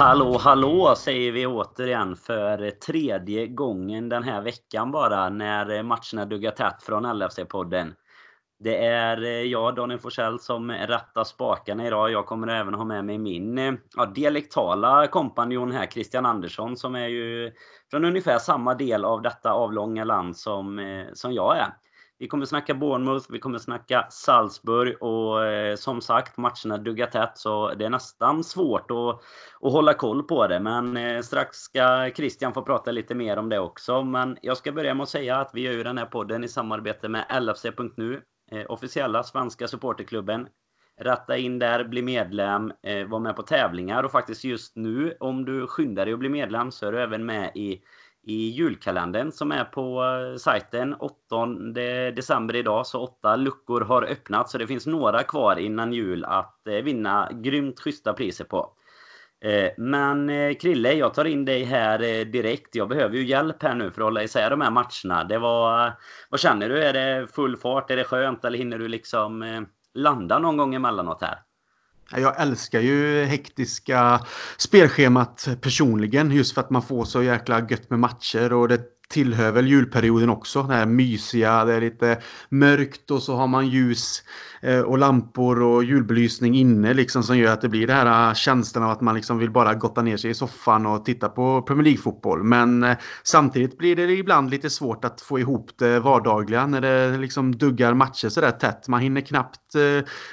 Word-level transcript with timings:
Hallå, 0.00 0.38
hallå 0.38 0.94
säger 0.96 1.32
vi 1.32 1.46
återigen 1.46 2.16
för 2.16 2.70
tredje 2.70 3.46
gången 3.46 4.08
den 4.08 4.22
här 4.22 4.42
veckan 4.42 4.90
bara 4.92 5.28
när 5.28 5.82
matcherna 5.82 6.24
duggar 6.24 6.50
tätt 6.50 6.82
från 6.82 7.06
LFC-podden. 7.06 7.94
Det 8.58 8.84
är 8.84 9.22
eh, 9.22 9.28
jag, 9.28 9.74
Daniel 9.74 10.00
Forsell, 10.00 10.38
som 10.38 10.72
rattar 10.72 11.24
spakarna 11.24 11.86
idag. 11.86 12.10
Jag 12.10 12.26
kommer 12.26 12.48
även 12.48 12.74
ha 12.74 12.84
med 12.84 13.04
mig 13.04 13.18
min 13.18 13.58
eh, 13.58 13.72
ja, 13.96 14.06
dialektala 14.06 15.06
kompanjon 15.06 15.72
här, 15.72 15.86
Christian 15.86 16.26
Andersson, 16.26 16.76
som 16.76 16.94
är 16.94 17.08
ju 17.08 17.52
från 17.90 18.04
ungefär 18.04 18.38
samma 18.38 18.74
del 18.74 19.04
av 19.04 19.22
detta 19.22 19.52
avlånga 19.52 20.04
land 20.04 20.36
som, 20.36 20.78
eh, 20.78 21.06
som 21.12 21.32
jag 21.32 21.58
är. 21.58 21.68
Vi 22.20 22.28
kommer 22.28 22.46
snacka 22.46 22.74
Bournemouth, 22.74 23.26
vi 23.30 23.38
kommer 23.38 23.58
snacka 23.58 24.06
Salzburg 24.10 25.02
och 25.02 25.46
eh, 25.46 25.76
som 25.76 26.00
sagt 26.00 26.36
matcherna 26.36 26.78
duggar 26.78 27.06
tätt 27.06 27.38
så 27.38 27.74
det 27.74 27.84
är 27.84 27.90
nästan 27.90 28.44
svårt 28.44 28.90
att, 28.90 29.20
att 29.66 29.72
hålla 29.72 29.94
koll 29.94 30.22
på 30.22 30.46
det. 30.46 30.60
Men 30.60 30.96
eh, 30.96 31.22
strax 31.22 31.56
ska 31.56 32.10
Christian 32.16 32.54
få 32.54 32.62
prata 32.62 32.90
lite 32.90 33.14
mer 33.14 33.36
om 33.36 33.48
det 33.48 33.58
också. 33.58 34.02
Men 34.02 34.38
jag 34.42 34.56
ska 34.56 34.72
börja 34.72 34.94
med 34.94 35.02
att 35.02 35.08
säga 35.08 35.36
att 35.36 35.50
vi 35.54 35.60
gör 35.60 35.72
ju 35.72 35.82
den 35.82 35.98
här 35.98 36.06
podden 36.06 36.44
i 36.44 36.48
samarbete 36.48 37.08
med 37.08 37.26
LFC.nu, 37.40 38.22
eh, 38.52 38.64
officiella 38.68 39.22
svenska 39.22 39.68
supporterklubben. 39.68 40.48
Ratta 41.00 41.36
in 41.36 41.58
där, 41.58 41.84
bli 41.84 42.02
medlem, 42.02 42.72
eh, 42.82 43.06
var 43.06 43.18
med 43.20 43.36
på 43.36 43.42
tävlingar 43.42 44.02
och 44.02 44.12
faktiskt 44.12 44.44
just 44.44 44.76
nu 44.76 45.16
om 45.20 45.44
du 45.44 45.66
skyndar 45.66 46.04
dig 46.04 46.12
att 46.12 46.20
bli 46.20 46.28
medlem 46.28 46.70
så 46.70 46.86
är 46.86 46.92
du 46.92 47.02
även 47.02 47.26
med 47.26 47.56
i 47.56 47.82
i 48.22 48.48
julkalendern 48.50 49.32
som 49.32 49.52
är 49.52 49.64
på 49.64 50.04
eh, 50.04 50.38
sajten 50.38 50.94
8 50.94 51.46
december 52.14 52.56
idag. 52.56 52.86
Så 52.86 53.00
åtta 53.00 53.36
luckor 53.36 53.80
har 53.80 54.02
öppnat 54.02 54.50
så 54.50 54.58
det 54.58 54.66
finns 54.66 54.86
några 54.86 55.22
kvar 55.22 55.56
innan 55.56 55.92
jul 55.92 56.24
att 56.24 56.66
eh, 56.66 56.74
vinna 56.74 57.30
grymt 57.32 57.80
schyssta 57.80 58.12
priser 58.12 58.44
på. 58.44 58.72
Eh, 59.44 59.70
men 59.78 60.28
Krille, 60.54 60.92
jag 60.92 61.14
tar 61.14 61.24
in 61.24 61.44
dig 61.44 61.64
här 61.64 62.24
direkt. 62.24 62.74
Jag 62.74 62.88
behöver 62.88 63.16
ju 63.16 63.24
hjälp 63.24 63.62
här 63.62 63.74
nu 63.74 63.90
för 63.90 64.00
att 64.00 64.06
hålla 64.06 64.22
isär 64.22 64.50
de 64.50 64.60
här 64.60 64.70
matcherna. 64.70 65.24
Det 65.24 65.38
var, 65.38 65.92
vad 66.30 66.40
känner 66.40 66.68
du? 66.68 66.82
Är 66.82 66.92
det 66.92 67.26
full 67.32 67.56
fart? 67.56 67.90
Är 67.90 67.96
det 67.96 68.04
skönt? 68.04 68.44
Eller 68.44 68.58
hinner 68.58 68.78
du 68.78 68.88
liksom 68.88 69.66
landa 69.94 70.38
någon 70.38 70.56
gång 70.56 70.74
emellanåt 70.74 71.22
här? 71.22 71.38
Jag 72.16 72.40
älskar 72.40 72.80
ju 72.80 73.24
hektiska 73.24 74.20
spelschemat 74.56 75.48
personligen 75.60 76.30
just 76.30 76.54
för 76.54 76.60
att 76.60 76.70
man 76.70 76.82
får 76.82 77.04
så 77.04 77.22
jäkla 77.22 77.66
gött 77.70 77.90
med 77.90 77.98
matcher 77.98 78.52
och 78.52 78.68
det 78.68 78.80
tillhör 79.08 79.52
väl 79.52 79.68
julperioden 79.68 80.30
också. 80.30 80.62
Det 80.62 80.74
här 80.74 80.86
mysiga, 80.86 81.64
det 81.64 81.74
är 81.74 81.80
lite 81.80 82.22
mörkt 82.48 83.10
och 83.10 83.22
så 83.22 83.36
har 83.36 83.46
man 83.46 83.68
ljus 83.68 84.22
Eh, 84.62 84.80
och 84.80 84.98
lampor 84.98 85.62
och 85.62 85.84
julbelysning 85.84 86.54
inne 86.54 86.94
liksom 86.94 87.22
som 87.22 87.38
gör 87.38 87.52
att 87.52 87.60
det 87.60 87.68
blir 87.68 87.86
det 87.86 87.92
här 87.92 88.28
eh, 88.28 88.34
känslan 88.34 88.84
av 88.84 88.90
att 88.90 89.00
man 89.00 89.14
liksom 89.14 89.38
vill 89.38 89.50
bara 89.50 89.74
gotta 89.74 90.02
ner 90.02 90.16
sig 90.16 90.30
i 90.30 90.34
soffan 90.34 90.86
och 90.86 91.04
titta 91.04 91.28
på 91.28 91.62
Premier 91.62 91.84
League-fotboll. 91.84 92.42
Men 92.42 92.82
eh, 92.82 92.96
samtidigt 93.22 93.78
blir 93.78 93.96
det 93.96 94.02
ibland 94.02 94.50
lite 94.50 94.70
svårt 94.70 95.04
att 95.04 95.20
få 95.20 95.38
ihop 95.38 95.70
det 95.78 96.00
vardagliga 96.00 96.66
när 96.66 96.80
det 96.80 97.18
liksom 97.18 97.56
duggar 97.56 97.94
matcher 97.94 98.28
sådär 98.28 98.50
tätt. 98.50 98.88
Man 98.88 99.00
hinner 99.00 99.20
knappt 99.20 99.60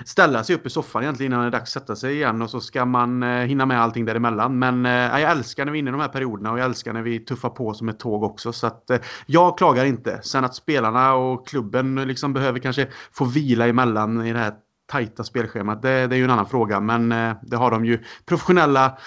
ställa 0.06 0.44
sig 0.44 0.56
upp 0.56 0.66
i 0.66 0.70
soffan 0.70 1.04
egentligen 1.04 1.32
innan 1.32 1.42
det 1.42 1.50
är 1.50 1.52
dags 1.52 1.78
att 1.78 1.82
sätta 1.82 1.96
sig 1.96 2.14
igen 2.14 2.42
och 2.42 2.50
så 2.50 2.60
ska 2.60 2.86
man 2.86 3.24
hinna 3.24 3.66
med 3.66 3.82
allting 3.82 4.06
däremellan. 4.06 4.60
Men 4.60 4.86
jag 4.86 5.22
älskar 5.22 5.66
när 5.66 5.72
vi 5.72 5.78
är 5.78 5.80
inne 5.80 5.90
i 5.90 5.92
de 5.92 6.02
här 6.02 6.08
perioderna 6.08 6.52
och 6.52 6.60
jag 6.60 6.66
älskar 6.66 6.94
när 6.94 7.02
vi 7.02 7.20
tuffar 7.20 7.50
på 7.50 7.74
som 7.74 7.90
ett 7.90 8.00
tåg 8.00 8.24
också. 8.24 8.54
Så 8.54 8.68
att 8.68 8.92
jag 9.26 9.58
klagar 9.58 9.86
inte. 9.86 10.20
Sen 10.24 10.46
att 10.46 10.56
spelarna 10.56 11.14
och 11.14 11.48
klubben 11.48 11.96
liksom 11.96 12.34
behöver 12.34 12.60
kanske 12.60 12.88
få 13.12 13.26
vila 13.26 13.68
emellan 13.68 14.17
i 14.26 14.34
det 14.34 14.40
här 14.40 14.54
tajta 14.88 15.24
spelschemat, 15.24 15.82
det, 15.82 16.08
det 16.08 16.16
är 16.16 16.18
ju 16.18 16.24
en 16.24 16.30
annan 16.30 16.50
fråga. 16.50 16.80
Men 16.80 17.12
eh, 17.12 17.36
det 17.42 17.58
har 17.58 17.72
de 17.72 17.86
ju 17.86 18.04
professionella 18.26 18.98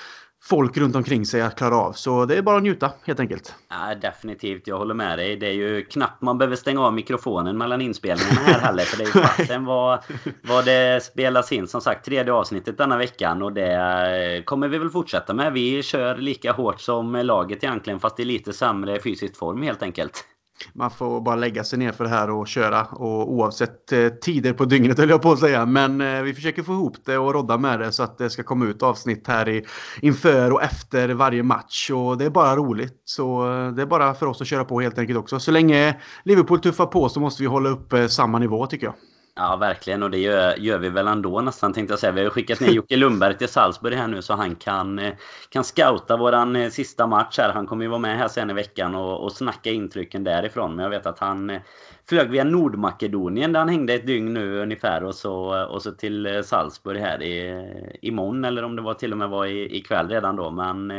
folk 0.43 0.77
runt 0.77 0.97
omkring 0.97 1.27
sig 1.27 1.43
att 1.43 1.57
klara 1.57 1.77
av. 1.77 1.93
Så 1.93 2.25
det 2.25 2.37
är 2.37 2.43
bara 2.43 2.57
att 2.57 2.63
njuta 2.63 2.93
helt 3.05 3.21
enkelt. 3.21 3.55
Ja, 3.69 3.95
definitivt, 3.95 4.67
jag 4.67 4.79
håller 4.79 4.95
med 4.95 5.19
dig. 5.19 5.37
Det 5.37 5.47
är 5.47 5.53
ju 5.53 5.85
knappt 5.85 6.23
man 6.23 6.39
behöver 6.39 6.57
stänga 6.57 6.81
av 6.81 6.95
mikrofonen 6.95 7.59
mellan 7.59 7.81
inspelningarna 7.81 8.41
här 8.41 8.61
heller. 8.61 8.83
För 8.83 8.99
det 8.99 9.05
är 9.05 9.07
ju 9.07 9.13
fasen 9.27 9.65
vad, 9.65 9.99
vad 10.43 10.65
det 10.65 11.05
spelas 11.05 11.53
in. 11.53 11.69
Som 11.69 11.81
sagt, 11.81 12.05
tredje 12.05 12.33
avsnittet 12.33 12.79
denna 12.79 12.97
veckan. 12.99 13.43
Och 13.43 13.53
det 13.53 14.43
kommer 14.47 14.69
vi 14.69 14.79
väl 14.79 14.91
fortsätta 14.91 15.35
med. 15.35 15.53
Vi 15.53 15.83
kör 15.83 16.17
lika 16.17 16.53
hårt 16.53 16.81
som 16.81 17.13
laget 17.13 17.65
egentligen. 17.65 18.01
Fast 18.01 18.21
i 18.21 18.25
lite 18.25 18.53
sämre 18.53 19.01
fysisk 19.01 19.37
form 19.37 19.63
helt 19.63 19.83
enkelt 19.83 20.25
man 20.73 20.91
får 20.91 21.21
bara 21.21 21.37
lägga 21.37 21.65
sig 21.65 21.79
ner 21.79 21.93
för 21.93 22.05
det 22.05 22.11
här 22.11 22.31
och 22.31 22.49
köra. 22.49 22.85
Och 22.85 23.33
oavsett 23.33 23.93
eh, 23.93 24.09
tider 24.09 24.53
på 24.53 24.65
dygnet 24.65 24.99
höll 24.99 25.11
jag 25.11 25.23
på 25.23 25.33
att 25.33 25.39
säga. 25.39 25.67
Men 25.67 26.01
eh, 26.01 26.23
vi 26.23 26.35
försöker 26.35 26.63
få 26.63 26.73
ihop 26.73 26.97
det 27.05 27.19
och 27.19 27.35
rodda 27.35 27.59
med 27.59 27.81
det 27.81 27.93
så 27.93 28.03
att 28.03 28.19
det 28.19 28.31
ska 28.31 28.43
komma 28.43 28.65
ut 28.65 28.83
avsnitt 28.83 29.27
här 29.27 29.49
i, 29.49 29.65
inför 30.01 30.53
och 30.53 30.63
efter 30.63 31.09
varje 31.09 31.43
match. 31.43 31.91
Och 31.91 32.19
det 32.19 32.25
är 32.25 32.31
bara 32.31 32.57
roligt. 32.57 33.03
Så 33.05 33.53
eh, 33.53 33.73
det 33.73 33.83
är 33.83 33.87
bara 33.87 34.15
för 34.15 34.27
oss 34.27 34.41
att 34.41 34.47
köra 34.47 34.65
på 34.65 34.81
helt 34.81 34.99
enkelt 34.99 35.19
också. 35.19 35.41
Så 35.41 35.51
länge 35.51 35.97
Liverpool 36.25 36.61
tuffar 36.61 36.87
på 36.87 37.09
så 37.09 37.21
måste 37.21 37.43
vi 37.43 37.47
hålla 37.47 37.69
upp 37.69 37.93
eh, 37.93 38.07
samma 38.07 38.39
nivå 38.39 38.67
tycker 38.67 38.87
jag. 38.87 38.95
Ja, 39.41 39.57
verkligen. 39.57 40.03
Och 40.03 40.11
det 40.11 40.19
gör, 40.19 40.57
gör, 40.57 40.79
vi 40.79 40.89
väl 40.89 41.09
ändå 41.09 41.41
nästan 41.41 41.73
tänkte 41.73 41.93
jag 41.93 41.99
säga. 41.99 42.13
Vi 42.13 42.21
har 42.21 42.25
ju 42.25 42.31
skickat 42.31 42.61
ner 42.61 42.71
Jocke 42.71 42.97
Lundberg 42.97 43.39
till 43.39 43.49
Salzburg 43.49 43.95
här 43.95 44.09
nu 44.09 44.23
så 44.23 44.35
han 44.35 44.57
kan, 44.57 44.99
eh, 44.99 45.15
kan 45.49 45.65
scouta 45.65 46.17
våran 46.17 46.57
eh, 46.57 46.71
sista 46.71 47.07
match 47.07 47.39
här. 47.39 47.53
Han 47.53 47.67
kommer 47.67 47.85
ju 47.85 47.89
vara 47.89 47.99
med 47.99 48.19
här 48.19 48.29
sen 48.29 48.51
i 48.51 48.53
veckan 48.53 48.95
och, 48.95 49.25
och 49.25 49.33
snacka 49.33 49.71
intrycken 49.71 50.25
därifrån. 50.25 50.77
Men 50.77 50.83
jag 50.83 50.91
vet 50.91 51.07
att 51.07 51.19
han 51.19 51.51
eh, 51.51 51.61
flög 52.09 52.31
via 52.31 52.45
Nordmakedonien 52.45 53.53
där 53.53 53.61
han 53.61 53.69
hängde 53.69 53.95
ett 53.95 54.07
dygn 54.07 54.35
nu 54.35 54.63
ungefär 54.63 55.05
och 55.05 55.15
så, 55.15 55.65
och 55.65 55.83
så 55.83 55.93
till 55.93 56.43
Salzburg 56.45 57.01
här 57.01 57.23
i, 57.23 57.65
imorgon 58.03 58.45
eller 58.45 58.63
om 58.63 58.77
det 58.77 58.83
var 58.83 58.95
till 58.95 59.13
och 59.13 59.19
med 59.19 59.29
var 59.29 59.47
i, 59.47 59.77
ikväll 59.77 60.09
redan 60.09 60.37
då. 60.37 60.51
Men 60.51 60.91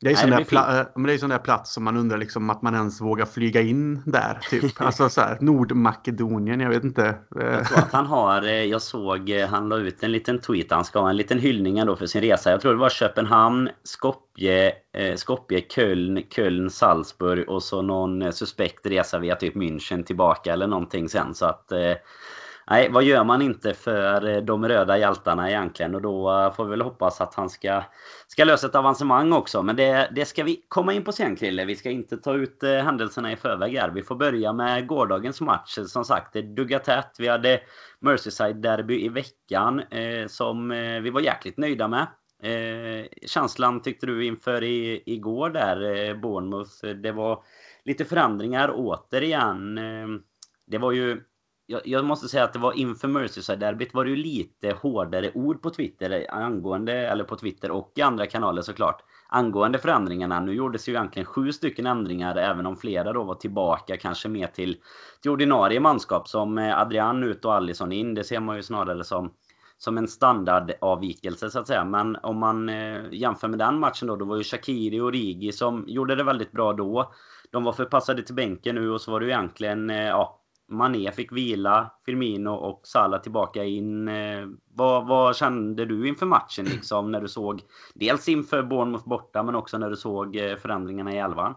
det 0.00 0.06
är 0.06 0.10
ju 0.10 0.16
sån, 0.16 0.30
där 0.30 0.44
pla- 0.44 0.86
men 0.94 1.02
det 1.06 1.12
är 1.12 1.18
sån 1.18 1.30
där 1.30 1.38
plats 1.38 1.72
som 1.72 1.84
man 1.84 1.96
undrar 1.96 2.18
liksom 2.18 2.50
att 2.50 2.62
man 2.62 2.74
ens 2.74 3.00
vågar 3.00 3.26
flyga 3.26 3.60
in 3.60 4.02
där. 4.06 4.38
Typ. 4.50 4.80
Alltså 4.80 5.08
så 5.08 5.20
här, 5.20 5.38
Nordmakedonien, 5.40 6.60
jag 6.60 6.68
vet 6.68 6.84
inte. 6.84 7.14
Jag 7.34 7.68
tror 7.68 7.78
att 7.78 7.92
han 7.92 8.06
har, 8.06 8.42
eh, 8.42 8.64
jag 8.64 8.82
såg, 8.82 9.30
eh, 9.30 9.48
han 9.48 9.68
la 9.68 9.76
ut 9.76 10.02
en 10.02 10.12
liten 10.12 10.40
tweet, 10.40 10.70
han 10.70 10.84
ska 10.84 11.00
ha 11.00 11.10
en 11.10 11.16
liten 11.16 11.38
hyllning 11.38 11.78
ändå 11.78 11.96
för 11.96 12.06
sin 12.06 12.20
resa. 12.20 12.50
Jag 12.50 12.60
tror 12.60 12.72
det 12.72 12.78
var 12.78 12.88
Köpenhamn, 12.88 13.70
Skopje, 13.82 14.72
eh, 14.92 15.14
Skopje, 15.16 15.60
Köln, 15.60 16.22
Köln, 16.30 16.70
Salzburg 16.70 17.48
och 17.48 17.62
så 17.62 17.82
någon 17.82 18.32
suspekt 18.32 18.86
resa 18.86 19.18
via 19.18 19.36
typ 19.36 19.54
München 19.54 20.02
tillbaka 20.02 20.52
eller 20.52 20.66
någonting 20.66 21.08
sen. 21.08 21.34
Så 21.34 21.46
att 21.46 21.72
nej, 22.70 22.88
vad 22.90 23.04
gör 23.04 23.24
man 23.24 23.42
inte 23.42 23.74
för 23.74 24.26
eh, 24.26 24.42
de 24.42 24.68
röda 24.68 24.98
hjältarna 24.98 25.50
egentligen? 25.50 25.94
Och 25.94 26.02
då 26.02 26.30
eh, 26.30 26.52
får 26.52 26.64
vi 26.64 26.70
väl 26.70 26.82
hoppas 26.82 27.20
att 27.20 27.34
han 27.34 27.50
ska, 27.50 27.82
ska 28.26 28.44
lösa 28.44 28.66
ett 28.66 28.74
avancemang 28.74 29.32
också. 29.32 29.62
Men 29.62 29.76
det, 29.76 30.10
det 30.14 30.24
ska 30.24 30.44
vi 30.44 30.64
komma 30.68 30.92
in 30.92 31.04
på 31.04 31.12
sen 31.12 31.36
Krille. 31.36 31.64
Vi 31.64 31.76
ska 31.76 31.90
inte 31.90 32.16
ta 32.16 32.34
ut 32.34 32.62
eh, 32.62 32.70
händelserna 32.70 33.32
i 33.32 33.36
förväg 33.36 33.76
här. 33.76 33.90
Vi 33.90 34.02
får 34.02 34.16
börja 34.16 34.52
med 34.52 34.86
gårdagens 34.86 35.40
match. 35.40 35.78
Som 35.86 36.04
sagt, 36.04 36.32
det 36.32 36.42
duggar 36.42 36.78
tätt. 36.78 37.16
Vi 37.18 37.28
hade 37.28 37.60
Merseyside-derby 38.00 39.04
i 39.04 39.08
veckan 39.08 39.80
eh, 39.80 40.26
som 40.26 40.68
vi 41.02 41.10
var 41.10 41.20
jäkligt 41.20 41.56
nöjda 41.56 41.88
med. 41.88 42.06
Eh, 42.42 43.06
känslan 43.26 43.82
tyckte 43.82 44.06
du 44.06 44.26
inför 44.26 44.62
i, 44.62 45.02
igår 45.06 45.50
där, 45.50 46.08
eh, 46.08 46.14
Bournemouth, 46.14 46.86
det 46.86 47.12
var 47.12 47.42
lite 47.84 48.04
förändringar 48.04 48.72
återigen. 48.74 49.78
Eh, 49.78 50.08
det 50.66 50.78
var 50.78 50.92
ju 50.92 51.22
jag, 51.70 51.80
jag, 51.84 52.04
måste 52.04 52.28
säga 52.28 52.44
att 52.44 52.52
det 52.52 52.58
var 52.58 52.72
inför 52.72 53.08
Merseyside-derbyt 53.08 53.94
var 53.94 54.04
det 54.04 54.10
ju 54.10 54.16
lite 54.16 54.70
hårdare 54.70 55.30
ord 55.34 55.62
på 55.62 55.70
Twitter 55.70 56.26
angående, 56.30 56.92
eller 56.92 57.24
på 57.24 57.36
Twitter 57.36 57.70
och 57.70 57.92
i 57.94 58.02
andra 58.02 58.26
kanaler 58.26 58.62
såklart, 58.62 59.02
angående 59.28 59.78
förändringarna. 59.78 60.40
Nu 60.40 60.54
gjordes 60.54 60.88
ju 60.88 60.92
egentligen 60.92 61.26
sju 61.26 61.52
stycken 61.52 61.86
ändringar, 61.86 62.36
även 62.36 62.66
om 62.66 62.76
flera 62.76 63.12
då 63.12 63.24
var 63.24 63.34
tillbaka 63.34 63.96
kanske 63.96 64.28
mer 64.28 64.46
till, 64.46 64.76
till 65.22 65.30
ordinarie 65.30 65.80
manskap 65.80 66.28
som 66.28 66.58
eh, 66.58 66.80
Adrian 66.80 67.22
ut 67.22 67.44
och 67.44 67.54
Allison 67.54 67.92
in. 67.92 68.14
Det 68.14 68.24
ser 68.24 68.40
man 68.40 68.56
ju 68.56 68.62
snarare 68.62 69.04
som 69.04 69.30
som 69.78 69.98
en 69.98 70.08
standardavvikelse 70.08 71.50
så 71.50 71.58
att 71.58 71.66
säga. 71.66 71.84
Men 71.84 72.16
om 72.16 72.38
man 72.38 72.68
eh, 72.68 73.00
jämför 73.12 73.48
med 73.48 73.58
den 73.58 73.78
matchen 73.78 74.08
då, 74.08 74.16
då 74.16 74.24
var 74.24 74.36
ju 74.36 74.44
Shakiri 74.44 75.00
och 75.00 75.12
Rigi 75.12 75.52
som 75.52 75.84
gjorde 75.88 76.14
det 76.14 76.24
väldigt 76.24 76.52
bra 76.52 76.72
då. 76.72 77.12
De 77.50 77.64
var 77.64 77.72
förpassade 77.72 78.22
till 78.22 78.34
bänken 78.34 78.74
nu 78.74 78.90
och 78.90 79.00
så 79.00 79.10
var 79.10 79.20
det 79.20 79.26
ju 79.26 79.32
egentligen, 79.32 79.90
eh, 79.90 80.06
ja, 80.06 80.37
Mané 80.68 81.12
fick 81.12 81.32
vila, 81.32 81.90
Firmino 82.06 82.50
och 82.50 82.80
Salah 82.84 83.20
tillbaka 83.20 83.64
in. 83.64 84.08
Eh, 84.08 84.46
vad, 84.74 85.06
vad, 85.06 85.36
kände 85.36 85.84
du 85.84 86.08
inför 86.08 86.26
matchen 86.26 86.64
liksom 86.70 87.12
när 87.12 87.20
du 87.20 87.28
såg 87.28 87.62
dels 87.94 88.28
inför 88.28 88.62
Bournemouth 88.62 89.08
borta 89.08 89.42
men 89.42 89.54
också 89.54 89.78
när 89.78 89.90
du 89.90 89.96
såg 89.96 90.36
eh, 90.36 90.56
förändringarna 90.56 91.12
i 91.12 91.18
elvan? 91.18 91.54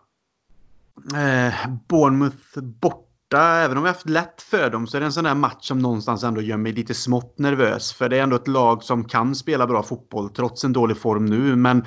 Eh, 1.15 1.53
Bournemouth 1.87 2.59
borta 2.59 3.10
även 3.37 3.77
om 3.77 3.83
vi 3.83 3.89
haft 3.89 4.09
lätt 4.09 4.41
för 4.41 4.69
dem 4.69 4.87
så 4.87 4.97
är 4.97 5.01
det 5.01 5.05
en 5.05 5.13
sån 5.13 5.23
där 5.23 5.35
match 5.35 5.67
som 5.67 5.79
någonstans 5.79 6.23
ändå 6.23 6.41
gör 6.41 6.57
mig 6.57 6.71
lite 6.71 6.93
smått 6.93 7.39
nervös. 7.39 7.93
För 7.93 8.09
det 8.09 8.17
är 8.17 8.23
ändå 8.23 8.35
ett 8.35 8.47
lag 8.47 8.83
som 8.83 9.03
kan 9.03 9.35
spela 9.35 9.67
bra 9.67 9.83
fotboll 9.83 10.29
trots 10.29 10.63
en 10.63 10.73
dålig 10.73 10.97
form 10.97 11.25
nu. 11.25 11.55
Men 11.55 11.85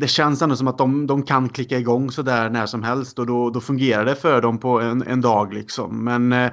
det 0.00 0.08
känns 0.08 0.42
ändå 0.42 0.56
som 0.56 0.68
att 0.68 0.78
de, 0.78 1.06
de 1.06 1.22
kan 1.22 1.48
klicka 1.48 1.78
igång 1.78 2.10
sådär 2.10 2.50
när 2.50 2.66
som 2.66 2.82
helst 2.82 3.18
och 3.18 3.26
då, 3.26 3.50
då 3.50 3.60
fungerar 3.60 4.04
det 4.04 4.14
för 4.14 4.42
dem 4.42 4.58
på 4.58 4.80
en, 4.80 5.02
en 5.02 5.20
dag 5.20 5.54
liksom. 5.54 6.04
Men 6.04 6.32
eh, 6.32 6.52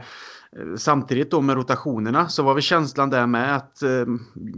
Samtidigt 0.78 1.32
då 1.32 1.42
med 1.42 1.56
rotationerna 1.56 2.30
så 2.30 2.44
var 2.44 2.54
vi 2.54 2.62
känslan 2.62 3.10
där 3.10 3.28
med 3.28 3.56
att 3.56 3.84
eh, 3.84 3.90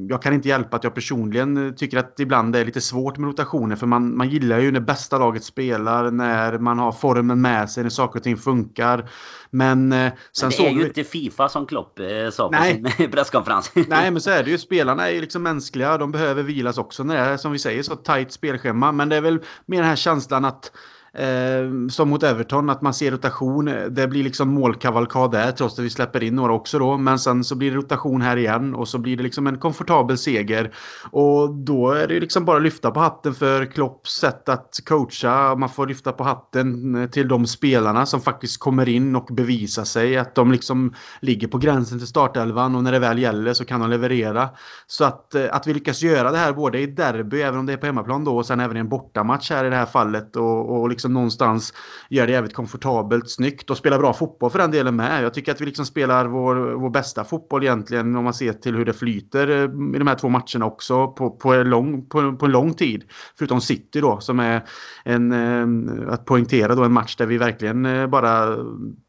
jag 0.10 0.22
kan 0.22 0.34
inte 0.34 0.48
hjälpa 0.48 0.78
att 0.78 0.84
jag 0.84 0.95
personligen 0.95 1.75
tycker 1.78 1.98
att 1.98 2.19
ibland 2.19 2.54
det 2.54 2.60
är 2.60 2.66
lite 2.66 2.81
svårt 2.81 3.18
med 3.18 3.28
rotationer 3.28 3.75
för 3.75 3.88
man, 3.88 4.18
man 4.18 4.30
gillar 4.30 4.60
ju 4.60 4.72
när 4.72 4.80
bästa 4.80 5.18
laget 5.18 5.44
spelar, 5.44 6.12
när 6.12 6.57
man 6.57 6.80
har 6.80 6.92
formen 6.92 7.42
med 7.42 7.69
sig, 7.69 7.84
när 7.84 7.90
saker 7.90 8.19
och 8.19 8.24
ting 8.24 8.38
funkar. 8.38 9.10
Men 9.50 9.92
eh, 9.92 10.12
sen 10.31 10.50
men 10.50 10.57
det 10.57 10.68
är 10.68 10.72
ju 10.72 10.80
vi... 10.80 10.88
inte 10.88 11.04
Fifa 11.04 11.50
som 11.50 11.66
Klopp 11.66 12.00
eh, 12.00 12.30
sa 12.31 12.48
på 12.48 12.51
Nej. 12.51 12.84
sin 12.98 13.12
presskonferens. 13.12 13.72
Nej, 13.88 14.12
men 14.12 14.22
så 14.22 14.30
är 14.30 14.44
det 14.44 14.50
ju. 14.51 14.57
Spelarna 14.57 15.10
är 15.10 15.13
ju 15.13 15.22
liksom 15.22 15.44
mänskliga. 15.44 15.98
De 15.98 16.12
behöver 16.12 16.44
vilas 16.44 16.78
också 16.78 17.04
när 17.04 17.16
det 17.16 17.22
är 17.22 17.38
som 17.38 17.51
vi 17.51 17.60
säger 17.60 17.84
så 17.84 17.95
tajt 17.95 18.31
spelschema. 18.31 18.92
Men 18.92 19.10
det 19.10 19.16
är 19.16 19.22
väl 19.22 19.40
mer 19.66 19.78
den 19.78 19.88
här 19.90 19.95
känslan 19.95 20.45
att 20.45 20.72
Eh, 21.18 21.88
som 21.89 22.10
mot 22.10 22.24
Everton, 22.24 22.69
att 22.69 22.81
man 22.81 22.94
ser 22.94 23.12
rotation. 23.12 23.65
Det 23.89 24.07
blir 24.07 24.24
liksom 24.24 24.50
målkavalkad 24.50 25.31
där, 25.31 25.51
trots 25.51 25.80
att 25.80 25.86
vi 25.86 25.89
släpper 25.89 26.24
in 26.24 26.36
några 26.36 26.54
också 26.54 26.80
då. 26.80 26.98
Men 26.98 27.19
sen 27.19 27.44
så 27.44 27.56
blir 27.56 27.71
det 27.71 27.77
rotation 27.77 28.21
här 28.21 28.38
igen 28.38 28.75
och 28.75 28.88
så 28.88 28.98
blir 28.98 29.18
det 29.18 29.24
liksom 29.24 29.48
en 29.48 29.57
komfortabel 29.57 30.18
seger. 30.18 30.74
Och 31.12 31.56
då 31.56 31.92
är 31.92 32.07
det 32.07 32.19
liksom 32.19 32.45
bara 32.45 32.57
att 32.57 32.63
lyfta 32.63 32.92
på 32.92 33.00
hatten 33.00 33.33
för 33.33 33.65
Klopps 33.65 34.12
sätt 34.12 34.50
att 34.50 34.80
coacha. 34.86 35.56
Man 35.56 35.69
får 35.69 35.88
lyfta 35.88 36.12
på 36.12 36.24
hatten 36.24 36.95
eh, 36.95 37.10
till 37.10 37.27
de 37.27 37.48
spelarna 37.48 38.06
som 38.06 38.21
faktiskt 38.21 38.59
kommer 38.59 38.89
in 38.89 39.16
och 39.16 39.25
bevisar 39.31 39.83
sig. 39.83 40.18
Att 40.18 40.36
de 40.36 40.51
liksom 40.51 40.94
ligger 41.21 41.48
på 41.48 41.57
gränsen 41.57 41.98
till 41.98 42.07
startelvan 42.07 42.75
och 42.75 42.83
när 42.83 42.92
det 42.92 43.00
väl 43.00 43.19
gäller 43.19 43.54
så 43.54 43.66
kan 43.66 43.80
de 43.80 43.89
leverera. 43.89 44.50
Så 44.88 45.06
att, 45.06 45.36
eh, 45.36 45.45
att 45.51 45.68
vi 45.68 45.74
lyckas 45.74 46.04
göra 46.04 46.31
det 46.31 46.38
här 46.38 46.54
både 46.54 46.80
i 46.80 46.86
derby, 46.86 47.42
även 47.42 47.59
om 47.59 47.66
det 47.66 47.74
är 47.74 47.77
på 47.77 47.86
hemmaplan 47.86 48.24
då, 48.24 48.38
och 48.38 48.45
sen 48.45 48.59
även 48.59 48.77
i 48.77 48.80
en 48.80 48.89
bortamatch 48.89 49.51
här 49.51 49.66
i 49.66 49.69
det 49.69 49.75
här 49.75 49.86
fallet. 49.86 50.36
Och, 50.36 50.81
och 50.81 50.89
liksom 50.89 51.03
liksom 51.04 51.14
någonstans 51.14 51.74
gör 52.10 52.28
det 52.28 52.34
jävligt 52.34 52.54
komfortabelt, 52.54 53.30
snyggt 53.30 53.70
och 53.70 53.78
spelar 53.78 54.00
bra 54.00 54.14
fotboll 54.14 54.52
för 54.52 54.60
den 54.60 54.72
delen 54.72 54.96
med. 54.96 55.24
Jag 55.24 55.34
tycker 55.34 55.52
att 55.52 55.62
vi 55.62 55.66
liksom 55.66 55.86
spelar 55.86 56.26
vår, 56.26 56.56
vår 56.56 56.90
bästa 56.90 57.24
fotboll 57.24 57.64
egentligen 57.64 58.16
om 58.16 58.24
man 58.24 58.34
ser 58.34 58.54
till 58.54 58.76
hur 58.76 58.86
det 58.86 58.94
flyter 58.94 59.48
eh, 59.50 59.96
i 59.96 60.00
de 60.00 60.08
här 60.08 60.16
två 60.16 60.30
matcherna 60.30 60.66
också 60.66 61.08
på, 61.08 61.30
på, 61.30 61.54
en, 61.54 61.70
lång, 61.70 62.06
på, 62.10 62.38
på 62.38 62.46
en 62.46 62.52
lång 62.52 62.74
tid. 62.74 63.04
Förutom 63.38 63.62
City 63.62 64.02
då 64.02 64.20
som 64.20 64.40
är 64.40 64.64
en, 65.06 65.32
eh, 65.32 66.14
att 66.14 66.26
poängtera 66.26 66.76
då 66.76 66.84
en 66.84 66.94
match 66.94 67.16
där 67.16 67.26
vi 67.26 67.38
verkligen 67.38 67.86
eh, 67.86 68.08
bara 68.08 68.58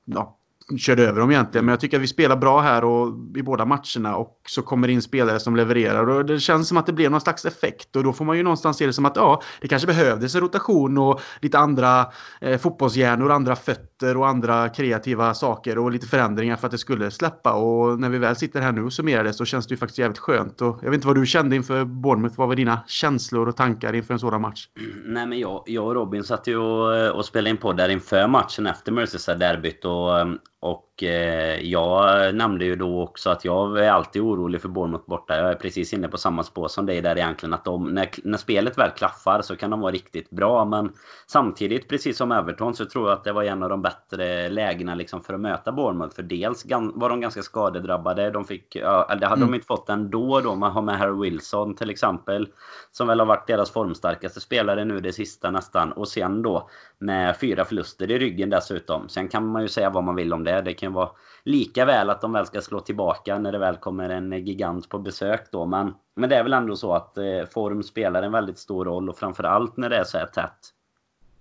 ja, 0.04 0.38
körde 0.78 1.02
över 1.02 1.20
dem 1.20 1.30
egentligen. 1.30 1.64
Men 1.64 1.72
jag 1.72 1.80
tycker 1.80 1.96
att 1.96 2.02
vi 2.02 2.06
spelar 2.06 2.36
bra 2.36 2.60
här 2.60 2.84
och 2.84 3.08
i 3.36 3.42
båda 3.42 3.64
matcherna 3.64 4.16
och 4.16 4.40
så 4.48 4.62
kommer 4.62 4.86
det 4.86 4.92
in 4.92 5.02
spelare 5.02 5.40
som 5.40 5.56
levererar 5.56 6.08
och 6.08 6.24
det 6.24 6.40
känns 6.40 6.68
som 6.68 6.76
att 6.76 6.86
det 6.86 6.92
blev 6.92 7.10
någon 7.10 7.20
slags 7.20 7.44
effekt 7.44 7.96
och 7.96 8.04
då 8.04 8.12
får 8.12 8.24
man 8.24 8.36
ju 8.36 8.42
någonstans 8.42 8.76
se 8.76 8.86
det 8.86 8.92
som 8.92 9.04
att 9.04 9.16
ja, 9.16 9.42
det 9.60 9.68
kanske 9.68 9.86
behövdes 9.86 10.34
en 10.34 10.40
rotation 10.40 10.98
och 10.98 11.20
lite 11.40 11.58
andra 11.58 12.06
eh, 12.40 12.58
fotbollshjärnor, 12.58 13.30
andra 13.30 13.56
fötter 13.56 14.16
och 14.16 14.28
andra 14.28 14.68
kreativa 14.68 15.34
saker 15.34 15.78
och 15.78 15.90
lite 15.90 16.06
förändringar 16.06 16.56
för 16.56 16.66
att 16.66 16.72
det 16.72 16.78
skulle 16.78 17.10
släppa 17.10 17.52
och 17.52 18.00
när 18.00 18.08
vi 18.08 18.18
väl 18.18 18.36
sitter 18.36 18.60
här 18.60 18.72
nu 18.72 18.84
och 18.84 18.92
summerar 18.92 19.24
det 19.24 19.32
så 19.32 19.44
känns 19.44 19.66
det 19.66 19.72
ju 19.72 19.78
faktiskt 19.78 19.98
jävligt 19.98 20.18
skönt 20.18 20.60
och 20.60 20.78
jag 20.82 20.90
vet 20.90 20.94
inte 20.94 21.06
vad 21.06 21.16
du 21.16 21.26
kände 21.26 21.56
inför 21.56 21.84
Bournemouth, 21.84 22.38
vad 22.38 22.48
var 22.48 22.56
dina 22.56 22.80
känslor 22.86 23.48
och 23.48 23.56
tankar 23.56 23.92
inför 23.92 24.14
en 24.14 24.20
sådan 24.20 24.40
match? 24.40 24.68
Nej 25.06 25.26
men 25.26 25.38
jag, 25.38 25.62
jag 25.66 25.86
och 25.86 25.94
Robin 25.94 26.24
satt 26.24 26.46
ju 26.46 26.56
och, 26.56 27.16
och 27.16 27.24
spelade 27.24 27.50
in 27.50 27.56
podd 27.56 27.76
där 27.76 27.88
inför 27.88 28.28
matchen 28.28 28.66
efter 28.66 28.92
Merseyside-derbyt 28.92 29.84
och 29.84 30.38
och 30.64 31.02
eh, 31.02 31.60
jag 31.60 32.34
nämnde 32.34 32.64
ju 32.64 32.76
då 32.76 33.02
också 33.02 33.30
att 33.30 33.44
jag 33.44 33.78
är 33.78 33.90
alltid 33.90 34.22
orolig 34.22 34.60
för 34.60 34.68
Bournemouth 34.68 35.08
borta. 35.08 35.36
Jag 35.36 35.50
är 35.50 35.54
precis 35.54 35.92
inne 35.92 36.08
på 36.08 36.18
samma 36.18 36.42
spår 36.42 36.68
som 36.68 36.86
dig 36.86 37.00
där 37.00 37.16
egentligen. 37.16 37.54
Att 37.54 37.64
de, 37.64 37.94
när, 37.94 38.08
när 38.24 38.38
spelet 38.38 38.78
väl 38.78 38.90
klaffar 38.90 39.42
så 39.42 39.56
kan 39.56 39.70
de 39.70 39.80
vara 39.80 39.92
riktigt 39.92 40.30
bra. 40.30 40.64
Men 40.64 40.92
samtidigt, 41.26 41.88
precis 41.88 42.16
som 42.16 42.32
Everton, 42.32 42.74
så 42.74 42.84
tror 42.84 43.08
jag 43.08 43.18
att 43.18 43.24
det 43.24 43.32
var 43.32 43.42
en 43.42 43.62
av 43.62 43.68
de 43.68 43.82
bättre 43.82 44.48
lägena 44.48 44.94
liksom 44.94 45.20
för 45.20 45.34
att 45.34 45.40
möta 45.40 45.72
Bournemouth. 45.72 46.14
För 46.14 46.22
dels 46.22 46.64
var 46.94 47.08
de 47.08 47.20
ganska 47.20 47.42
skadedrabbade. 47.42 48.30
De 48.30 48.44
fick, 48.44 48.76
ja, 48.76 49.14
det 49.20 49.26
hade 49.26 49.42
mm. 49.42 49.50
de 49.50 49.54
inte 49.54 49.66
fått 49.66 49.88
ändå 49.88 50.40
då. 50.40 50.54
Man 50.54 50.72
har 50.72 50.82
med 50.82 50.98
Harry 50.98 51.30
Wilson 51.30 51.74
till 51.74 51.90
exempel. 51.90 52.48
Som 52.92 53.08
väl 53.08 53.20
har 53.20 53.26
varit 53.26 53.46
deras 53.46 53.70
formstarkaste 53.70 54.40
spelare 54.40 54.84
nu 54.84 55.00
det 55.00 55.12
sista 55.12 55.50
nästan. 55.50 55.92
Och 55.92 56.08
sen 56.08 56.42
då 56.42 56.68
med 56.98 57.36
fyra 57.36 57.64
förluster 57.64 58.10
i 58.10 58.18
ryggen 58.18 58.50
dessutom. 58.50 59.08
Sen 59.08 59.28
kan 59.28 59.46
man 59.46 59.62
ju 59.62 59.68
säga 59.68 59.90
vad 59.90 60.04
man 60.04 60.14
vill 60.14 60.32
om 60.32 60.44
det. 60.44 60.53
Det 60.62 60.74
kan 60.74 60.92
vara 60.92 61.10
lika 61.44 61.84
väl 61.84 62.10
att 62.10 62.20
de 62.20 62.32
väl 62.32 62.46
ska 62.46 62.60
slå 62.60 62.80
tillbaka 62.80 63.38
när 63.38 63.52
det 63.52 63.58
väl 63.58 63.76
kommer 63.76 64.08
en 64.08 64.32
gigant 64.32 64.88
på 64.88 64.98
besök 64.98 65.50
då. 65.50 65.66
Men, 65.66 65.94
men 66.16 66.30
det 66.30 66.36
är 66.36 66.42
väl 66.42 66.52
ändå 66.52 66.76
så 66.76 66.94
att 66.94 67.18
eh, 67.18 67.44
form 67.50 67.82
spelar 67.82 68.22
en 68.22 68.32
väldigt 68.32 68.58
stor 68.58 68.84
roll 68.84 69.08
och 69.08 69.18
framförallt 69.18 69.76
när 69.76 69.90
det 69.90 69.96
är 69.96 70.04
så 70.04 70.18
här 70.18 70.26
tätt 70.26 70.58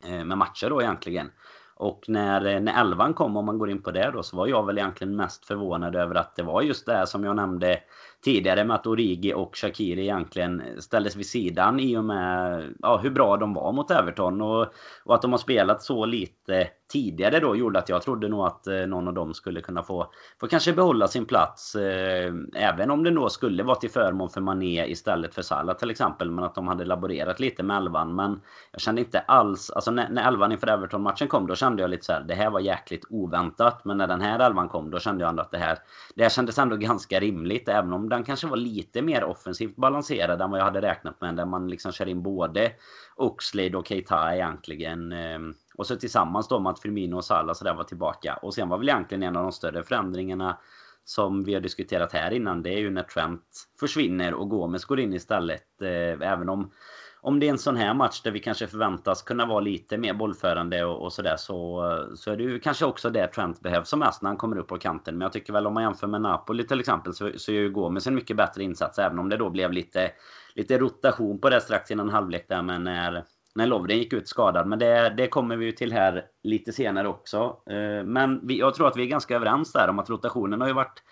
eh, 0.04 0.24
med 0.24 0.38
matcher 0.38 0.69
då 0.69 0.81
egentligen. 0.81 1.31
Och 1.75 2.06
när, 2.07 2.45
eh, 2.45 2.60
när 2.60 2.81
elvan 2.81 3.13
kom, 3.13 3.38
om 3.38 3.45
man 3.45 3.57
går 3.57 3.69
in 3.69 3.81
på 3.81 3.92
det 3.92 4.12
då, 4.13 4.24
så 4.24 4.38
var 4.38 4.48
jag 4.48 4.65
väl 4.65 4.77
egentligen 4.77 5.16
mest 5.16 5.45
förvånad 5.45 5.95
över 5.95 6.16
att 6.16 6.36
det 6.36 6.44
var 6.44 6.62
just 6.62 6.86
det 6.86 7.07
som 7.07 7.24
jag 7.24 7.36
nämnde 7.36 7.80
tidigare 8.24 8.63
med 8.63 8.75
att 8.75 8.88
Origi 8.88 9.33
och 9.33 9.56
Shakiri 9.56 10.01
egentligen 10.01 10.63
ställdes 10.80 11.16
vid 11.16 11.25
sidan 11.25 11.80
i 11.80 11.98
och 11.98 12.04
med 12.04 12.63
ja, 12.80 12.98
hur 12.98 13.09
bra 13.09 13.38
de 13.38 13.54
var 13.54 13.71
mot 13.71 13.92
Everton. 13.92 14.42
Och, 14.42 14.68
och 15.04 15.16
att 15.16 15.21
de 15.21 15.31
har 15.31 15.38
spelat 15.38 15.83
så 15.83 16.06
lite 16.06 16.68
tidigare 16.94 17.40
då 17.40 17.56
gjorde 17.56 17.80
att 17.80 17.90
jag 17.90 18.01
trodde 18.01 18.28
nog 18.28 18.45
att 18.45 18.68
eh, 18.68 18.75
någon 18.75 19.07
av 19.07 19.13
dem 19.13 19.34
skulle 19.34 19.62
kunna 19.62 19.84
få, 19.84 20.12
få 20.40 20.48
kanske 20.48 20.74
behålla 20.74 21.07
sin 21.07 21.25
plats. 21.25 21.75
Eh, 21.75 22.34
även 22.56 22.92
om 22.92 23.04
det 23.04 23.12
då 23.12 23.30
skulle 23.30 23.63
vara 23.63 23.75
till 23.75 23.90
förmån 23.90 24.30
för 24.30 24.42
Mané 24.42 24.86
istället 24.86 25.36
för 25.36 25.42
Salah 25.42 25.75
till 25.78 25.90
exempel. 25.90 26.31
Men 26.31 26.44
att 26.44 26.56
de 26.56 26.68
hade 26.68 26.86
laborerat 26.86 27.40
lite 27.40 27.63
med 27.63 27.78
elvan. 27.78 28.16
Men 28.16 28.42
jag 28.72 28.81
kände 28.81 29.01
inte 29.01 29.19
alls, 29.19 29.69
alltså 29.69 29.92
när, 29.92 30.10
när 30.10 30.28
elvan 30.28 30.51
inför 30.51 30.68
Everton-matchen 30.68 31.28
kom 31.28 31.48
då 31.48 31.56
kände 31.56 31.81
jag 31.81 31.90
lite 31.90 32.06
så 32.06 32.13
här, 32.13 32.22
det 32.22 32.36
här 32.36 32.50
var 32.50 32.60
jäkligt 32.60 33.06
oväntat. 33.10 33.86
Men 33.86 33.98
när 33.98 34.07
den 34.07 34.22
här 34.22 34.40
elvan 34.40 34.69
kom 34.69 34.92
då 34.92 35.00
kände 35.00 35.24
jag 35.24 35.30
ändå 35.30 35.42
att 35.42 35.51
det 35.51 35.57
här, 35.57 35.78
det 36.16 36.24
här 36.24 36.30
kändes 36.30 36.57
ändå 36.57 36.75
ganska 36.75 37.19
rimligt. 37.19 37.69
Även 37.69 37.94
om 37.94 38.10
den 38.10 38.24
kanske 38.24 38.48
var 38.48 38.57
lite 38.57 39.01
mer 39.01 39.24
offensivt 39.24 39.75
balanserad 39.75 40.42
än 40.42 40.51
vad 40.51 40.60
jag 40.60 40.66
hade 40.66 40.81
räknat 40.81 41.22
med. 41.22 41.36
Där 41.36 41.45
man 41.45 41.68
liksom 41.68 41.92
kör 41.92 42.07
in 42.07 42.24
både 42.24 42.72
Oxlade 43.16 43.78
och 43.78 43.88
Keita 43.88 44.36
egentligen. 44.36 45.12
Eh, 45.12 45.40
och 45.75 45.88
så 45.88 45.96
tillsammans 45.96 46.48
då 46.48 46.60
med 46.60 46.70
att 46.70 46.80
Firmino 46.80 47.16
och 47.16 47.25
Salah 47.25 47.54
sådär 47.54 47.74
var 47.74 47.84
tillbaka. 47.84 48.40
Och 48.42 48.54
sen 48.54 48.70
var 48.70 48.78
väl 48.78 48.90
egentligen 48.90 49.24
en 49.24 49.36
av 49.36 49.44
de 49.44 49.52
större 49.52 49.84
förändringarna 49.84 50.58
som 51.06 51.44
vi 51.44 51.54
har 51.54 51.62
diskuterat 51.62 52.14
här 52.14 52.31
innan. 52.31 52.64
Det 52.64 52.74
är 52.74 52.80
ju 52.80 52.92
när 52.92 53.04
Trent 53.04 53.68
försvinner 53.80 54.34
och 54.34 54.50
Gomes 54.50 54.86
går 54.86 55.00
in 55.00 55.14
istället. 55.14 55.81
Eh, 55.81 56.30
även 56.31 56.50
om 56.50 56.71
om 57.26 57.40
det 57.40 57.45
är 57.45 57.50
en 57.50 57.57
sån 57.57 57.76
här 57.76 57.94
match 57.94 58.21
där 58.21 58.31
vi 58.31 58.40
kanske 58.40 58.68
förväntas 58.68 59.21
kunna 59.21 59.45
vara 59.45 59.59
lite 59.59 59.97
mer 59.97 60.14
bollförande 60.14 60.86
och, 60.86 61.04
och 61.04 61.14
sådär 61.14 61.36
så, 61.38 61.83
så 62.16 62.31
är 62.31 62.38
det 62.38 62.44
ju 62.44 62.59
kanske 62.59 62.86
också 62.86 63.09
det 63.09 63.28
Trent 63.28 63.62
behövs 63.62 63.90
som 63.90 64.00
mest 64.00 64.21
när 64.21 64.30
han 64.30 64.38
kommer 64.38 64.57
upp 64.57 64.68
på 64.68 64.78
kanten. 64.78 65.18
Men 65.18 65.26
jag 65.26 65.33
tycker 65.33 65.54
väl 65.54 65.68
om 65.68 65.74
man 65.74 65.83
jämför 65.83 66.07
med 66.07 66.21
Napoli 66.21 66.68
till 66.68 66.80
exempel 66.80 67.14
så, 67.14 67.31
så 67.36 67.52
gör 67.52 67.62
ju 67.62 67.69
Gomes 67.69 68.07
en 68.07 68.16
mycket 68.16 68.38
bättre 68.38 68.64
insats 68.64 69.00
även 69.00 69.19
om 69.19 69.30
det 69.30 69.38
då 69.38 69.50
blev 69.50 69.71
lite, 69.71 70.12
lite 70.56 70.78
rotation 70.78 71.40
på 71.40 71.50
det 71.50 71.62
strax 71.62 71.92
innan 71.92 72.09
halvlek 72.09 72.45
där 72.50 72.62
men 72.62 72.83
när, 72.83 73.24
när 73.56 73.68
Lovren 73.68 73.98
gick 73.98 74.14
ut 74.14 74.28
skadad. 74.28 74.68
Men 74.68 74.80
det, 74.80 75.14
det 75.18 75.28
kommer 75.28 75.56
vi 75.56 75.66
ju 75.66 75.72
till 75.72 75.94
här 75.94 76.26
lite 76.44 76.74
senare 76.74 77.07
också. 77.07 77.57
Eh, 77.69 78.04
men 78.06 78.48
vi, 78.48 78.60
jag 78.60 78.76
tror 78.76 78.88
att 78.88 78.98
vi 78.98 79.04
är 79.04 79.07
ganska 79.07 79.36
överens 79.36 79.74
där 79.74 79.90
om 79.90 80.00
att 80.00 80.10
rotationen 80.10 80.62
har 80.62 80.68
ju 80.68 80.74
varit 80.74 81.04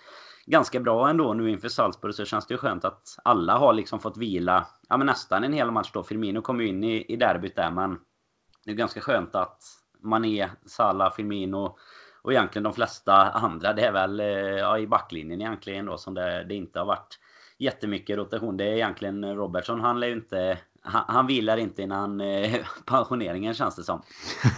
ganska 0.46 0.80
bra 0.80 1.10
ändå 1.10 1.34
nu 1.34 1.50
inför 1.50 1.70
Salzburg 1.70 2.16
så 2.16 2.26
känns 2.26 2.48
det 2.48 2.54
ju 2.54 2.58
skönt 2.58 2.86
att 2.86 3.18
alla 3.24 3.58
har 3.58 3.74
liksom 3.74 4.00
fått 4.00 4.18
vila 4.18 4.68
ja, 4.90 4.98
men 4.98 5.08
nästan 5.08 5.44
en 5.44 5.54
hel 5.54 5.72
match 5.72 5.92
då. 5.94 6.04
Firmino 6.04 6.42
kom 6.42 6.62
ju 6.62 6.68
in 6.68 6.84
i, 6.84 7.06
i 7.14 7.16
derbyt 7.16 7.56
där 7.56 7.72
men 7.72 7.98
det 8.66 8.72
är 8.72 8.76
ganska 8.76 9.02
skönt 9.02 9.36
att 9.36 9.58
Mané, 10.00 10.50
Salah, 10.66 11.14
Firmino 11.14 11.78
och 12.22 12.32
egentligen 12.32 12.64
de 12.64 12.74
flesta 12.74 13.14
andra 13.14 13.74
det 13.74 13.82
är 13.82 13.92
väl 13.92 14.20
eh, 14.20 14.26
ja, 14.28 14.78
i 14.80 14.88
backlinjen 14.88 15.42
egentligen 15.42 15.86
då 15.86 15.98
som 15.98 16.14
det, 16.14 16.44
det 16.44 16.56
inte 16.56 16.80
har 16.80 16.86
varit 16.86 17.20
jättemycket 17.58 18.18
rotation. 18.18 18.58
Det 18.58 18.64
är 18.64 18.74
egentligen 18.74 19.36
Robertson. 19.36 19.82
Han 19.82 20.00
lär 20.00 20.08
ju 20.08 20.14
inte 20.14 20.58
han, 20.84 21.04
han 21.08 21.28
vilar 21.28 21.58
inte 21.58 21.82
innan 21.82 22.22
eh, 22.22 22.56
pensioneringen 22.86 23.54
känns 23.54 23.76
det 23.76 23.84
som. 23.84 24.02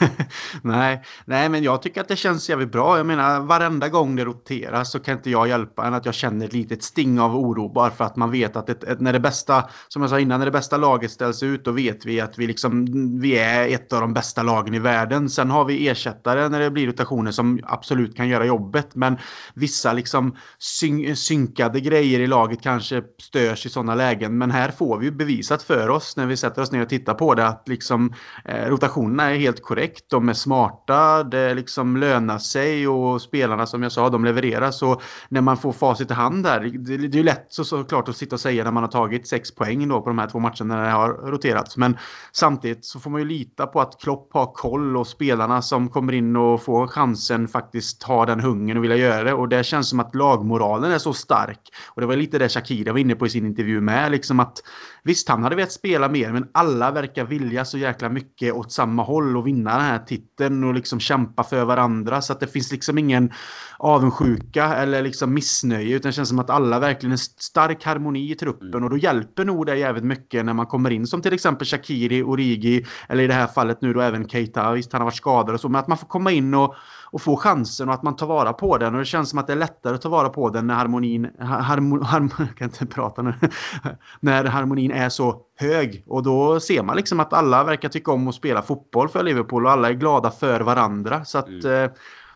nej, 0.62 1.03
nej, 1.25 1.50
men 1.50 1.63
jag 1.63 1.82
tycker 1.82 2.01
att 2.01 2.08
det 2.08 2.15
känns 2.15 2.50
jävligt 2.50 2.72
bra. 2.72 2.98
Jag 2.98 3.06
menar, 3.06 3.39
varenda 3.39 3.89
gång 3.89 4.15
det 4.15 4.25
roteras 4.25 4.92
så 4.92 5.00
kan 5.00 5.18
inte 5.18 5.30
jag 5.30 5.48
hjälpa 5.48 5.88
än 5.88 5.94
att 5.94 6.06
jag 6.06 6.15
känner 6.15 6.46
ett 6.46 6.53
litet 6.53 6.84
sting 6.84 7.20
av 7.20 7.36
oro 7.36 7.70
bara 7.70 7.92
för 7.92 8.03
att 8.03 8.15
man 8.15 8.32
vet 8.32 8.56
att 8.56 8.70
ett, 8.70 8.84
ett, 8.84 9.01
när 9.01 9.13
det 9.13 9.20
bästa, 9.20 9.70
som 9.88 10.01
jag 10.01 10.10
sa 10.10 10.20
innan, 10.20 10.39
när 10.39 10.46
det 10.46 10.51
bästa 10.51 10.77
laget 10.77 11.12
ställs 11.12 11.44
ut 11.44 11.65
då 11.65 11.72
vet 11.72 12.06
vi 12.06 12.22
att 12.22 12.39
vi 12.39 12.48
liksom, 12.48 12.86
vi 13.20 13.39
är 13.39 13.68
ett 13.68 13.94
av 13.94 14.01
de 14.01 14.13
bästa 14.13 14.44
lagen 14.44 14.74
i 14.74 14.80
världen. 14.80 15.30
Sen 15.30 15.51
har 15.51 15.65
vi 15.65 15.88
ersättare 15.88 16.50
när 16.50 16.60
det 16.60 16.72
blir 16.72 16.88
rotationer 16.88 17.32
som 17.32 17.60
absolut 17.63 18.15
kan 18.15 18.27
göra 18.27 18.46
jobbet, 18.46 18.96
men 18.96 19.18
vissa 19.53 19.94
liksom 19.94 20.36
syn, 20.60 21.15
synkade 21.15 21.80
grejer 21.80 22.20
i 22.20 22.27
laget 22.27 22.62
kanske 22.62 23.03
störs 23.22 23.65
i 23.65 23.70
sådana 23.70 23.96
lägen. 23.96 24.38
Men 24.38 24.51
här 24.51 24.72
får 24.72 24.98
vi 24.98 25.06
ju 25.06 25.12
bevisat 25.12 25.63
för 25.63 25.89
oss 25.89 26.12
oss 26.13 26.17
när 26.17 26.25
vi 26.25 26.38
sätter 26.38 26.62
oss 26.62 26.72
ner 26.72 26.82
och 26.82 26.89
tittar 26.89 27.13
på 27.13 27.36
det 27.36 27.48
att 27.48 27.67
liksom 27.67 28.13
eh, 28.46 28.70
rotationerna 28.70 29.32
är 29.32 29.36
helt 29.36 29.62
korrekt. 29.62 30.10
De 30.10 30.29
är 30.29 30.34
smarta, 30.34 31.24
det 31.24 31.53
liksom 31.53 31.98
lönar 31.98 32.38
sig 32.38 32.88
och 32.88 33.22
spelarna 33.22 33.65
som 33.65 33.84
jag 33.84 33.91
sa, 33.91 34.10
de 34.10 34.25
levererar. 34.25 34.72
Så 34.72 35.01
när 35.29 35.41
man 35.41 35.58
får 35.58 35.72
facit 35.72 36.12
i 36.12 36.13
hand 36.13 36.43
där, 36.43 36.60
det, 36.60 36.98
det 36.98 37.15
är 37.15 37.17
ju 37.17 37.24
lätt 37.24 37.46
så, 37.50 37.63
såklart 37.63 38.10
att 38.10 38.17
sitta 38.17 38.36
och 38.36 38.39
säga 38.39 38.63
när 38.63 38.72
man 38.72 38.84
har 38.84 38.91
tagit 38.91 39.27
sex 39.27 39.55
poäng 39.55 39.88
då 39.88 40.01
på 40.01 40.10
de 40.10 40.20
här 40.20 40.27
två 40.27 40.39
matcherna 40.39 40.75
när 40.75 40.84
det 40.84 40.91
har 40.91 41.10
roterats. 41.10 41.77
Men 41.77 41.98
samtidigt 42.32 42.86
så 42.86 43.00
får 43.00 43.10
man 43.10 43.22
ju 43.22 43.27
lita 43.27 43.67
på 43.67 43.82
att 43.82 44.01
Klopp 44.01 44.34
har 44.34 44.53
koll 44.53 44.98
och 44.98 45.08
spelarna 45.08 45.62
som 45.62 45.89
kommer 45.89 46.13
in 46.13 46.36
och 46.36 46.63
får 46.63 46.88
chansen 46.88 47.48
faktiskt 47.48 48.03
har 48.03 48.25
den 48.25 48.39
hungern 48.39 48.77
och 48.77 48.84
vill 48.84 49.00
göra 49.00 49.24
det. 49.24 49.34
Och 49.34 49.50
det 49.50 49.63
känns 49.63 49.89
som 49.89 50.00
att 50.00 50.15
lagmoralen 50.15 50.91
är 50.91 50.98
så 50.98 51.13
stark. 51.13 51.60
Och 51.88 52.01
det 52.01 52.08
var 52.08 52.15
lite 52.15 52.38
det 52.38 52.50
Shakira 52.50 52.91
var 52.91 53.00
inne 53.00 53.15
på 53.15 53.25
i 53.25 53.29
sin 53.29 53.46
intervju 53.46 53.82
med. 53.82 54.12
Liksom 54.12 54.39
att 54.39 54.62
Visst, 55.05 55.29
han 55.29 55.43
hade 55.43 55.55
velat 55.55 55.72
spela 55.72 56.10
mer, 56.10 56.31
men 56.31 56.48
alla 56.51 56.91
verkar 56.91 57.25
vilja 57.25 57.65
så 57.65 57.77
jäkla 57.77 58.10
mycket 58.10 58.53
åt 58.53 58.72
samma 58.72 59.03
håll 59.03 59.38
och 59.38 59.48
vinna 59.48 59.72
den 59.72 59.86
här 59.86 60.00
titeln 60.00 60.63
och 60.63 60.74
liksom 60.74 61.00
kämpa 61.00 61.43
för 61.43 61.65
varandra. 61.65 62.22
Så 62.22 62.33
att 62.33 62.39
det 62.39 62.48
finns 62.48 62.72
liksom 62.72 62.98
ingen 62.98 63.31
avundsjuka 63.77 64.75
eller 64.75 65.01
liksom 65.01 65.33
missnöje, 65.33 65.95
utan 65.95 66.10
det 66.10 66.13
känns 66.13 66.29
som 66.29 66.39
att 66.39 66.50
alla 66.50 66.79
verkligen 66.79 67.13
är 67.13 67.17
stark 67.17 67.83
harmoni 67.83 68.31
i 68.31 68.36
truppen 68.36 68.69
mm. 68.69 68.83
och 68.83 68.89
då 68.89 68.98
hjälper 68.98 69.45
nog 69.45 69.65
det 69.65 69.77
jävligt 69.77 70.03
mycket 70.03 70.45
när 70.45 70.53
man 70.53 70.65
kommer 70.65 70.89
in 70.89 71.07
som 71.07 71.22
till 71.22 71.33
exempel 71.33 71.67
Shakiri, 71.67 72.24
Origi 72.24 72.86
eller 73.10 73.24
i 73.24 73.27
det 73.27 73.33
här 73.33 73.48
fallet 73.48 73.81
nu 73.81 73.93
då 73.93 74.01
även 74.01 74.29
Keita. 74.29 74.72
Visst, 74.72 74.93
han 74.93 75.01
har 75.01 75.05
varit 75.05 75.15
skadad 75.15 75.55
och 75.55 75.62
så, 75.62 75.69
men 75.69 75.79
att 75.79 75.88
man 75.88 75.98
får 75.98 76.07
komma 76.07 76.31
in 76.31 76.53
och 76.53 76.75
och 77.13 77.22
få 77.22 77.38
chansen 77.38 77.89
och 77.89 77.93
att 77.93 78.03
man 78.03 78.15
tar 78.15 78.27
vara 78.27 78.53
på 78.53 78.77
den. 78.77 78.93
Och 78.93 79.00
det 79.00 79.05
känns 79.05 79.29
som 79.29 79.39
att 79.39 79.48
det 79.48 79.53
är 79.53 79.58
lättare 79.58 79.96
att 79.96 80.01
ta 80.01 80.10
vara 80.10 80.29
på 80.29 80.50
den 80.50 80.67
när 80.67 80.75
harmonin, 80.75 81.29
harmon, 81.39 82.03
harmon, 82.03 82.48
kan 82.58 82.67
inte 82.67 82.86
prata 82.86 83.22
nu, 83.22 83.34
när 84.20 84.46
harmonin 84.46 84.91
är 84.91 85.10
så 85.10 85.41
hög. 85.60 86.03
Och 86.08 86.24
då 86.24 86.60
ser 86.60 86.84
man 86.84 86.96
liksom 86.96 87.20
att 87.20 87.34
alla 87.34 87.63
verkar 87.63 87.89
tycka 87.89 88.12
om 88.12 88.27
att 88.27 88.36
spela 88.36 88.62
fotboll 88.62 89.10
för 89.10 89.24
Liverpool 89.24 89.65
och 89.65 89.72
alla 89.72 89.89
är 89.89 89.93
glada 89.93 90.32
för 90.32 90.62
varandra. 90.62 91.25
Så 91.25 91.38
att 91.38 91.48
mm. 91.48 91.84
eh, 91.84 91.91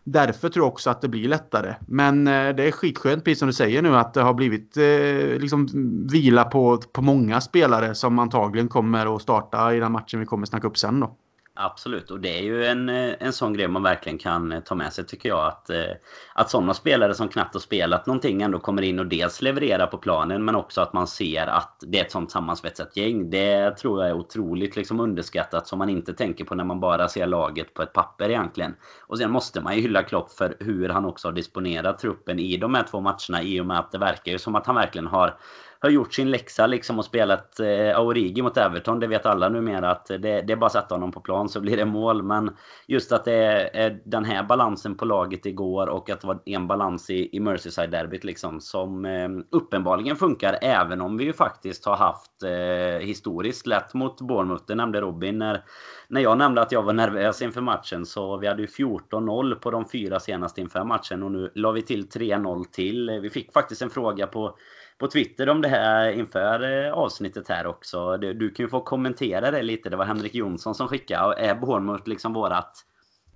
Därför 0.09 0.49
tror 0.49 0.65
jag 0.65 0.73
också 0.73 0.89
att 0.89 1.01
det 1.01 1.07
blir 1.07 1.27
lättare. 1.27 1.75
Men 1.87 2.27
eh, 2.27 2.55
det 2.55 2.63
är 2.63 2.71
skitskönt, 2.71 3.23
precis 3.23 3.39
som 3.39 3.47
du 3.47 3.53
säger 3.53 3.81
nu, 3.81 3.95
att 3.95 4.13
det 4.13 4.21
har 4.21 4.33
blivit 4.33 4.77
eh, 4.77 5.39
liksom 5.39 5.67
vila 6.11 6.43
på, 6.43 6.77
på 6.77 7.01
många 7.01 7.41
spelare 7.41 7.95
som 7.95 8.19
antagligen 8.19 8.67
kommer 8.67 9.15
att 9.15 9.21
starta 9.21 9.73
i 9.73 9.79
den 9.79 9.91
matchen 9.91 10.19
vi 10.19 10.25
kommer 10.25 10.45
snacka 10.45 10.67
upp 10.67 10.77
sen 10.77 10.99
då. 10.99 11.15
Absolut, 11.59 12.11
och 12.11 12.19
det 12.19 12.39
är 12.39 12.43
ju 12.43 12.65
en, 12.65 12.89
eh, 12.89 13.13
en 13.19 13.33
sån 13.33 13.53
grej 13.53 13.67
man 13.67 13.83
verkligen 13.83 14.17
kan 14.17 14.51
eh, 14.51 14.59
ta 14.59 14.75
med 14.75 14.93
sig 14.93 15.05
tycker 15.05 15.29
jag. 15.29 15.47
Att, 15.47 15.69
eh, 15.69 15.91
att 16.33 16.49
sådana 16.49 16.73
spelare 16.73 17.13
som 17.13 17.27
knappt 17.27 17.53
har 17.53 17.59
spelat 17.61 18.05
någonting 18.05 18.41
ändå 18.41 18.59
kommer 18.59 18.81
in 18.81 18.99
och 18.99 19.05
dels 19.05 19.41
levererar 19.41 19.87
på 19.87 19.97
planen 19.97 20.45
men 20.45 20.55
också 20.55 20.81
att 20.81 20.93
man 20.93 21.07
ser 21.07 21.47
att 21.47 21.83
det 21.87 21.99
är 21.99 22.03
ett 22.03 22.11
sånt 22.11 22.31
sammansvetsat 22.31 22.97
gäng. 22.97 23.29
Det 23.29 23.77
tror 23.77 24.01
jag 24.01 24.09
är 24.09 24.15
otroligt 24.15 24.75
liksom 24.75 24.99
underskattat 24.99 25.67
som 25.67 25.79
man 25.79 25.89
inte 25.89 26.13
tänker 26.13 26.45
på 26.45 26.55
när 26.55 26.63
man 26.63 26.79
bara 26.79 27.07
ser 27.07 27.27
laget 27.27 27.73
på 27.73 27.81
ett 27.81 27.93
papper 27.93 28.29
egentligen. 28.29 28.75
Och 29.07 29.17
sen 29.17 29.31
måste 29.31 29.61
man 29.61 29.75
ju 29.75 29.81
hylla 29.81 30.03
Klopp 30.03 30.31
för 30.31 30.57
hur 30.59 30.89
han 30.89 31.05
också 31.05 31.27
har 31.27 31.33
disponerat 31.33 31.99
truppen 31.99 32.39
i 32.39 32.57
de 32.57 32.73
här 32.73 32.83
två 32.83 33.01
matcherna 33.01 33.43
i 33.43 33.61
och 33.61 33.65
med 33.65 33.79
att 33.79 33.91
det 33.91 33.97
verkar 33.97 34.31
ju 34.31 34.37
som 34.39 34.55
att 34.55 34.65
han 34.65 34.75
verkligen 34.75 35.07
har 35.07 35.37
har 35.79 35.89
gjort 35.89 36.13
sin 36.13 36.31
läxa 36.31 36.67
liksom 36.67 36.99
och 36.99 37.05
spelat 37.05 37.59
eh, 37.59 37.97
Aurigi 37.97 38.41
mot 38.41 38.57
Everton. 38.57 38.99
Det 38.99 39.07
vet 39.07 39.25
alla 39.25 39.49
numera 39.49 39.91
att 39.91 40.05
det, 40.05 40.17
det 40.17 40.53
är 40.53 40.55
bara 40.55 40.65
att 40.65 40.71
sätta 40.71 40.95
honom 40.95 41.11
på 41.11 41.19
plan 41.19 41.49
så 41.49 41.59
blir 41.59 41.77
det 41.77 41.85
mål. 41.85 42.23
Men 42.23 42.55
just 42.87 43.11
att 43.11 43.25
det 43.25 43.33
är, 43.33 43.69
är 43.73 43.99
den 44.05 44.25
här 44.25 44.43
balansen 44.43 44.95
på 44.95 45.05
laget 45.05 45.45
igår 45.45 45.87
och 45.87 46.09
att 46.09 46.21
det 46.21 46.27
var 46.27 46.39
en 46.45 46.67
balans 46.67 47.09
i, 47.09 47.35
i 47.35 47.39
Merseyside-derbyt 47.39 48.23
liksom 48.23 48.61
som 48.61 49.05
eh, 49.05 49.29
uppenbarligen 49.51 50.15
funkar 50.15 50.59
även 50.61 51.01
om 51.01 51.17
vi 51.17 51.23
ju 51.23 51.33
faktiskt 51.33 51.85
har 51.85 51.95
haft 51.95 52.43
eh, 52.43 53.07
historiskt 53.07 53.67
lätt 53.67 53.93
mot 53.93 54.21
Bournemouth. 54.21 54.63
Det 54.67 54.75
nämnde 54.75 55.01
Robin 55.01 55.37
när, 55.37 55.63
när 56.07 56.21
jag 56.21 56.37
nämnde 56.37 56.61
att 56.61 56.71
jag 56.71 56.83
var 56.83 56.93
nervös 56.93 57.41
inför 57.41 57.61
matchen 57.61 58.05
så 58.05 58.37
vi 58.37 58.47
hade 58.47 58.61
ju 58.61 58.67
14-0 58.67 59.55
på 59.55 59.71
de 59.71 59.85
fyra 59.89 60.19
senaste 60.19 60.61
inför 60.61 60.83
matchen 60.83 61.23
och 61.23 61.31
nu 61.31 61.51
la 61.55 61.71
vi 61.71 61.81
till 61.81 62.07
3-0 62.07 62.63
till. 62.71 63.19
Vi 63.21 63.29
fick 63.29 63.53
faktiskt 63.53 63.81
en 63.81 63.89
fråga 63.89 64.27
på 64.27 64.57
på 64.97 65.07
Twitter 65.07 65.49
om 65.49 65.61
det 65.61 65.67
här 65.67 66.11
inför 66.11 66.85
eh, 66.85 66.93
avsnittet 66.93 67.49
här 67.49 67.67
också. 67.67 68.17
Du, 68.17 68.33
du 68.33 68.49
kan 68.49 68.63
ju 68.63 68.69
få 68.69 68.81
kommentera 68.81 69.51
det 69.51 69.63
lite. 69.63 69.89
Det 69.89 69.97
var 69.97 70.05
Henrik 70.05 70.35
Jonsson 70.35 70.75
som 70.75 70.87
skickade. 70.87 71.35
Är 71.35 71.55
Bournemouth 71.55 72.09
liksom 72.09 72.33
vårat 72.33 72.85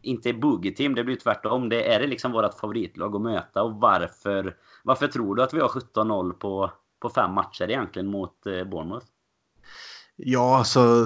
inte 0.01 0.33
boogie-team, 0.33 0.95
det 0.95 1.03
blir 1.03 1.15
tvärtom. 1.15 1.69
Det 1.69 1.93
är 1.93 1.99
det 1.99 2.07
liksom 2.07 2.31
vårt 2.31 2.59
favoritlag 2.59 3.15
att 3.15 3.21
möta 3.21 3.63
och 3.63 3.75
varför 3.75 4.57
varför 4.83 5.07
tror 5.07 5.35
du 5.35 5.43
att 5.43 5.53
vi 5.53 5.59
har 5.59 5.67
17-0 5.67 6.33
på, 6.33 6.71
på 6.99 7.09
fem 7.09 7.33
matcher 7.33 7.69
egentligen 7.69 8.07
mot 8.07 8.45
eh, 8.45 8.63
Bournemouth? 8.63 9.05
Ja, 10.23 10.57
alltså 10.57 11.05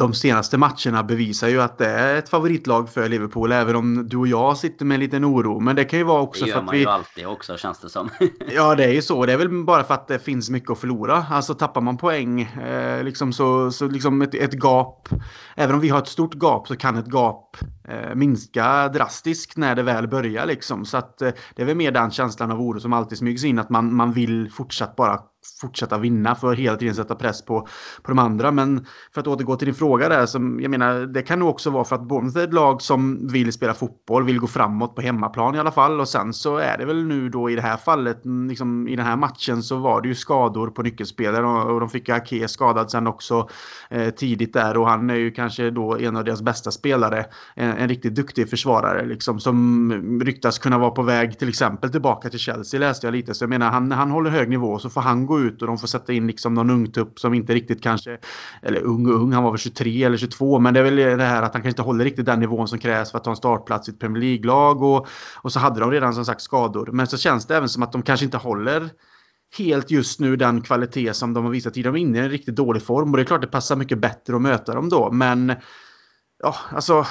de 0.00 0.14
senaste 0.14 0.58
matcherna 0.58 1.02
bevisar 1.02 1.48
ju 1.48 1.60
att 1.60 1.78
det 1.78 1.86
är 1.86 2.16
ett 2.16 2.28
favoritlag 2.28 2.88
för 2.88 3.08
Liverpool, 3.08 3.52
även 3.52 3.76
om 3.76 4.08
du 4.08 4.16
och 4.16 4.26
jag 4.26 4.56
sitter 4.56 4.84
med 4.84 4.94
en 4.94 5.00
liten 5.00 5.24
oro. 5.24 5.60
Men 5.60 5.76
det 5.76 5.84
kan 5.84 5.98
ju 5.98 6.04
vara 6.04 6.22
också 6.22 6.46
för 6.46 6.52
att 6.52 6.62
vi... 6.62 6.70
Det 6.70 6.78
gör 6.78 6.86
man 6.86 6.94
ju 6.94 6.98
alltid 6.98 7.26
också, 7.26 7.56
känns 7.56 7.78
det 7.78 7.88
som. 7.88 8.08
ja, 8.50 8.74
det 8.74 8.84
är 8.84 8.92
ju 8.92 9.02
så. 9.02 9.26
Det 9.26 9.32
är 9.32 9.36
väl 9.36 9.64
bara 9.64 9.84
för 9.84 9.94
att 9.94 10.08
det 10.08 10.18
finns 10.18 10.50
mycket 10.50 10.70
att 10.70 10.78
förlora. 10.78 11.26
Alltså 11.30 11.54
tappar 11.54 11.80
man 11.80 11.96
poäng, 11.96 12.42
eh, 12.42 13.04
liksom 13.04 13.32
så, 13.32 13.70
så 13.70 13.88
liksom 13.88 14.22
ett, 14.22 14.34
ett 14.34 14.54
gap. 14.54 15.08
Även 15.56 15.74
om 15.74 15.80
vi 15.80 15.88
har 15.88 15.98
ett 15.98 16.08
stort 16.08 16.34
gap 16.34 16.68
så 16.68 16.76
kan 16.76 16.96
ett 16.96 17.08
gap 17.08 17.56
eh, 17.88 18.14
minska 18.14 18.88
drastiskt 18.88 19.56
när 19.56 19.74
det 19.74 19.82
väl 19.82 20.08
börjar 20.08 20.46
liksom. 20.46 20.84
Så 20.84 20.96
att 20.96 21.22
eh, 21.22 21.30
det 21.56 21.62
är 21.62 21.66
väl 21.66 21.76
mer 21.76 21.92
den 21.92 22.10
känslan 22.10 22.50
av 22.50 22.60
oro 22.60 22.80
som 22.80 22.92
alltid 22.92 23.18
smygs 23.18 23.44
in, 23.44 23.58
att 23.58 23.70
man, 23.70 23.94
man 23.94 24.12
vill 24.12 24.50
fortsatt 24.50 24.96
bara 24.96 25.18
fortsätta 25.60 25.98
vinna 25.98 26.34
för 26.34 26.52
att 26.52 26.58
hela 26.58 26.76
tiden 26.76 26.94
sätta 26.94 27.14
press 27.14 27.44
på, 27.44 27.60
på 28.02 28.10
de 28.10 28.18
andra. 28.18 28.50
Men 28.50 28.86
för 29.14 29.20
att 29.20 29.26
återgå 29.26 29.56
till 29.56 29.66
din 29.66 29.74
fråga 29.74 30.08
där, 30.08 30.26
som, 30.26 30.60
jag 30.60 30.70
menar, 30.70 31.00
det 31.00 31.22
kan 31.22 31.38
nog 31.38 31.48
också 31.48 31.70
vara 31.70 31.84
för 31.84 31.96
att 31.96 32.08
Bournemouth 32.08 32.38
är 32.38 32.44
ett 32.44 32.54
lag 32.54 32.82
som 32.82 33.28
vill 33.28 33.52
spela 33.52 33.74
fotboll, 33.74 34.24
vill 34.24 34.38
gå 34.38 34.46
framåt 34.46 34.94
på 34.94 35.02
hemmaplan 35.02 35.54
i 35.54 35.58
alla 35.58 35.70
fall. 35.70 36.00
Och 36.00 36.08
sen 36.08 36.32
så 36.32 36.56
är 36.56 36.78
det 36.78 36.84
väl 36.84 37.04
nu 37.04 37.28
då 37.28 37.50
i 37.50 37.56
det 37.56 37.62
här 37.62 37.76
fallet, 37.76 38.20
liksom, 38.48 38.88
i 38.88 38.96
den 38.96 39.06
här 39.06 39.16
matchen 39.16 39.62
så 39.62 39.76
var 39.76 40.00
det 40.00 40.08
ju 40.08 40.14
skador 40.14 40.70
på 40.70 40.82
nyckelspelare 40.82 41.46
och, 41.46 41.74
och 41.74 41.80
de 41.80 41.88
fick 41.88 42.08
Ake 42.08 42.48
skadad 42.48 42.90
sen 42.90 43.06
också 43.06 43.48
eh, 43.90 44.10
tidigt 44.10 44.52
där 44.52 44.76
och 44.76 44.88
han 44.88 45.10
är 45.10 45.14
ju 45.14 45.30
kanske 45.30 45.70
då 45.70 45.98
en 45.98 46.16
av 46.16 46.24
deras 46.24 46.42
bästa 46.42 46.70
spelare. 46.70 47.26
En, 47.54 47.70
en 47.70 47.88
riktigt 47.88 48.14
duktig 48.14 48.50
försvarare 48.50 49.06
liksom 49.06 49.40
som 49.40 50.20
ryktas 50.24 50.58
kunna 50.58 50.78
vara 50.78 50.90
på 50.90 51.02
väg 51.02 51.38
till 51.38 51.48
exempel 51.48 51.90
tillbaka 51.90 52.28
till 52.28 52.38
Chelsea 52.38 52.80
läste 52.80 53.06
jag 53.06 53.12
lite. 53.12 53.34
Så 53.34 53.44
jag 53.44 53.50
menar, 53.50 53.70
han, 53.70 53.92
han 53.92 54.10
håller 54.10 54.30
hög 54.30 54.48
nivå 54.48 54.78
så 54.78 54.90
får 54.90 55.00
han 55.00 55.26
gå 55.30 55.40
ut 55.40 55.62
och 55.62 55.68
de 55.68 55.78
får 55.78 55.86
sätta 55.86 56.12
in 56.12 56.26
liksom 56.26 56.54
någon 56.54 56.70
ungtupp 56.70 57.18
som 57.18 57.34
inte 57.34 57.54
riktigt 57.54 57.82
kanske, 57.82 58.18
eller 58.62 58.80
ung 58.80 59.06
och 59.06 59.14
ung, 59.14 59.32
han 59.32 59.42
var 59.42 59.50
väl 59.50 59.58
23 59.58 60.04
eller 60.04 60.16
22, 60.16 60.58
men 60.58 60.74
det 60.74 60.80
är 60.80 60.84
väl 60.84 60.96
det 60.96 61.24
här 61.24 61.42
att 61.42 61.52
han 61.52 61.62
kanske 61.62 61.68
inte 61.68 61.82
håller 61.82 62.04
riktigt 62.04 62.26
den 62.26 62.40
nivån 62.40 62.68
som 62.68 62.78
krävs 62.78 63.10
för 63.10 63.18
att 63.18 63.24
ta 63.24 63.30
en 63.30 63.36
startplats 63.36 63.88
i 63.88 63.92
ett 63.92 64.00
Premier 64.00 64.22
League-lag 64.22 64.82
och, 64.82 65.06
och 65.36 65.52
så 65.52 65.58
hade 65.58 65.80
de 65.80 65.90
redan 65.90 66.14
som 66.14 66.24
sagt 66.24 66.40
skador. 66.40 66.88
Men 66.92 67.06
så 67.06 67.16
känns 67.16 67.46
det 67.46 67.56
även 67.56 67.68
som 67.68 67.82
att 67.82 67.92
de 67.92 68.02
kanske 68.02 68.24
inte 68.24 68.36
håller 68.36 68.90
helt 69.58 69.90
just 69.90 70.20
nu 70.20 70.36
den 70.36 70.60
kvalitet 70.60 71.14
som 71.14 71.34
de 71.34 71.44
har 71.44 71.50
visat 71.50 71.74
tidigare. 71.74 71.92
De 71.92 71.98
är 71.98 72.08
inne 72.08 72.18
i 72.18 72.20
en 72.20 72.30
riktigt 72.30 72.56
dålig 72.56 72.82
form 72.82 73.10
och 73.10 73.16
det 73.16 73.22
är 73.22 73.24
klart 73.24 73.40
det 73.40 73.46
passar 73.46 73.76
mycket 73.76 73.98
bättre 73.98 74.36
att 74.36 74.42
möta 74.42 74.74
dem 74.74 74.88
då, 74.88 75.10
men 75.12 75.52
Ja, 76.42 76.54
alltså 76.70 77.06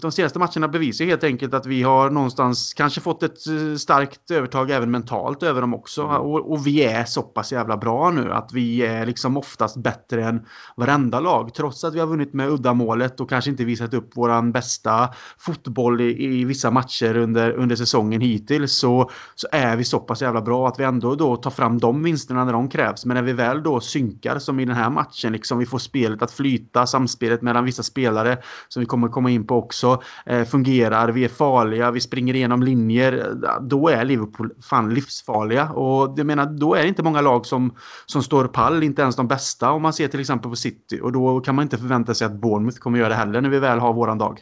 de 0.00 0.12
senaste 0.12 0.38
matcherna 0.38 0.68
bevisar 0.68 1.04
helt 1.04 1.24
enkelt 1.24 1.54
att 1.54 1.66
vi 1.66 1.82
har 1.82 2.10
någonstans 2.10 2.74
kanske 2.74 3.00
fått 3.00 3.22
ett 3.22 3.46
eh, 3.46 3.76
starkt 3.76 4.30
övertag 4.30 4.70
även 4.70 4.90
mentalt 4.90 5.42
över 5.42 5.60
dem 5.60 5.74
också. 5.74 6.02
Mm. 6.02 6.16
Och, 6.16 6.52
och, 6.52 6.66
vi 6.66 6.84
är 6.84 7.04
så 7.04 7.22
pass 7.22 7.52
jävla 7.52 7.76
bra 7.76 8.10
nu 8.10 8.32
att 8.32 8.52
vi 8.52 8.82
är 8.82 9.06
liksom 9.06 9.36
oftast 9.36 9.76
bättre 9.76 10.24
än 10.24 10.46
varenda 10.76 11.20
lag. 11.20 11.54
Trots 11.54 11.84
att 11.84 11.94
vi 11.94 12.00
har 12.00 12.06
vunnit 12.06 12.34
med 12.34 12.50
uddamålet 12.50 13.20
och 13.20 13.28
kanske 13.28 13.50
inte 13.50 13.64
visat 13.64 13.94
upp 13.94 14.16
våran 14.16 14.52
bästa 14.52 15.08
fotboll 15.38 16.00
i, 16.00 16.24
i 16.24 16.44
vissa 16.44 16.70
matcher 16.70 17.16
under, 17.16 17.50
under 17.52 17.76
säsongen 17.76 18.20
hittills 18.20 18.78
så, 18.78 19.10
så 19.34 19.48
är 19.52 19.76
vi 19.76 19.84
så 19.84 19.98
pass 19.98 20.22
jävla 20.22 20.40
bra 20.42 20.68
att 20.68 20.80
vi 20.80 20.84
ändå 20.84 21.14
då 21.14 21.36
tar 21.36 21.50
fram 21.50 21.78
de 21.78 22.02
vinsterna 22.02 22.44
när 22.44 22.52
de 22.52 22.68
krävs. 22.68 23.04
Men 23.04 23.14
när 23.14 23.22
vi 23.22 23.32
väl 23.32 23.62
då 23.62 23.80
synkar 23.80 24.38
som 24.38 24.60
i 24.60 24.64
den 24.64 24.76
här 24.76 24.90
matchen, 24.90 25.32
liksom 25.32 25.58
vi 25.58 25.66
får 25.66 25.78
spelet 25.78 26.22
att 26.22 26.30
flyta, 26.30 26.86
samspelet 26.86 27.42
mellan 27.42 27.64
vissa 27.64 27.82
spelare 27.82 28.38
som 28.68 28.80
vi 28.80 28.86
kommer 28.86 29.08
komma 29.08 29.30
in 29.30 29.46
på 29.46 29.56
också, 29.56 30.02
eh, 30.26 30.44
fungerar. 30.44 31.08
Vi 31.08 31.24
är 31.24 31.28
farliga, 31.28 31.90
vi 31.90 32.00
springer 32.00 32.34
igenom 32.34 32.62
linjer. 32.62 33.34
Då 33.60 33.88
är 33.88 34.04
Liverpool 34.04 34.50
fan 34.62 34.94
livsfarliga. 34.94 35.70
Och 35.70 36.18
jag 36.18 36.26
menar, 36.26 36.46
då 36.46 36.74
är 36.74 36.82
det 36.82 36.88
inte 36.88 37.02
många 37.02 37.20
lag 37.20 37.46
som, 37.46 37.74
som 38.06 38.22
står 38.22 38.44
pall, 38.44 38.82
inte 38.82 39.02
ens 39.02 39.16
de 39.16 39.28
bästa 39.28 39.70
om 39.70 39.82
man 39.82 39.92
ser 39.92 40.08
till 40.08 40.20
exempel 40.20 40.50
på 40.50 40.56
City. 40.56 41.00
Och 41.02 41.12
då 41.12 41.40
kan 41.40 41.54
man 41.54 41.62
inte 41.62 41.78
förvänta 41.78 42.14
sig 42.14 42.26
att 42.26 42.32
Bournemouth 42.32 42.78
kommer 42.78 42.98
göra 42.98 43.08
det 43.08 43.14
heller 43.14 43.40
när 43.40 43.48
vi 43.48 43.58
väl 43.58 43.78
har 43.78 43.92
våran 43.92 44.18
dag. 44.18 44.40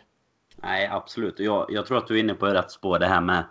Nej, 0.62 0.88
absolut. 0.92 1.38
Jag, 1.38 1.66
jag 1.68 1.86
tror 1.86 1.98
att 1.98 2.06
du 2.06 2.14
är 2.14 2.20
inne 2.20 2.34
på 2.34 2.46
rätt 2.46 2.70
spår 2.70 2.98
det 2.98 3.06
här 3.06 3.20
med 3.20 3.44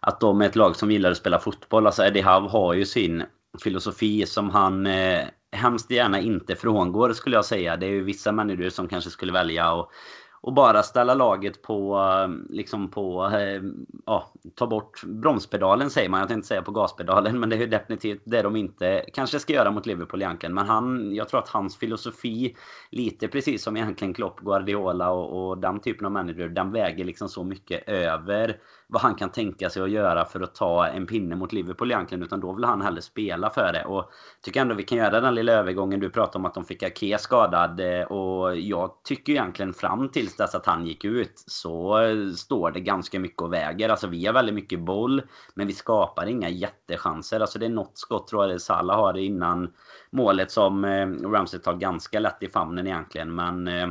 att 0.00 0.20
de 0.20 0.40
är 0.40 0.46
ett 0.46 0.56
lag 0.56 0.76
som 0.76 0.90
gillar 0.90 1.10
att 1.10 1.16
spela 1.16 1.38
fotboll. 1.38 1.86
Alltså 1.86 2.04
Eddie 2.04 2.22
Howe 2.22 2.48
har 2.48 2.74
ju 2.74 2.84
sin 2.84 3.24
filosofi 3.64 4.26
som 4.26 4.50
han 4.50 4.86
eh, 4.86 5.24
hemskt 5.56 5.90
gärna 5.90 6.20
inte 6.20 6.56
frångår 6.56 7.12
skulle 7.12 7.36
jag 7.36 7.44
säga. 7.44 7.76
Det 7.76 7.86
är 7.86 7.90
ju 7.90 8.02
vissa 8.02 8.32
människor 8.32 8.68
som 8.68 8.88
kanske 8.88 9.10
skulle 9.10 9.32
välja 9.32 9.70
att 9.70 9.90
och 10.40 10.52
bara 10.52 10.82
ställa 10.82 11.14
laget 11.14 11.62
på, 11.62 11.98
eh, 11.98 12.54
liksom 12.54 12.90
på, 12.90 13.26
eh, 13.26 13.62
ja, 14.06 14.30
ta 14.54 14.66
bort 14.66 15.02
bromspedalen 15.04 15.90
säger 15.90 16.08
man. 16.08 16.20
Jag 16.20 16.28
tänkte 16.28 16.48
säga 16.48 16.62
på 16.62 16.70
gaspedalen, 16.70 17.40
men 17.40 17.48
det 17.48 17.56
är 17.56 17.66
definitivt 17.66 18.22
det 18.24 18.42
de 18.42 18.56
inte 18.56 19.04
kanske 19.12 19.38
ska 19.38 19.52
göra 19.52 19.70
mot 19.70 19.86
Liverpool 19.86 20.22
egentligen. 20.22 20.54
Men 20.54 20.66
han, 20.66 21.14
jag 21.14 21.28
tror 21.28 21.40
att 21.40 21.48
hans 21.48 21.76
filosofi, 21.76 22.56
lite 22.90 23.28
precis 23.28 23.62
som 23.62 23.76
egentligen 23.76 24.14
Klopp, 24.14 24.40
Guardiola 24.40 25.10
och, 25.10 25.48
och 25.48 25.58
den 25.58 25.80
typen 25.80 26.06
av 26.06 26.12
manager, 26.12 26.48
den 26.48 26.72
väger 26.72 27.04
liksom 27.04 27.28
så 27.28 27.44
mycket 27.44 27.88
över 27.88 28.56
vad 28.88 29.02
han 29.02 29.14
kan 29.14 29.30
tänka 29.30 29.70
sig 29.70 29.82
att 29.82 29.90
göra 29.90 30.24
för 30.24 30.40
att 30.40 30.54
ta 30.54 30.86
en 30.86 31.06
pinne 31.06 31.36
mot 31.36 31.52
Liverpool 31.52 31.90
egentligen. 31.90 32.22
Utan 32.22 32.40
då 32.40 32.52
vill 32.52 32.64
han 32.64 32.82
hellre 32.82 33.02
spela 33.02 33.50
för 33.50 33.72
det. 33.72 33.84
Och 33.84 34.10
tycker 34.42 34.60
ändå 34.60 34.74
vi 34.74 34.82
kan 34.82 34.98
göra 34.98 35.20
den 35.20 35.34
lilla 35.34 35.52
övergången. 35.52 36.00
Du 36.00 36.10
pratade 36.10 36.38
om 36.38 36.44
att 36.44 36.54
de 36.54 36.64
fick 36.64 36.82
Ake 36.82 37.18
skadad. 37.18 37.80
Eh, 37.80 38.02
och 38.02 38.56
jag 38.56 38.90
tycker 39.04 39.32
egentligen 39.32 39.74
fram 39.74 40.08
till 40.08 40.25
tills 40.26 40.36
dess 40.36 40.54
att 40.54 40.66
han 40.66 40.86
gick 40.86 41.04
ut 41.04 41.32
så 41.46 41.98
står 42.36 42.70
det 42.70 42.80
ganska 42.80 43.20
mycket 43.20 43.42
och 43.42 43.52
väger. 43.52 43.88
Alltså 43.88 44.06
vi 44.06 44.26
har 44.26 44.32
väldigt 44.32 44.54
mycket 44.54 44.80
boll. 44.80 45.22
Men 45.54 45.66
vi 45.66 45.72
skapar 45.72 46.26
inga 46.26 46.48
jättechanser. 46.48 47.40
Alltså 47.40 47.58
det 47.58 47.66
är 47.66 47.70
något 47.70 47.98
skott 47.98 48.28
tror 48.28 48.42
jag 48.42 48.54
det 48.54 48.60
Salah 48.60 48.96
har 48.96 49.16
innan 49.16 49.72
målet 50.10 50.50
som 50.50 50.84
eh, 50.84 51.06
Ramsey 51.06 51.60
tar 51.60 51.74
ganska 51.74 52.20
lätt 52.20 52.42
i 52.42 52.48
famnen 52.48 52.86
egentligen. 52.86 53.34
Men 53.34 53.68
eh, 53.68 53.88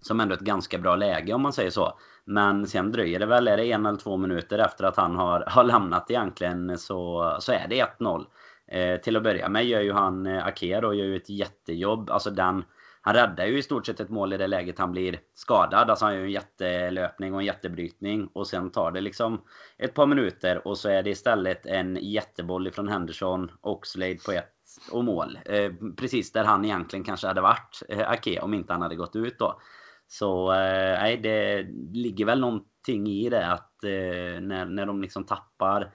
som 0.00 0.20
ändå 0.20 0.34
ett 0.34 0.40
ganska 0.40 0.78
bra 0.78 0.96
läge 0.96 1.32
om 1.32 1.42
man 1.42 1.52
säger 1.52 1.70
så. 1.70 1.98
Men 2.24 2.66
sen 2.66 2.92
dröjer 2.92 3.18
det 3.18 3.26
väl, 3.26 3.48
är 3.48 3.56
det 3.56 3.72
en 3.72 3.86
eller 3.86 3.98
två 3.98 4.16
minuter 4.16 4.58
efter 4.58 4.84
att 4.84 4.96
han 4.96 5.16
har, 5.16 5.44
har 5.48 5.64
lämnat 5.64 6.10
egentligen 6.10 6.78
så, 6.78 7.36
så 7.40 7.52
är 7.52 7.66
det 7.68 7.86
1-0. 7.98 8.24
Eh, 8.66 9.00
till 9.00 9.16
att 9.16 9.22
börja 9.22 9.48
med 9.48 9.66
gör 9.66 9.80
ju 9.80 9.92
han, 9.92 10.26
eh, 10.26 10.46
Akero 10.46 10.92
gör 10.92 11.06
ju 11.06 11.16
ett 11.16 11.30
jättejobb. 11.30 12.10
Alltså 12.10 12.30
den, 12.30 12.64
han 13.04 13.14
räddar 13.14 13.46
ju 13.46 13.58
i 13.58 13.62
stort 13.62 13.86
sett 13.86 14.00
ett 14.00 14.10
mål 14.10 14.32
i 14.32 14.36
det 14.36 14.46
läget 14.46 14.78
han 14.78 14.92
blir 14.92 15.20
skadad. 15.34 15.90
Alltså 15.90 16.04
han 16.04 16.14
gör 16.14 16.22
en 16.22 16.30
jättelöpning 16.30 17.34
och 17.34 17.40
en 17.40 17.46
jättebrytning. 17.46 18.26
Och 18.32 18.46
sen 18.46 18.70
tar 18.70 18.92
det 18.92 19.00
liksom 19.00 19.42
ett 19.78 19.94
par 19.94 20.06
minuter 20.06 20.68
och 20.68 20.78
så 20.78 20.88
är 20.88 21.02
det 21.02 21.10
istället 21.10 21.66
en 21.66 21.98
jätteboll 22.00 22.66
ifrån 22.66 22.88
Henderson, 22.88 23.50
Oxlade 23.60 24.18
på 24.26 24.32
ett 24.32 24.54
och 24.90 25.04
mål. 25.04 25.38
Eh, 25.44 25.72
precis 25.96 26.32
där 26.32 26.44
han 26.44 26.64
egentligen 26.64 27.04
kanske 27.04 27.26
hade 27.26 27.40
varit, 27.40 27.82
eh, 27.88 28.10
Ake, 28.10 28.40
om 28.40 28.54
inte 28.54 28.72
han 28.72 28.82
hade 28.82 28.96
gått 28.96 29.16
ut 29.16 29.38
då. 29.38 29.60
Så 30.06 30.52
eh, 30.52 31.00
nej, 31.00 31.16
det 31.16 31.62
ligger 31.92 32.24
väl 32.24 32.40
någonting 32.40 33.06
i 33.06 33.28
det 33.28 33.46
att 33.46 33.84
eh, 33.84 34.40
när, 34.40 34.64
när 34.64 34.86
de 34.86 35.02
liksom 35.02 35.24
tappar 35.24 35.92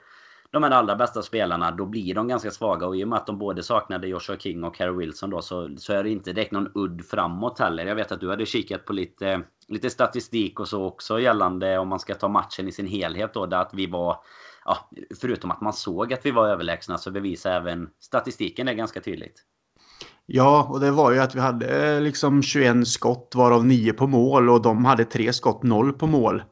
de 0.62 0.64
här 0.64 0.72
allra 0.72 0.96
bästa 0.96 1.22
spelarna, 1.22 1.72
då 1.72 1.86
blir 1.86 2.16
de 2.16 2.28
ganska 2.28 2.52
svaga. 2.52 2.88
Och 2.88 2.98
i 2.98 3.04
och 3.04 3.08
med 3.08 3.18
att 3.18 3.28
de 3.28 3.38
både 3.38 3.64
saknade 3.64 4.08
Joshua 4.08 4.38
King 4.38 4.64
och 4.64 4.80
Harry 4.80 4.98
Wilson 4.98 5.30
då, 5.30 5.42
så, 5.42 5.70
så 5.78 5.94
är 5.94 6.04
det 6.04 6.10
inte 6.10 6.34
direkt 6.34 6.52
någon 6.52 6.72
udd 6.76 7.06
framåt 7.06 7.60
heller. 7.60 7.86
Jag 7.86 7.96
vet 7.96 8.12
att 8.12 8.20
du 8.20 8.30
hade 8.30 8.46
kikat 8.46 8.86
på 8.86 8.94
lite, 8.94 9.42
lite 9.68 9.90
statistik 9.90 10.60
och 10.60 10.68
så 10.68 10.86
också 10.86 11.20
gällande 11.20 11.78
om 11.78 11.88
man 11.88 12.00
ska 12.00 12.14
ta 12.16 12.28
matchen 12.28 12.68
i 12.68 12.72
sin 12.72 12.88
helhet 12.88 13.34
då, 13.34 13.46
där 13.46 13.58
att 13.58 13.74
vi 13.74 13.88
var 13.88 14.18
Ja, 14.68 14.90
förutom 15.22 15.52
att 15.52 15.62
man 15.62 15.74
såg 15.74 16.14
att 16.14 16.26
vi 16.26 16.32
var 16.32 16.48
överlägsna 16.48 16.98
så 16.98 17.12
bevisar 17.12 17.52
även 17.52 17.90
statistiken 18.00 18.66
det 18.66 18.74
ganska 18.74 19.02
tydligt. 19.02 19.44
Ja, 20.26 20.68
och 20.70 20.80
det 20.80 20.92
var 20.92 21.12
ju 21.12 21.20
att 21.20 21.36
vi 21.36 21.40
hade 21.40 21.96
eh, 21.96 22.02
liksom 22.02 22.44
21 22.44 22.88
skott 22.88 23.32
varav 23.36 23.66
9 23.66 23.94
på 23.94 24.08
mål 24.08 24.50
och 24.50 24.62
de 24.62 24.86
hade 24.86 25.06
3 25.06 25.34
skott, 25.34 25.64
0 25.64 25.94
på 25.94 26.08
mål. 26.08 26.44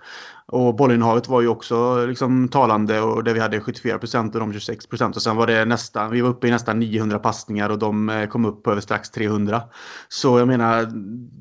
Och 0.47 0.75
bollinnehavet 0.75 1.27
var 1.27 1.41
ju 1.41 1.47
också 1.47 2.05
liksom 2.05 2.47
talande 2.47 3.01
och 3.01 3.23
där 3.23 3.33
vi 3.33 3.39
hade 3.39 3.59
74 3.59 3.97
procent 3.97 4.35
och 4.35 4.39
de 4.41 4.53
26 4.53 4.87
procent. 4.87 5.15
Och 5.15 5.21
sen 5.21 5.35
var 5.35 5.47
det 5.47 5.65
nästan, 5.65 6.11
vi 6.11 6.21
var 6.21 6.29
uppe 6.29 6.47
i 6.47 6.51
nästan 6.51 6.79
900 6.79 7.19
passningar 7.19 7.69
och 7.69 7.79
de 7.79 8.09
eh, 8.09 8.27
kom 8.27 8.45
upp 8.45 8.63
på 8.63 8.71
över 8.71 8.81
strax 8.81 9.09
300. 9.09 9.61
Så 10.07 10.39
jag 10.39 10.47
menar, 10.47 10.91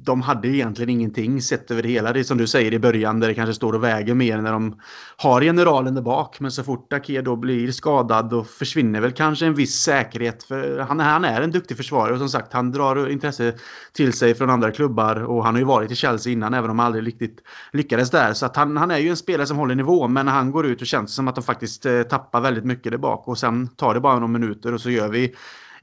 de 0.04 0.22
hade 0.22 0.48
egentligen 0.48 0.90
ingenting 0.90 1.42
sett 1.42 1.70
över 1.70 1.82
det 1.82 1.88
hela. 1.88 2.12
Det 2.12 2.20
är 2.20 2.24
som 2.24 2.38
du 2.38 2.46
säger 2.46 2.74
i 2.74 2.78
början 2.78 3.20
där 3.20 3.28
det 3.28 3.34
kanske 3.34 3.54
står 3.54 3.72
och 3.72 3.84
väger 3.84 4.14
mer 4.14 4.38
när 4.38 4.52
de 4.52 4.80
har 5.16 5.40
generalen 5.40 5.94
där 5.94 6.02
bak. 6.02 6.40
Men 6.40 6.50
så 6.50 6.62
fort 6.62 6.92
Ake 6.92 7.22
då 7.22 7.36
blir 7.36 7.72
skadad 7.72 8.30
då 8.30 8.44
försvinner 8.44 9.00
väl 9.00 9.12
kanske 9.12 9.46
en 9.46 9.54
viss 9.54 9.74
säkerhet. 9.74 10.42
För 10.42 10.78
han, 10.78 11.00
han 11.00 11.24
är 11.24 11.42
en 11.42 11.50
duktig 11.50 11.76
försvarare 11.76 12.12
och 12.12 12.18
som 12.18 12.28
sagt 12.28 12.52
han 12.52 12.72
drar 12.72 13.08
intresse 13.08 13.54
till 13.92 14.12
sig 14.12 14.34
från 14.34 14.50
andra 14.50 14.70
klubbar 14.70 15.24
och 15.24 15.44
han 15.44 15.54
har 15.54 15.58
ju 15.58 15.66
varit 15.66 15.90
i 15.90 15.96
Chelsea 15.96 16.32
innan 16.32 16.54
även 16.54 16.70
om 16.70 16.78
han 16.78 16.86
aldrig 16.86 17.06
riktigt 17.06 17.38
lyckades 17.72 18.10
där. 18.10 18.32
Så 18.32 18.46
att 18.46 18.56
han, 18.56 18.76
han 18.76 18.93
är 18.94 18.98
ju 18.98 19.10
en 19.10 19.16
spelare 19.16 19.46
som 19.46 19.56
håller 19.56 19.74
nivå, 19.74 20.08
men 20.08 20.26
när 20.26 20.32
han 20.32 20.50
går 20.50 20.66
ut 20.66 20.80
och 20.80 20.86
känns 20.86 21.14
som 21.14 21.28
att 21.28 21.34
de 21.34 21.44
faktiskt 21.44 21.86
eh, 21.86 22.02
tappar 22.02 22.40
väldigt 22.40 22.64
mycket 22.64 22.92
där 22.92 22.98
bak. 22.98 23.28
Och 23.28 23.38
sen 23.38 23.68
tar 23.68 23.94
det 23.94 24.00
bara 24.00 24.14
några 24.14 24.26
minuter 24.26 24.74
och 24.74 24.80
så 24.80 24.90
gör 24.90 25.08
vi 25.08 25.34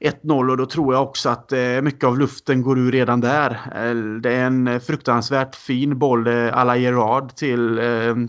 1-0 0.02 0.50
och 0.50 0.56
då 0.56 0.66
tror 0.66 0.94
jag 0.94 1.02
också 1.02 1.28
att 1.28 1.52
eh, 1.52 1.80
mycket 1.82 2.04
av 2.04 2.18
luften 2.18 2.62
går 2.62 2.78
ur 2.78 2.92
redan 2.92 3.20
där. 3.20 3.50
Eh, 3.50 3.94
det 4.20 4.32
är 4.32 4.44
en 4.44 4.68
eh, 4.68 4.78
fruktansvärt 4.78 5.56
fin 5.56 5.98
boll 5.98 6.28
à 6.28 6.64
la 6.64 6.76
Gerard 6.76 7.34
till, 7.34 7.80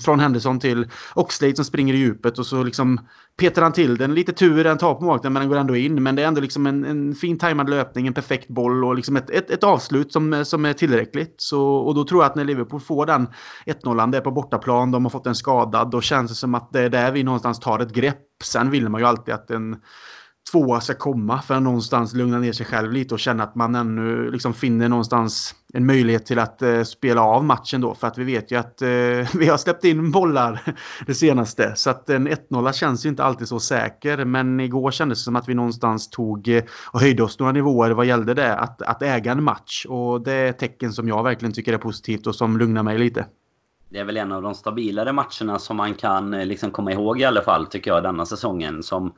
från 0.01 0.19
Henderson 0.19 0.59
till 0.59 0.87
Oxlade 1.15 1.55
som 1.55 1.65
springer 1.65 1.93
i 1.93 1.97
djupet 1.97 2.39
och 2.39 2.45
så 2.45 2.63
liksom 2.63 2.99
petar 3.39 3.61
han 3.61 3.71
till 3.71 3.97
den. 3.97 4.13
Lite 4.13 4.33
tur 4.33 4.63
den 4.63 4.77
tar 4.77 4.95
på 4.95 5.03
målvakten 5.03 5.33
men 5.33 5.41
den 5.41 5.49
går 5.49 5.57
ändå 5.57 5.75
in. 5.75 6.03
Men 6.03 6.15
det 6.15 6.23
är 6.23 6.27
ändå 6.27 6.41
liksom 6.41 6.67
en, 6.67 6.85
en 6.85 7.15
fin 7.15 7.37
tajmad 7.37 7.69
löpning, 7.69 8.07
en 8.07 8.13
perfekt 8.13 8.47
boll 8.47 8.83
och 8.83 8.95
liksom 8.95 9.15
ett, 9.15 9.29
ett, 9.29 9.51
ett, 9.51 9.63
avslut 9.63 10.13
som, 10.13 10.45
som 10.45 10.65
är 10.65 10.73
tillräckligt. 10.73 11.35
Så, 11.37 11.63
och 11.75 11.95
då 11.95 12.03
tror 12.03 12.23
jag 12.23 12.29
att 12.29 12.35
när 12.35 12.45
Liverpool 12.45 12.81
får 12.81 13.05
den 13.05 13.27
1-0, 13.65 14.11
det 14.11 14.17
är 14.17 14.21
på 14.21 14.31
bortaplan, 14.31 14.91
de 14.91 15.05
har 15.05 15.09
fått 15.09 15.27
en 15.27 15.35
skadad, 15.35 15.91
då 15.91 16.01
känns 16.01 16.31
det 16.31 16.35
som 16.35 16.55
att 16.55 16.71
det 16.71 16.81
är 16.81 16.89
där 16.89 17.11
vi 17.11 17.23
någonstans 17.23 17.59
tar 17.59 17.79
ett 17.79 17.93
grepp. 17.93 18.19
Sen 18.43 18.71
vill 18.71 18.89
man 18.89 19.01
ju 19.01 19.07
alltid 19.07 19.33
att 19.33 19.51
en 19.51 19.75
tvåa 20.51 20.81
ska 20.81 20.93
komma 20.93 21.41
för 21.41 21.53
att 21.53 21.63
någonstans 21.63 22.13
lugna 22.13 22.39
ner 22.39 22.51
sig 22.51 22.65
själv 22.65 22.91
lite 22.91 23.13
och 23.13 23.19
känna 23.19 23.43
att 23.43 23.55
man 23.55 23.75
ännu 23.75 24.31
liksom 24.31 24.53
finner 24.53 24.89
någonstans 24.89 25.55
en 25.73 25.85
möjlighet 25.85 26.25
till 26.25 26.39
att 26.39 26.61
eh, 26.61 26.83
spela 26.83 27.21
av 27.21 27.43
matchen 27.45 27.81
då. 27.81 27.95
För 27.95 28.07
att 28.07 28.17
vi 28.17 28.23
vet 28.23 28.51
ju 28.51 28.55
att 28.55 28.81
eh, 28.81 28.87
vi 29.39 29.47
har 29.47 29.57
släppt 29.57 29.83
in 29.83 30.11
bollar 30.11 30.75
det 31.07 31.13
senaste. 31.13 31.75
Så 31.75 31.89
att 31.89 32.09
en 32.09 32.27
1-0 32.27 32.71
känns 32.71 33.05
ju 33.05 33.09
inte 33.09 33.23
alltid 33.23 33.47
så 33.47 33.59
säker. 33.59 34.25
Men 34.25 34.59
igår 34.59 34.91
kändes 34.91 35.19
det 35.19 35.23
som 35.23 35.35
att 35.35 35.49
vi 35.49 35.53
någonstans 35.53 36.09
tog 36.09 36.47
eh, 36.47 36.63
och 36.91 36.99
höjde 36.99 37.23
oss 37.23 37.39
några 37.39 37.51
nivåer 37.51 37.91
vad 37.91 38.05
gällde 38.05 38.33
det. 38.33 38.55
Att, 38.55 38.81
att 38.81 39.01
äga 39.01 39.31
en 39.31 39.43
match. 39.43 39.85
Och 39.89 40.21
det 40.21 40.33
är 40.33 40.51
tecken 40.51 40.93
som 40.93 41.07
jag 41.07 41.23
verkligen 41.23 41.53
tycker 41.53 41.73
är 41.73 41.77
positivt 41.77 42.27
och 42.27 42.35
som 42.35 42.57
lugnar 42.57 42.83
mig 42.83 42.97
lite. 42.97 43.25
Det 43.93 43.99
är 43.99 44.03
väl 44.03 44.17
en 44.17 44.31
av 44.31 44.41
de 44.41 44.55
stabilare 44.55 45.13
matcherna 45.13 45.59
som 45.59 45.77
man 45.77 45.93
kan 45.93 46.33
eh, 46.33 46.45
liksom 46.45 46.71
komma 46.71 46.91
ihåg 46.91 47.21
i 47.21 47.25
alla 47.25 47.41
fall, 47.41 47.65
tycker 47.65 47.91
jag, 47.91 48.03
denna 48.03 48.25
säsongen. 48.25 48.83
Som, 48.83 49.13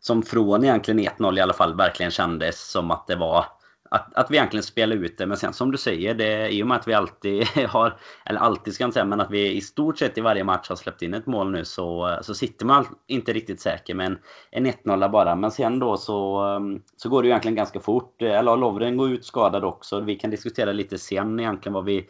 som 0.00 0.22
från 0.22 0.64
egentligen 0.64 1.00
1-0 1.00 1.38
i 1.38 1.40
alla 1.40 1.54
fall 1.54 1.76
verkligen 1.76 2.12
kändes 2.12 2.70
som 2.70 2.90
att 2.90 3.06
det 3.06 3.16
var 3.16 3.44
att, 3.90 4.14
att 4.14 4.30
vi 4.30 4.36
egentligen 4.36 4.62
spelar 4.62 4.96
ut 4.96 5.18
det. 5.18 5.26
Men 5.26 5.36
sen 5.36 5.52
som 5.52 5.70
du 5.70 5.78
säger, 5.78 6.14
det, 6.14 6.48
i 6.48 6.62
och 6.62 6.66
med 6.66 6.76
att 6.76 6.88
vi 6.88 6.94
alltid 6.94 7.44
har, 7.68 7.96
eller 8.24 8.40
alltid 8.40 8.74
ska 8.74 8.82
jag 8.82 8.88
inte 8.88 8.94
säga, 8.94 9.04
men 9.04 9.20
att 9.20 9.30
vi 9.30 9.52
i 9.52 9.60
stort 9.60 9.98
sett 9.98 10.18
i 10.18 10.20
varje 10.20 10.44
match 10.44 10.68
har 10.68 10.76
släppt 10.76 11.02
in 11.02 11.14
ett 11.14 11.26
mål 11.26 11.50
nu 11.50 11.64
så, 11.64 12.18
så 12.22 12.34
sitter 12.34 12.66
man 12.66 12.86
inte 13.06 13.32
riktigt 13.32 13.60
säker 13.60 13.94
med 13.94 14.06
en, 14.06 14.18
en 14.50 14.66
1-0 14.66 15.10
bara. 15.10 15.34
Men 15.34 15.50
sen 15.50 15.78
då 15.78 15.96
så, 15.96 16.38
mm, 16.38 16.82
så 16.96 17.08
går 17.08 17.22
det 17.22 17.26
ju 17.26 17.30
egentligen 17.30 17.56
ganska 17.56 17.80
fort. 17.80 18.22
Eller 18.22 18.56
Lovren 18.56 18.96
går 18.96 19.10
ut 19.10 19.24
skadad 19.24 19.64
också. 19.64 20.00
Vi 20.00 20.16
kan 20.16 20.30
diskutera 20.30 20.72
lite 20.72 20.98
sen 20.98 21.40
egentligen 21.40 21.74
vad 21.74 21.84
vi 21.84 22.06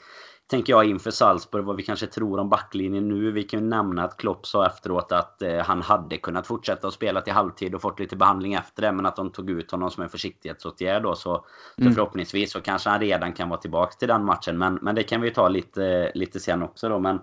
tänker 0.49 0.73
jag 0.73 0.85
inför 0.85 1.11
Salzburg 1.11 1.65
vad 1.65 1.77
vi 1.77 1.83
kanske 1.83 2.07
tror 2.07 2.41
om 2.41 2.49
backlinjen 2.49 3.09
nu. 3.09 3.31
Vi 3.31 3.43
kan 3.43 3.61
ju 3.61 3.67
nämna 3.67 4.05
att 4.05 4.17
Klopp 4.17 4.47
sa 4.47 4.67
efteråt 4.67 5.13
att 5.13 5.43
eh, 5.43 5.59
han 5.59 5.83
hade 5.83 6.17
kunnat 6.17 6.47
fortsätta 6.47 6.89
att 6.89 6.95
spela 6.95 7.21
till 7.21 7.33
halvtid 7.33 7.75
och 7.75 7.83
fått 7.83 8.01
lite 8.01 8.17
behandling 8.17 8.55
efter 8.55 8.83
det. 8.83 8.93
Men 8.93 9.07
att 9.07 9.17
de 9.17 9.31
tog 9.31 9.51
ut 9.51 9.71
honom 9.71 9.91
som 9.91 10.03
en 10.03 10.09
försiktighetsåtgärd 10.09 11.03
då. 11.03 11.15
Så, 11.15 11.45
mm. 11.79 11.91
så 11.91 11.95
förhoppningsvis 11.95 12.53
så 12.53 12.61
kanske 12.61 12.91
han 12.91 13.01
redan 13.01 13.33
kan 13.33 13.49
vara 13.49 13.61
tillbaka 13.61 13.93
till 13.99 14.09
den 14.09 14.25
matchen. 14.25 14.59
Men, 14.59 14.79
men 14.83 14.95
det 14.95 15.03
kan 15.03 15.21
vi 15.21 15.31
ta 15.31 15.49
lite, 15.49 16.13
lite 16.15 16.41
sen 16.41 16.63
också 16.63 16.89
då. 16.89 16.99
Men 16.99 17.21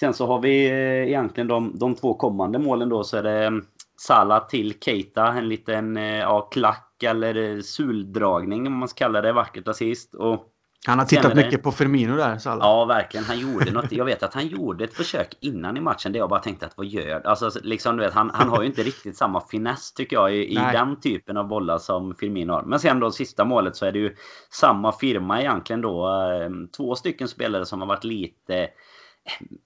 sen 0.00 0.14
så 0.14 0.26
har 0.26 0.40
vi 0.40 0.66
eh, 0.66 1.08
egentligen 1.08 1.48
de, 1.48 1.78
de 1.78 1.94
två 1.94 2.14
kommande 2.14 2.58
målen 2.58 2.88
då. 2.88 3.04
Så 3.04 3.16
är 3.16 3.22
det 3.22 3.46
mm, 3.46 3.64
Salah 4.00 4.46
till 4.48 4.74
Keita. 4.80 5.26
En 5.26 5.48
liten 5.48 5.96
eh, 5.96 6.18
ja, 6.18 6.40
klack 6.40 7.02
eller 7.02 7.36
eh, 7.36 7.60
suldragning 7.60 8.66
om 8.66 8.72
man 8.72 8.88
ska 8.88 9.04
kalla 9.04 9.20
det. 9.20 9.32
Vackert 9.32 9.68
assist. 9.68 10.14
Och 10.14 10.52
han 10.86 10.98
har 10.98 11.06
tittat 11.06 11.36
mycket 11.36 11.62
på 11.62 11.72
Firmino 11.72 12.16
där, 12.16 12.38
Salah. 12.38 12.68
Ja, 12.68 12.84
verkligen. 12.84 13.24
Han 13.24 13.38
gjorde 13.38 13.70
något. 13.72 13.92
Jag 13.92 14.04
vet 14.04 14.22
att 14.22 14.34
han 14.34 14.46
gjorde 14.46 14.84
ett 14.84 14.94
försök 14.94 15.36
innan 15.40 15.76
i 15.76 15.80
matchen 15.80 16.12
där 16.12 16.18
jag 16.18 16.28
bara 16.28 16.40
tänkte 16.40 16.66
att 16.66 16.76
vad 16.76 16.86
gör 16.86 17.26
Alltså, 17.26 17.50
liksom, 17.62 17.96
du 17.96 18.04
vet, 18.04 18.14
han, 18.14 18.30
han 18.34 18.48
har 18.48 18.60
ju 18.60 18.66
inte 18.66 18.82
riktigt 18.82 19.16
samma 19.16 19.40
finess 19.40 19.92
tycker 19.92 20.16
jag 20.16 20.34
i, 20.34 20.52
i 20.52 20.54
den 20.54 21.00
typen 21.00 21.36
av 21.36 21.48
bollar 21.48 21.78
som 21.78 22.14
Firmino 22.14 22.52
har. 22.52 22.62
Men 22.62 22.80
sen 22.80 23.00
då 23.00 23.10
sista 23.10 23.44
målet 23.44 23.76
så 23.76 23.86
är 23.86 23.92
det 23.92 23.98
ju 23.98 24.14
samma 24.50 24.92
firma 24.92 25.40
egentligen 25.40 25.80
då. 25.80 26.08
Eh, 26.08 26.50
två 26.76 26.94
stycken 26.94 27.28
spelare 27.28 27.66
som 27.66 27.80
har 27.80 27.88
varit 27.88 28.04
lite 28.04 28.68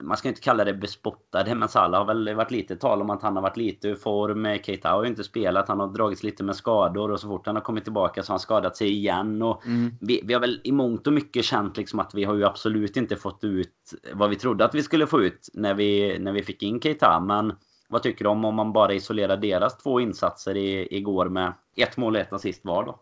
man 0.03 0.16
ska 0.16 0.29
inte 0.29 0.40
kalla 0.40 0.64
det 0.64 0.75
bespottade, 0.75 1.55
men 1.55 1.68
Salah 1.68 2.01
har 2.01 2.07
väl 2.07 2.35
varit 2.35 2.51
lite 2.51 2.77
tal 2.77 3.03
om 3.03 3.11
att 3.11 3.23
han 3.23 3.37
har 3.37 3.42
varit 3.42 3.57
lite 3.57 3.88
ur 3.88 3.94
form. 3.94 4.59
Keita 4.62 4.90
har 4.90 5.03
ju 5.03 5.09
inte 5.09 5.25
spelat, 5.25 5.68
han 5.68 5.81
har 5.81 5.88
dragits 5.88 6.23
lite 6.23 6.44
med 6.44 6.57
skador 6.57 7.11
och 7.11 7.20
så 7.20 7.29
fort 7.29 7.46
han 7.46 7.57
har 7.57 7.62
kommit 7.62 7.85
tillbaka 7.85 8.23
så 8.23 8.31
har 8.31 8.35
han 8.35 8.40
skadat 8.40 8.77
sig 8.77 8.90
igen. 8.90 9.42
Och 9.42 9.66
mm. 9.66 9.94
vi, 10.01 10.20
vi, 10.25 10.35
har 10.35 10.40
väl 10.40 10.61
i 10.64 10.73
mångt 10.73 11.07
och 11.07 11.12
mycket 11.12 11.44
känt 11.44 11.77
liksom 11.77 12.01
att 12.01 12.14
vi 12.14 12.25
har 12.25 12.35
ju 12.35 12.44
absolut 12.44 12.96
inte 12.96 13.16
fått 13.16 13.44
ut 13.44 13.94
vad 14.12 14.31
vi 14.31 14.37
trodde 14.37 14.64
att 14.64 14.75
vi 14.75 14.83
skulle 14.83 15.07
få 15.07 15.23
ut 15.23 15.49
när 15.55 15.75
vi, 15.75 16.18
när 16.18 16.33
vi 16.33 16.42
fick 16.42 16.62
in 16.62 16.81
Keita. 16.81 17.20
Men 17.20 17.53
vad 17.88 18.03
tycker 18.03 18.25
du 18.25 18.31
om 18.31 18.44
om 18.44 18.55
man 18.55 18.73
bara 18.73 18.94
isolerar 18.94 19.37
deras 19.37 19.79
två 19.79 20.01
insatser 20.01 20.57
i, 20.57 20.96
igår 20.96 21.29
med 21.29 21.53
ett 21.77 21.96
mål 21.96 22.14
och 22.14 22.20
ett 22.20 22.33
assist 22.33 22.64
var 22.64 22.85
då? 22.85 23.01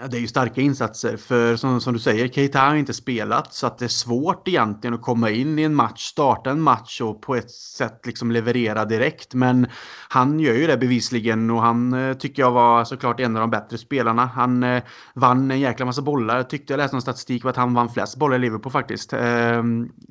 Ja, 0.00 0.08
det 0.08 0.16
är 0.16 0.20
ju 0.20 0.26
starka 0.26 0.60
insatser 0.60 1.16
för 1.16 1.56
som, 1.56 1.80
som 1.80 1.92
du 1.92 1.98
säger, 1.98 2.28
Keita 2.28 2.58
har 2.58 2.74
inte 2.74 2.94
spelat 2.94 3.54
så 3.54 3.66
att 3.66 3.78
det 3.78 3.84
är 3.84 3.88
svårt 3.88 4.48
egentligen 4.48 4.94
att 4.94 5.02
komma 5.02 5.30
in 5.30 5.58
i 5.58 5.62
en 5.62 5.74
match, 5.74 6.00
starta 6.00 6.50
en 6.50 6.60
match 6.60 7.00
och 7.00 7.22
på 7.22 7.34
ett 7.34 7.50
sätt 7.50 8.06
liksom 8.06 8.30
leverera 8.30 8.84
direkt. 8.84 9.34
Men 9.34 9.66
han 10.08 10.40
gör 10.40 10.54
ju 10.54 10.66
det 10.66 10.76
bevisligen 10.76 11.50
och 11.50 11.62
han 11.62 11.92
eh, 11.92 12.14
tycker 12.14 12.42
jag 12.42 12.50
var 12.50 12.84
såklart 12.84 13.20
en 13.20 13.36
av 13.36 13.40
de 13.40 13.50
bättre 13.50 13.78
spelarna. 13.78 14.26
Han 14.26 14.62
eh, 14.62 14.82
vann 15.14 15.50
en 15.50 15.60
jäkla 15.60 15.86
massa 15.86 16.02
bollar. 16.02 16.36
Jag 16.36 16.50
tyckte 16.50 16.72
jag 16.72 16.78
läste 16.78 16.96
någon 16.96 17.02
statistik 17.02 17.42
på 17.42 17.48
att 17.48 17.56
han 17.56 17.74
vann 17.74 17.88
flest 17.88 18.16
bollar 18.16 18.36
i 18.36 18.38
Liverpool 18.38 18.72
faktiskt. 18.72 19.12
Eh, 19.12 19.20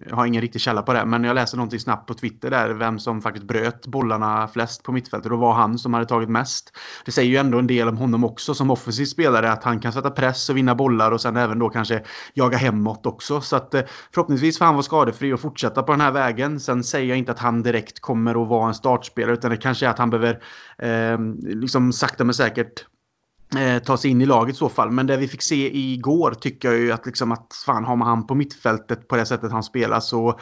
jag 0.07 0.15
har 0.15 0.25
ingen 0.25 0.41
riktig 0.41 0.61
källa 0.61 0.81
på 0.81 0.93
det, 0.93 1.05
men 1.05 1.23
jag 1.23 1.35
läste 1.35 1.57
någonting 1.57 1.79
snabbt 1.79 2.07
på 2.07 2.13
Twitter 2.13 2.49
där, 2.49 2.69
vem 2.69 2.99
som 2.99 3.21
faktiskt 3.21 3.47
bröt 3.47 3.87
bollarna 3.87 4.47
flest 4.47 4.83
på 4.83 4.91
mittfältet. 4.91 5.31
Och 5.31 5.39
var 5.39 5.53
han 5.53 5.77
som 5.77 5.93
hade 5.93 6.05
tagit 6.05 6.29
mest. 6.29 6.71
Det 7.05 7.11
säger 7.11 7.29
ju 7.29 7.37
ändå 7.37 7.59
en 7.59 7.67
del 7.67 7.87
om 7.87 7.97
honom 7.97 8.23
också 8.23 8.53
som 8.53 8.71
offensiv 8.71 9.05
spelare, 9.05 9.51
att 9.51 9.63
han 9.63 9.72
han 9.73 9.81
kan 9.81 9.93
sätta 9.93 10.11
press 10.11 10.49
och 10.49 10.57
vinna 10.57 10.75
bollar 10.75 11.11
och 11.11 11.21
sen 11.21 11.37
även 11.37 11.59
då 11.59 11.69
kanske 11.69 12.03
jaga 12.33 12.57
hemåt 12.57 13.05
också. 13.05 13.41
Så 13.41 13.55
att 13.55 13.73
eh, 13.73 13.81
förhoppningsvis 14.13 14.57
får 14.57 14.65
han 14.65 14.73
vara 14.73 14.83
skadefri 14.83 15.33
och 15.33 15.39
fortsätta 15.39 15.83
på 15.83 15.91
den 15.91 16.01
här 16.01 16.11
vägen. 16.11 16.59
Sen 16.59 16.83
säger 16.83 17.09
jag 17.09 17.17
inte 17.17 17.31
att 17.31 17.39
han 17.39 17.63
direkt 17.63 17.99
kommer 17.99 18.41
att 18.43 18.47
vara 18.47 18.67
en 18.67 18.73
startspelare 18.73 19.33
utan 19.33 19.51
det 19.51 19.57
kanske 19.57 19.85
är 19.85 19.89
att 19.89 19.97
han 19.97 20.09
behöver 20.09 20.39
eh, 20.77 21.19
liksom 21.41 21.93
sakta 21.93 22.23
men 22.23 22.33
säkert 22.33 22.85
eh, 23.57 23.83
ta 23.83 23.97
sig 23.97 24.11
in 24.11 24.21
i 24.21 24.25
laget 24.25 24.55
i 24.55 24.57
så 24.57 24.69
fall. 24.69 24.91
Men 24.91 25.07
det 25.07 25.17
vi 25.17 25.27
fick 25.27 25.41
se 25.41 25.77
igår 25.77 26.31
tycker 26.31 26.71
jag 26.71 26.79
ju 26.79 26.91
att 26.91 27.05
liksom 27.05 27.31
att 27.31 27.47
fan 27.65 27.85
har 27.85 27.95
man 27.95 28.07
han 28.07 28.27
på 28.27 28.35
mittfältet 28.35 29.07
på 29.07 29.15
det 29.15 29.25
sättet 29.25 29.51
han 29.51 29.63
spelar 29.63 29.99
så 29.99 30.39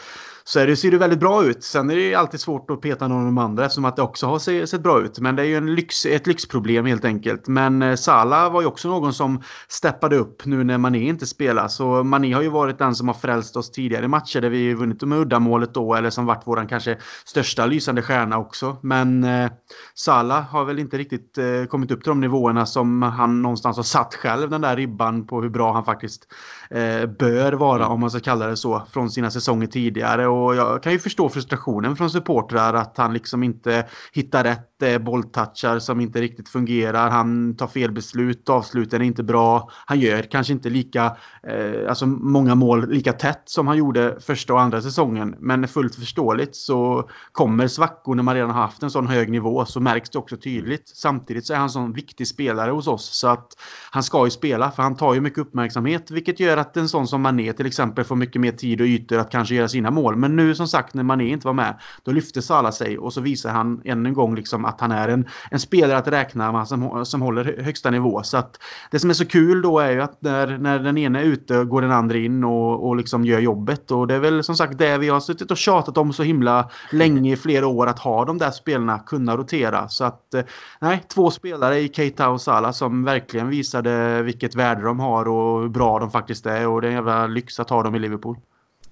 så 0.51 0.59
är 0.59 0.67
det, 0.67 0.75
ser 0.75 0.91
det 0.91 0.97
väldigt 0.97 1.19
bra 1.19 1.45
ut. 1.45 1.63
Sen 1.63 1.89
är 1.89 1.95
det 1.95 2.01
ju 2.01 2.15
alltid 2.15 2.39
svårt 2.39 2.69
att 2.69 2.81
peta 2.81 3.07
någon 3.07 3.19
av 3.19 3.25
de 3.25 3.37
andra 3.37 3.65
eftersom 3.65 3.85
att 3.85 3.95
det 3.95 4.01
också 4.01 4.27
har 4.27 4.65
sett 4.65 4.83
bra 4.83 5.01
ut. 5.01 5.19
Men 5.19 5.35
det 5.35 5.41
är 5.41 5.45
ju 5.45 5.57
en 5.57 5.75
lyx, 5.75 6.05
ett 6.05 6.27
lyxproblem 6.27 6.85
helt 6.85 7.05
enkelt. 7.05 7.47
Men 7.47 7.81
eh, 7.81 7.95
Sala 7.95 8.49
var 8.49 8.61
ju 8.61 8.67
också 8.67 8.87
någon 8.87 9.13
som 9.13 9.41
steppade 9.67 10.15
upp 10.15 10.45
nu 10.45 10.63
när 10.63 10.77
Mané 10.77 10.99
inte 10.99 11.25
spelar. 11.25 11.67
Så 11.67 12.03
Mané 12.03 12.33
har 12.33 12.41
ju 12.41 12.49
varit 12.49 12.77
den 12.77 12.95
som 12.95 13.07
har 13.07 13.15
frälst 13.15 13.55
oss 13.55 13.71
tidigare 13.71 14.05
i 14.05 14.07
matcher 14.07 14.41
där 14.41 14.49
vi 14.49 14.73
vunnit 14.73 15.01
med 15.03 15.19
uddamålet 15.19 15.73
då 15.73 15.95
eller 15.95 16.09
som 16.09 16.25
varit 16.25 16.47
våran 16.47 16.67
kanske 16.67 16.97
största 17.25 17.65
lysande 17.65 18.01
stjärna 18.01 18.37
också. 18.37 18.77
Men 18.81 19.23
eh, 19.23 19.51
Sala 19.95 20.41
har 20.41 20.65
väl 20.65 20.79
inte 20.79 20.97
riktigt 20.97 21.37
eh, 21.37 21.65
kommit 21.69 21.91
upp 21.91 22.03
till 22.03 22.09
de 22.09 22.19
nivåerna 22.19 22.65
som 22.65 23.01
han 23.01 23.41
någonstans 23.41 23.77
har 23.77 23.83
satt 23.83 24.15
själv 24.15 24.49
den 24.49 24.61
där 24.61 24.75
ribban 24.75 25.27
på 25.27 25.41
hur 25.41 25.49
bra 25.49 25.73
han 25.73 25.85
faktiskt 25.85 26.27
eh, 26.69 27.05
bör 27.05 27.53
vara 27.53 27.87
om 27.87 27.99
man 27.99 28.11
ska 28.11 28.19
kalla 28.19 28.47
det 28.47 28.57
så 28.57 28.81
från 28.91 29.09
sina 29.09 29.31
säsonger 29.31 29.67
tidigare 29.67 30.27
och 30.27 30.40
jag 30.55 30.83
kan 30.83 30.91
ju 30.93 30.99
förstå 30.99 31.29
frustrationen 31.29 31.95
från 31.95 32.09
supportrar 32.09 32.73
att 32.73 32.97
han 32.97 33.13
liksom 33.13 33.43
inte 33.43 33.87
hittar 34.13 34.43
rätt 34.43 34.70
det 34.81 34.89
är 34.89 34.99
bolltouchar 34.99 35.79
som 35.79 36.01
inte 36.01 36.21
riktigt 36.21 36.49
fungerar. 36.49 37.09
Han 37.09 37.55
tar 37.55 37.67
fel 37.67 37.91
beslut, 37.91 38.49
avsluten 38.49 39.01
är 39.01 39.05
inte 39.05 39.23
bra. 39.23 39.69
Han 39.85 39.99
gör 39.99 40.21
kanske 40.21 40.53
inte 40.53 40.69
lika, 40.69 41.05
eh, 41.43 41.89
alltså 41.89 42.05
många 42.05 42.55
mål 42.55 42.89
lika 42.89 43.13
tätt 43.13 43.41
som 43.45 43.67
han 43.67 43.77
gjorde 43.77 44.17
första 44.21 44.53
och 44.53 44.61
andra 44.61 44.81
säsongen. 44.81 45.35
Men 45.39 45.67
fullt 45.67 45.95
förståeligt 45.95 46.55
så 46.55 47.09
kommer 47.31 47.67
svackor 47.67 48.15
när 48.15 48.23
man 48.23 48.35
redan 48.35 48.49
har 48.49 48.61
haft 48.61 48.83
en 48.83 48.91
sån 48.91 49.07
hög 49.07 49.31
nivå 49.31 49.65
så 49.65 49.79
märks 49.79 50.09
det 50.09 50.19
också 50.19 50.37
tydligt. 50.37 50.87
Samtidigt 50.87 51.45
så 51.45 51.53
är 51.53 51.57
han 51.57 51.63
en 51.63 51.69
sån 51.69 51.93
viktig 51.93 52.27
spelare 52.27 52.71
hos 52.71 52.87
oss 52.87 53.05
så 53.05 53.27
att 53.27 53.47
han 53.91 54.03
ska 54.03 54.25
ju 54.25 54.31
spela 54.31 54.71
för 54.71 54.83
han 54.83 54.95
tar 54.95 55.13
ju 55.13 55.21
mycket 55.21 55.39
uppmärksamhet 55.39 56.11
vilket 56.11 56.39
gör 56.39 56.57
att 56.57 56.77
en 56.77 56.89
sån 56.89 57.07
som 57.07 57.21
Mané 57.21 57.53
till 57.53 57.65
exempel 57.65 58.05
får 58.05 58.15
mycket 58.15 58.41
mer 58.41 58.51
tid 58.51 58.81
och 58.81 58.87
ytor 58.87 59.17
att 59.17 59.31
kanske 59.31 59.55
göra 59.55 59.67
sina 59.67 59.91
mål. 59.91 60.15
Men 60.15 60.35
nu 60.35 60.55
som 60.55 60.67
sagt 60.67 60.93
när 60.93 61.03
Mané 61.03 61.27
inte 61.27 61.47
var 61.47 61.53
med 61.53 61.79
då 62.03 62.11
lyfte 62.11 62.41
Salah 62.41 62.71
sig 62.71 62.97
och 62.97 63.13
så 63.13 63.21
visar 63.21 63.49
han 63.49 63.81
än 63.85 64.05
en 64.05 64.13
gång 64.13 64.35
liksom 64.35 64.65
att 64.71 64.81
han 64.81 64.91
är 64.91 65.07
en, 65.07 65.27
en 65.51 65.59
spelare 65.59 65.97
att 65.97 66.07
räkna 66.07 66.51
med 66.51 66.67
som, 66.67 67.05
som 67.05 67.21
håller 67.21 67.63
högsta 67.63 67.89
nivå. 67.89 68.23
Så 68.23 68.37
att 68.37 68.59
det 68.91 68.99
som 68.99 69.09
är 69.09 69.13
så 69.13 69.25
kul 69.25 69.61
då 69.61 69.79
är 69.79 69.91
ju 69.91 70.01
att 70.01 70.21
när, 70.21 70.57
när 70.57 70.79
den 70.79 70.97
ena 70.97 71.19
är 71.19 71.23
ute 71.23 71.63
går 71.63 71.81
den 71.81 71.91
andra 71.91 72.17
in 72.17 72.43
och, 72.43 72.87
och 72.87 72.95
liksom 72.95 73.25
gör 73.25 73.39
jobbet. 73.39 73.91
Och 73.91 74.07
det 74.07 74.15
är 74.15 74.19
väl 74.19 74.43
som 74.43 74.55
sagt 74.55 74.77
det 74.77 74.97
vi 74.97 75.09
har 75.09 75.19
suttit 75.19 75.51
och 75.51 75.57
tjatat 75.57 75.97
om 75.97 76.13
så 76.13 76.23
himla 76.23 76.69
länge 76.91 77.33
i 77.33 77.35
flera 77.35 77.67
år 77.67 77.87
att 77.87 77.99
ha 77.99 78.25
de 78.25 78.37
där 78.37 78.51
spelarna 78.51 78.99
kunna 78.99 79.37
rotera. 79.37 79.87
Så 79.87 80.03
att 80.03 80.33
eh, 80.33 80.43
nej, 80.79 81.03
två 81.07 81.31
spelare 81.31 81.79
i 81.79 81.89
Keita 81.89 82.29
och 82.29 82.41
Salah 82.41 82.71
som 82.71 83.03
verkligen 83.03 83.49
visade 83.49 84.21
vilket 84.21 84.55
värde 84.55 84.81
de 84.81 84.99
har 84.99 85.27
och 85.27 85.61
hur 85.61 85.69
bra 85.69 85.99
de 85.99 86.11
faktiskt 86.11 86.45
är. 86.45 86.67
Och 86.67 86.81
det 86.81 86.87
är 86.87 86.89
en 86.89 86.95
jävla 86.95 87.27
lyx 87.27 87.59
att 87.59 87.69
ha 87.69 87.83
dem 87.83 87.95
i 87.95 87.99
Liverpool. 87.99 88.37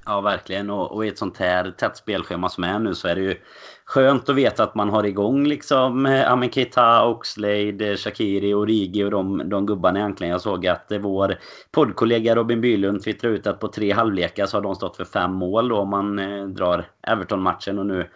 Ja, 0.06 0.22
verkligen. 0.22 0.70
Och, 0.70 0.92
och 0.92 1.06
i 1.06 1.10
ett 1.10 1.18
sånt 1.18 1.38
här 1.38 1.72
tätt 1.72 1.98
spelschema 1.98 2.50
som 2.50 2.64
är 2.64 2.80
nu 2.80 2.96
så 2.96 3.08
är 3.08 3.16
det 3.16 3.22
ju 3.22 3.36
skönt 3.90 4.30
att 4.30 4.36
veta 4.36 4.64
att 4.64 4.76
man 4.76 4.90
har 4.90 5.04
igång 5.04 5.48
liksom 5.48 6.06
eh, 6.06 6.32
Amin 6.32 6.52
Keita, 6.52 7.06
Oxlade, 7.06 7.90
eh, 7.90 7.96
Shakiri, 7.96 8.54
Origi 8.54 9.04
och 9.04 9.12
de, 9.12 9.50
de 9.50 9.66
gubbarna 9.66 10.00
egentligen. 10.00 10.32
Jag 10.32 10.42
såg 10.42 10.68
att 10.68 10.92
eh, 10.92 11.00
vår 11.00 11.36
poddkollega 11.72 12.36
Robin 12.36 12.62
Bylund 12.62 13.04
twittrade 13.04 13.36
ut 13.36 13.48
att 13.48 13.60
på 13.60 13.68
tre 13.68 13.92
halvlekar 13.92 14.46
så 14.46 14.58
har 14.58 14.62
de 14.62 14.76
stått 14.76 14.98
för 14.98 15.06
fem 15.06 15.32
mål 15.32 15.70
då 15.70 15.78
om 15.78 15.90
man 15.90 16.16
drar 16.54 16.86
Everton-matchen 17.08 17.80
och 17.80 17.86
nu 17.86 18.10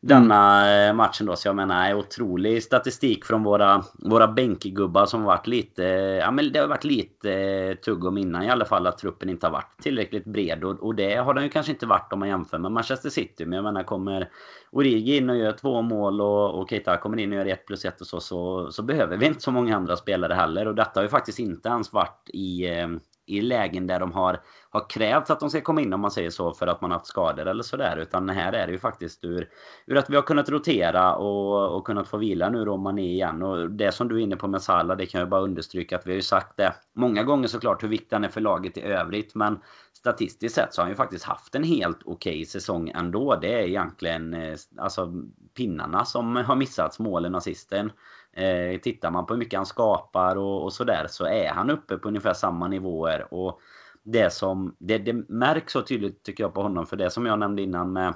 denna 0.00 0.72
eh, 0.72 0.94
matchen 0.94 1.26
då. 1.26 1.36
Så 1.36 1.48
jag 1.48 1.56
menar, 1.56 1.94
otrolig 1.94 2.62
statistik 2.62 3.24
från 3.24 3.42
våra, 3.42 3.84
våra 3.92 4.28
bänkgubbar 4.28 5.06
som 5.06 5.22
varit 5.22 5.46
lite... 5.46 5.82
Ja, 6.22 6.30
men 6.30 6.52
det 6.52 6.58
har 6.58 6.66
varit 6.66 6.84
lite 6.84 7.32
eh, 7.32 7.74
tugg 7.74 8.04
om 8.04 8.18
innan 8.18 8.42
i 8.42 8.50
alla 8.50 8.64
fall 8.64 8.86
att 8.86 8.98
truppen 8.98 9.28
inte 9.28 9.46
har 9.46 9.52
varit 9.52 9.82
tillräckligt 9.82 10.24
bred. 10.24 10.64
Och, 10.64 10.82
och 10.82 10.94
det 10.94 11.14
har 11.14 11.34
den 11.34 11.44
ju 11.44 11.50
kanske 11.50 11.72
inte 11.72 11.86
varit 11.86 12.12
om 12.12 12.18
man 12.18 12.28
jämför 12.28 12.58
med 12.58 12.72
Manchester 12.72 13.10
City. 13.10 13.44
Men 13.44 13.56
jag 13.56 13.64
menar, 13.64 13.82
kommer 13.82 14.28
Origi 14.70 15.16
in 15.16 15.30
och 15.30 15.36
gör 15.36 15.52
två 15.52 15.82
mål 15.82 16.20
och, 16.20 16.60
och 16.60 16.70
Keita 16.70 16.96
kommer 16.96 17.18
in 17.18 17.32
och 17.32 17.38
gör 17.38 17.46
ett 17.46 17.66
plus 17.66 17.84
ett 17.84 18.00
och 18.00 18.06
så, 18.06 18.20
så, 18.20 18.72
så 18.72 18.82
behöver 18.82 19.16
vi 19.16 19.26
inte 19.26 19.40
så 19.40 19.50
många 19.50 19.76
andra 19.76 19.96
spelare 19.96 20.34
heller. 20.34 20.68
Och 20.68 20.74
detta 20.74 21.00
har 21.00 21.02
ju 21.02 21.08
faktiskt 21.08 21.38
inte 21.38 21.68
ens 21.68 21.92
varit 21.92 22.30
i... 22.32 22.68
Eh, 22.68 22.88
i 23.30 23.40
lägen 23.40 23.86
där 23.86 24.00
de 24.00 24.12
har, 24.12 24.40
har 24.70 24.88
krävt 24.88 25.30
att 25.30 25.40
de 25.40 25.50
ska 25.50 25.60
komma 25.60 25.80
in 25.80 25.92
om 25.92 26.00
man 26.00 26.10
säger 26.10 26.30
så 26.30 26.52
för 26.52 26.66
att 26.66 26.80
man 26.80 26.90
haft 26.90 27.06
skador 27.06 27.46
eller 27.46 27.62
sådär. 27.62 27.96
Utan 27.96 28.28
här 28.28 28.52
är 28.52 28.66
det 28.66 28.72
ju 28.72 28.78
faktiskt 28.78 29.24
ur, 29.24 29.48
ur 29.86 29.96
att 29.96 30.10
vi 30.10 30.16
har 30.16 30.22
kunnat 30.22 30.48
rotera 30.48 31.14
och, 31.16 31.76
och 31.76 31.86
kunnat 31.86 32.08
få 32.08 32.16
vila 32.16 32.48
nu 32.48 32.64
då 32.64 32.76
man 32.76 32.98
är 32.98 33.08
igen. 33.08 33.42
Och 33.42 33.70
det 33.70 33.92
som 33.92 34.08
du 34.08 34.16
är 34.16 34.20
inne 34.20 34.36
på 34.36 34.48
med 34.48 34.62
Salah, 34.62 34.96
det 34.96 35.06
kan 35.06 35.18
jag 35.18 35.28
bara 35.28 35.40
understryka 35.40 35.96
att 35.96 36.06
vi 36.06 36.10
har 36.10 36.16
ju 36.16 36.22
sagt 36.22 36.56
det 36.56 36.74
många 36.96 37.22
gånger 37.22 37.48
såklart 37.48 37.82
hur 37.82 37.88
viktig 37.88 38.16
han 38.16 38.24
är 38.24 38.28
för 38.28 38.40
laget 38.40 38.76
i 38.76 38.82
övrigt. 38.82 39.34
Men 39.34 39.58
statistiskt 39.92 40.54
sett 40.54 40.74
så 40.74 40.80
har 40.80 40.84
han 40.84 40.92
ju 40.92 40.96
faktiskt 40.96 41.24
haft 41.24 41.54
en 41.54 41.64
helt 41.64 41.98
okej 42.04 42.32
okay 42.32 42.44
säsong 42.44 42.88
ändå. 42.88 43.36
Det 43.36 43.54
är 43.54 43.66
egentligen 43.66 44.34
eh, 44.34 44.56
alltså 44.78 45.12
pinnarna 45.56 46.04
som 46.04 46.36
har 46.36 46.56
missats, 46.56 46.98
målen, 46.98 47.34
assisten. 47.34 47.92
Eh, 48.32 48.80
tittar 48.80 49.10
man 49.10 49.26
på 49.26 49.34
hur 49.34 49.38
mycket 49.38 49.58
han 49.58 49.66
skapar 49.66 50.36
och, 50.36 50.64
och 50.64 50.72
sådär 50.72 51.06
så 51.08 51.24
är 51.26 51.48
han 51.48 51.70
uppe 51.70 51.96
på 51.96 52.08
ungefär 52.08 52.32
samma 52.32 52.68
nivåer. 52.68 53.34
Och 53.34 53.60
det 54.02 54.32
som 54.32 54.76
det, 54.78 54.98
det 54.98 55.12
märks 55.12 55.72
så 55.72 55.82
tydligt 55.82 56.22
tycker 56.22 56.44
jag 56.44 56.54
på 56.54 56.62
honom 56.62 56.86
för 56.86 56.96
det 56.96 57.10
som 57.10 57.26
jag 57.26 57.38
nämnde 57.38 57.62
innan 57.62 57.92
med 57.92 58.14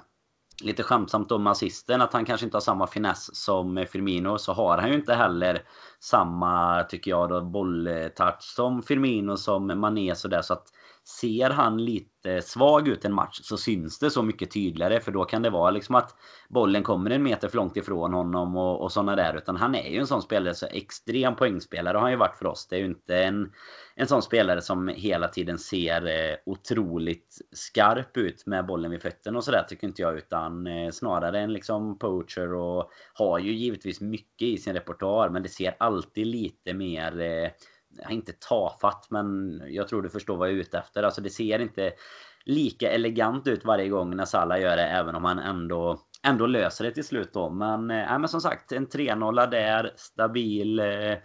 lite 0.62 0.82
skämtsamt 0.82 1.32
om 1.32 1.46
assisten 1.46 2.00
att 2.00 2.12
han 2.12 2.24
kanske 2.24 2.44
inte 2.46 2.56
har 2.56 2.60
samma 2.60 2.86
finess 2.86 3.36
som 3.36 3.86
Firmino 3.88 4.38
så 4.38 4.52
har 4.52 4.78
han 4.78 4.90
ju 4.90 4.94
inte 4.94 5.14
heller 5.14 5.62
samma 6.00 6.82
tycker 6.82 7.10
jag 7.10 7.28
då 7.28 7.40
bolltouch 7.40 8.40
som 8.40 8.82
Firmino 8.82 9.36
som 9.36 9.80
Mané 9.80 10.14
sådär 10.14 10.42
så 10.42 10.52
att 10.52 10.66
ser 11.04 11.50
han 11.50 11.84
lite 11.84 12.42
svag 12.42 12.88
ut 12.88 13.04
en 13.04 13.14
match 13.14 13.40
så 13.42 13.56
syns 13.56 13.98
det 13.98 14.10
så 14.10 14.22
mycket 14.22 14.50
tydligare. 14.50 15.00
För 15.00 15.12
då 15.12 15.24
kan 15.24 15.42
det 15.42 15.50
vara 15.50 15.70
liksom 15.70 15.94
att 15.94 16.16
bollen 16.48 16.82
kommer 16.82 17.10
en 17.10 17.22
meter 17.22 17.48
för 17.48 17.56
långt 17.56 17.76
ifrån 17.76 18.14
honom 18.14 18.56
och, 18.56 18.82
och 18.82 18.92
sådana 18.92 19.16
där. 19.16 19.36
Utan 19.36 19.56
han 19.56 19.74
är 19.74 19.90
ju 19.90 19.98
en 19.98 20.06
sån 20.06 20.22
spelare, 20.22 20.54
så 20.54 20.66
extrem 20.66 21.36
poängspelare 21.36 21.96
har 21.96 22.02
han 22.02 22.10
ju 22.10 22.16
varit 22.16 22.36
för 22.36 22.46
oss. 22.46 22.66
Det 22.68 22.76
är 22.76 22.80
ju 22.80 22.86
inte 22.86 23.16
en, 23.16 23.52
en 23.94 24.06
sån 24.06 24.22
spelare 24.22 24.62
som 24.62 24.88
hela 24.88 25.28
tiden 25.28 25.58
ser 25.58 26.06
eh, 26.06 26.36
otroligt 26.46 27.38
skarp 27.52 28.16
ut 28.16 28.46
med 28.46 28.66
bollen 28.66 28.90
vid 28.90 29.02
fötterna 29.02 29.38
och 29.38 29.44
sådär 29.44 29.64
tycker 29.68 29.86
inte 29.86 30.02
jag. 30.02 30.16
Utan 30.16 30.66
eh, 30.66 30.90
snarare 30.90 31.40
en 31.40 31.52
liksom 31.52 31.98
poacher 31.98 32.54
och 32.54 32.90
har 33.14 33.38
ju 33.38 33.52
givetvis 33.52 34.00
mycket 34.00 34.48
i 34.48 34.58
sin 34.58 34.74
repertoar. 34.74 35.28
Men 35.28 35.42
det 35.42 35.48
ser 35.48 35.76
alltid 35.78 36.26
lite 36.26 36.74
mer 36.74 37.20
eh, 37.20 37.50
Eh, 38.02 38.12
inte 38.12 38.32
tafatt, 38.32 39.06
men 39.10 39.60
jag 39.68 39.88
tror 39.88 40.02
du 40.02 40.08
förstår 40.08 40.36
vad 40.36 40.48
jag 40.48 40.56
är 40.56 40.60
ute 40.60 40.78
efter. 40.78 41.02
Alltså 41.02 41.20
det 41.20 41.30
ser 41.30 41.58
inte 41.58 41.92
lika 42.44 42.90
elegant 42.90 43.46
ut 43.46 43.64
varje 43.64 43.88
gång 43.88 44.16
när 44.16 44.24
Salah 44.24 44.60
gör 44.60 44.76
det, 44.76 44.86
även 44.86 45.14
om 45.14 45.24
han 45.24 45.38
ändå 45.38 45.98
ändå 46.24 46.46
löser 46.46 46.84
det 46.84 46.90
till 46.90 47.04
slut 47.04 47.32
då. 47.32 47.50
Men, 47.50 47.90
äh, 47.90 48.18
men 48.18 48.28
som 48.28 48.40
sagt, 48.40 48.72
en 48.72 48.86
3-0 48.86 49.50
där, 49.50 49.92
stabil 49.96 50.78
eh, 50.78 51.16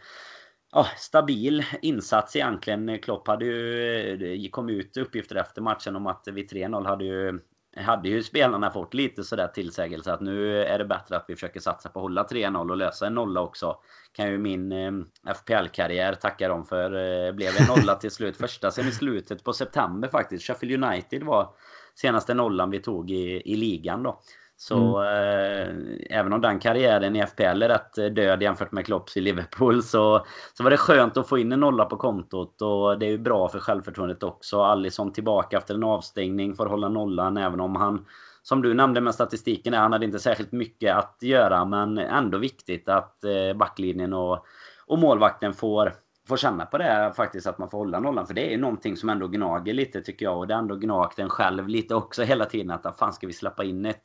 ja, 0.71 0.86
stabil 0.97 1.63
insats 1.82 2.36
egentligen. 2.36 2.99
Klopp 2.99 3.27
hade 3.27 3.45
ju 3.45 4.12
eh, 4.12 4.17
det 4.17 4.49
kom 4.49 4.69
ut 4.69 4.97
uppgifter 4.97 5.36
efter 5.36 5.62
matchen 5.62 5.95
om 5.95 6.08
att 6.08 6.27
vid 6.27 6.51
3-0 6.51 6.86
hade 6.86 7.05
ju 7.05 7.39
hade 7.77 8.10
ju 8.10 8.23
spelarna 8.23 8.71
fått 8.71 8.93
lite 8.93 9.23
sådär 9.23 9.47
tillsägelse 9.47 10.13
att 10.13 10.21
nu 10.21 10.63
är 10.63 10.77
det 10.77 10.86
bättre 10.86 11.17
att 11.17 11.25
vi 11.27 11.36
försöker 11.36 11.60
satsa 11.60 11.89
på 11.89 11.99
att 11.99 12.03
hålla 12.03 12.23
3-0 12.23 12.69
och 12.69 12.77
lösa 12.77 13.08
en 13.08 13.13
nolla 13.13 13.41
också. 13.41 13.77
Kan 14.13 14.32
ju 14.32 14.38
min 14.38 14.71
eh, 14.71 15.34
FPL-karriär 15.34 16.13
tacka 16.13 16.47
dem 16.47 16.65
för. 16.65 16.91
Eh, 17.27 17.32
blev 17.32 17.51
en 17.60 17.67
nolla 17.67 17.95
till 17.95 18.12
slut. 18.12 18.38
Första 18.39 18.71
sen 18.71 18.88
i 18.88 18.91
slutet 18.91 19.43
på 19.43 19.53
september 19.53 20.08
faktiskt. 20.08 20.45
Sheffield 20.45 20.84
United 20.84 21.23
var 21.23 21.49
senaste 21.95 22.34
nollan 22.34 22.69
vi 22.69 22.79
tog 22.79 23.12
i, 23.12 23.41
i 23.45 23.55
ligan 23.55 24.03
då. 24.03 24.19
Så 24.62 24.98
mm. 24.98 25.98
eh, 26.10 26.17
även 26.19 26.34
om 26.34 26.41
den 26.41 26.60
karriären 26.60 27.15
i 27.15 27.26
FPL 27.28 27.63
är 27.63 27.69
rätt 27.69 27.98
eh, 27.98 28.06
död 28.06 28.41
jämfört 28.41 28.72
med 28.72 28.86
Klopps 28.86 29.17
i 29.17 29.22
Liverpool 29.22 29.84
så, 29.84 30.26
så 30.54 30.63
var 30.63 30.69
det 30.69 30.78
skönt 30.78 31.17
att 31.17 31.30
få 31.30 31.38
in 31.38 31.52
en 31.52 31.60
nolla 31.60 31.86
på 31.86 31.98
kontot 31.98 32.62
och 32.62 33.00
det 33.00 33.06
är 33.06 33.10
ju 33.10 33.17
bra 33.17 33.50
för 33.50 33.60
självförtroendet 33.60 34.24
också. 34.24 34.62
Alisson 34.62 35.13
tillbaka 35.13 35.58
efter 35.58 35.74
en 35.74 35.84
avstängning 35.84 36.52
att 36.52 36.69
hålla 36.69 36.89
nollan 36.89 37.38
även 37.38 37.60
om 37.60 37.76
han 37.76 38.06
som 38.41 38.62
du 38.62 38.74
nämnde 38.74 39.02
med 39.02 39.13
statistiken, 39.13 39.74
han 39.74 39.93
hade 39.93 40.06
inte 40.06 40.19
särskilt 40.19 40.52
mycket 40.52 40.95
att 40.95 41.17
göra 41.22 41.65
men 41.65 41.98
ändå 41.98 42.38
viktigt 42.38 42.89
att 42.89 43.24
eh, 43.24 43.58
backlinjen 43.58 44.13
och, 44.13 44.45
och 44.86 45.00
målvakten 45.00 45.54
får 45.54 45.93
får 46.28 46.38
känna 46.38 46.65
på 46.65 46.78
det 46.78 47.13
faktiskt 47.15 47.48
att 47.48 47.58
man 47.58 47.69
får 47.69 47.78
hålla 47.78 48.00
nollan. 48.00 48.28
För 48.28 48.34
det 48.34 48.48
är 48.48 48.52
ju 48.52 48.58
någonting 48.58 48.98
som 48.98 49.10
ändå 49.10 49.28
gnager 49.28 49.74
lite 49.74 50.02
tycker 50.02 50.26
jag. 50.26 50.38
Och 50.38 50.48
det 50.48 50.54
har 50.54 50.62
ändå 50.62 50.76
gnagt 50.76 51.19
en 51.19 51.30
själv 51.30 51.67
lite 51.67 51.95
också 51.95 52.24
hela 52.24 52.45
tiden. 52.45 52.72
Att 52.72 53.00
fan 53.00 53.13
ska 53.13 53.28
vi 53.28 53.34
släppa 53.34 53.63
in 53.63 53.86
ett 53.86 54.02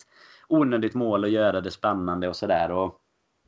onödigt 0.48 0.94
mål 0.94 1.24
och 1.24 1.30
göra 1.30 1.61
det 1.61 1.70
spännande 1.70 2.28
och 2.28 2.37
sådär. 2.37 2.90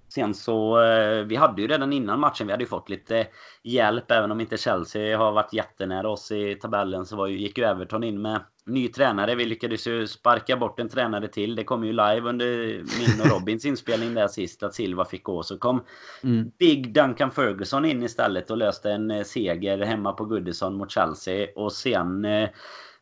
Sen 0.09 0.35
så, 0.35 0.83
eh, 0.83 1.25
vi 1.25 1.37
hade 1.37 1.63
ju 1.63 1.69
redan 1.69 1.93
innan 1.93 2.21
matchen, 2.21 2.47
vi 2.47 2.53
hade 2.53 2.65
ju 2.65 2.69
fått 2.69 2.89
lite 2.89 3.27
hjälp. 3.63 4.11
Även 4.11 4.33
om 4.33 4.41
inte 4.41 4.57
Chelsea 4.57 5.19
har 5.19 5.33
varit 5.33 5.53
jättenära 5.53 6.09
oss 6.09 6.33
i 6.33 6.55
tabellen 6.55 7.07
så 7.07 7.17
var 7.17 7.27
ju, 7.27 7.39
gick 7.39 7.59
ju 7.59 7.65
Everton 7.65 8.05
in 8.05 8.23
med 8.23 8.41
ny 8.67 8.89
tränare. 8.89 9.35
Vi 9.35 9.45
lyckades 9.45 9.87
ju 9.87 10.07
sparka 10.07 10.57
bort 10.57 10.81
en 10.81 10.89
tränare 10.89 11.29
till. 11.29 11.57
Det 11.57 11.65
kom 11.65 11.85
ju 11.85 11.93
live 11.93 12.21
under 12.21 12.47
min 12.77 13.21
och 13.21 13.31
Robins 13.31 13.65
inspelning 13.65 14.15
där 14.15 14.29
sist 14.29 14.63
att 14.63 14.75
Silva 14.75 15.05
fick 15.05 15.25
gå. 15.25 15.43
Så 15.43 15.59
kom 15.59 15.85
mm. 16.23 16.51
Big 16.59 16.95
Duncan 16.95 17.31
Ferguson 17.31 17.85
in 17.85 18.03
istället 18.03 18.51
och 18.51 18.57
löste 18.57 18.93
en 18.93 19.11
eh, 19.11 19.25
seger 19.25 19.79
hemma 19.79 20.13
på 20.13 20.25
Goodison 20.25 20.75
mot 20.75 20.91
Chelsea. 20.91 21.49
Och 21.57 21.73
sen 21.73 22.25
eh, 22.25 22.49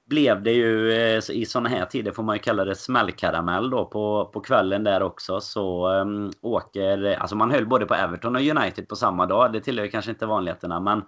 blev 0.07 0.43
det 0.43 0.53
ju 0.53 0.93
eh, 0.93 1.23
i 1.31 1.47
sådana 1.47 1.69
här 1.69 1.87
tider 1.87 2.13
får 2.13 2.23
man 2.23 2.37
ju 2.37 2.43
kalla 2.43 2.65
det 2.65 2.75
smällkaramell 2.75 3.71
då 3.71 3.85
på, 3.85 4.31
på 4.33 4.41
kvällen 4.41 4.85
där 4.85 5.03
också 5.03 5.41
så 5.41 5.89
um, 6.01 6.33
åker, 6.41 7.17
alltså 7.17 7.37
man 7.37 7.51
höll 7.51 7.67
både 7.67 7.87
på 7.87 7.95
Everton 7.95 8.37
och 8.37 8.43
United 8.43 8.89
på 8.89 8.97
samma 8.97 9.27
dag. 9.27 9.53
Det 9.53 9.61
tillhör 9.61 9.87
kanske 9.87 10.11
inte 10.11 10.27
vanligheterna 10.27 10.81
men 10.81 11.03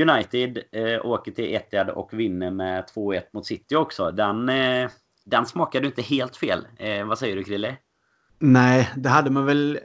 United 0.00 0.58
eh, 0.72 1.06
åker 1.06 1.32
till 1.32 1.54
Etihad 1.54 1.90
och 1.90 2.12
vinner 2.12 2.50
med 2.50 2.84
2-1 2.94 3.22
mot 3.32 3.46
City 3.46 3.76
också. 3.76 4.10
Den, 4.10 4.48
eh, 4.48 4.90
den 5.24 5.46
smakade 5.46 5.86
inte 5.86 6.02
helt 6.02 6.36
fel. 6.36 6.66
Eh, 6.76 7.06
vad 7.06 7.18
säger 7.18 7.36
du 7.36 7.44
Krille? 7.44 7.76
Nej, 8.38 8.90
det 8.96 9.08
hade 9.08 9.30
man 9.30 9.46
väl 9.46 9.78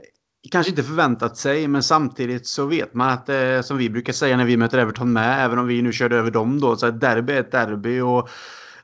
kanske 0.51 0.69
inte 0.69 0.83
förväntat 0.83 1.37
sig, 1.37 1.67
men 1.67 1.83
samtidigt 1.83 2.47
så 2.47 2.65
vet 2.65 2.93
man 2.93 3.09
att 3.09 3.29
eh, 3.29 3.61
som 3.61 3.77
vi 3.77 3.89
brukar 3.89 4.13
säga 4.13 4.37
när 4.37 4.45
vi 4.45 4.57
möter 4.57 4.77
Everton 4.77 5.13
med, 5.13 5.45
även 5.45 5.59
om 5.59 5.67
vi 5.67 5.81
nu 5.81 5.91
körde 5.91 6.15
över 6.15 6.31
dem 6.31 6.59
då, 6.59 6.75
så 6.75 6.87
ett 6.87 7.01
derby 7.01 7.33
är 7.33 7.39
ett 7.39 7.51
derby 7.51 7.99
och 7.99 8.29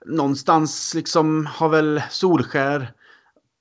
någonstans 0.05 0.93
liksom 0.95 1.45
har 1.45 1.69
väl 1.69 2.01
Solskär 2.09 2.91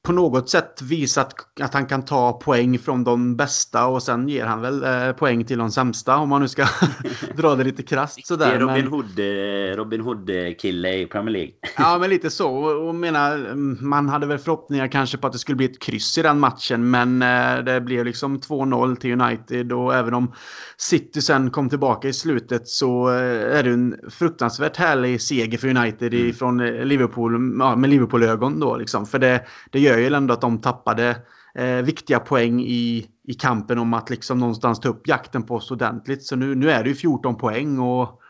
på 0.05 0.13
något 0.13 0.51
sätt 0.51 0.83
visat 0.83 1.35
att 1.61 1.75
han 1.75 1.87
kan 1.87 2.05
ta 2.05 2.33
poäng 2.33 2.79
från 2.79 3.05
de 3.05 3.37
bästa 3.37 3.87
och 3.87 4.03
sen 4.03 4.29
ger 4.29 4.45
han 4.45 4.61
väl 4.61 4.85
eh, 4.85 5.13
poäng 5.13 5.45
till 5.45 5.59
de 5.59 5.71
sämsta 5.71 6.17
om 6.17 6.29
man 6.29 6.43
nu 6.43 6.49
ska 6.49 6.67
dra 7.37 7.55
det 7.55 7.65
lite 7.65 7.83
krasst 7.83 8.27
sådär. 8.27 8.47
Det 8.47 8.55
är 8.55 8.61
Robin, 8.61 8.85
men... 8.85 8.93
Hood, 8.93 9.19
eh, 9.19 9.77
Robin 9.77 10.01
Hood-kille 10.01 10.95
i 10.95 11.07
Premier 11.07 11.33
League. 11.33 11.53
ja, 11.77 11.99
men 11.99 12.11
lite 12.11 12.31
så. 12.31 12.51
Och 12.89 12.95
menar, 12.95 13.55
man 13.83 14.09
hade 14.09 14.27
väl 14.27 14.39
förhoppningar 14.39 14.89
kanske 14.89 15.19
på 15.19 15.27
att 15.27 15.33
det 15.33 15.39
skulle 15.39 15.57
bli 15.57 15.67
ett 15.67 15.83
kryss 15.83 16.19
i 16.19 16.23
den 16.23 16.41
matchen, 16.41 16.91
men 16.91 17.23
eh, 17.23 17.65
det 17.65 17.81
blev 17.81 18.05
liksom 18.05 18.41
2-0 18.41 18.97
till 18.97 19.21
United 19.21 19.73
och 19.73 19.95
även 19.95 20.15
om 20.15 20.33
City 20.77 21.23
sen 21.23 21.51
kom 21.51 21.69
tillbaka 21.69 22.09
i 22.09 22.13
slutet 22.13 22.69
så 22.69 23.09
är 23.09 23.63
det 23.63 23.71
en 23.71 23.97
fruktansvärt 24.11 24.77
härlig 24.77 25.21
seger 25.21 25.59
för 25.59 25.69
United 25.69 26.15
mm. 26.15 26.35
från 26.35 26.59
Liverpool, 26.67 27.57
ja, 27.59 27.77
med 27.77 27.91
Liverpool-ögon 27.91 28.61
då 28.61 28.77
liksom. 28.77 29.07
För 29.07 29.19
det, 29.19 29.45
det 29.71 29.81
gör 29.81 29.94
ju 29.97 30.15
ändå 30.15 30.35
att 30.35 30.41
de 30.41 30.61
tappade 30.61 31.17
eh, 31.55 31.67
viktiga 31.67 32.21
poäng 32.21 32.61
i, 32.61 33.07
i 33.25 33.35
kampen 33.35 33.79
om 33.79 33.95
att 33.95 34.11
liksom 34.11 34.39
någonstans 34.39 34.81
ta 34.81 34.89
upp 34.89 35.09
jakten 35.09 35.43
på 35.43 35.55
oss 35.55 35.71
ordentligt. 35.71 36.23
Så 36.23 36.37
nu, 36.37 36.55
nu 36.55 36.71
är 36.71 36.83
det 36.83 36.89
ju 36.89 36.95
14 36.95 37.37
poäng 37.37 37.79
och 37.79 38.21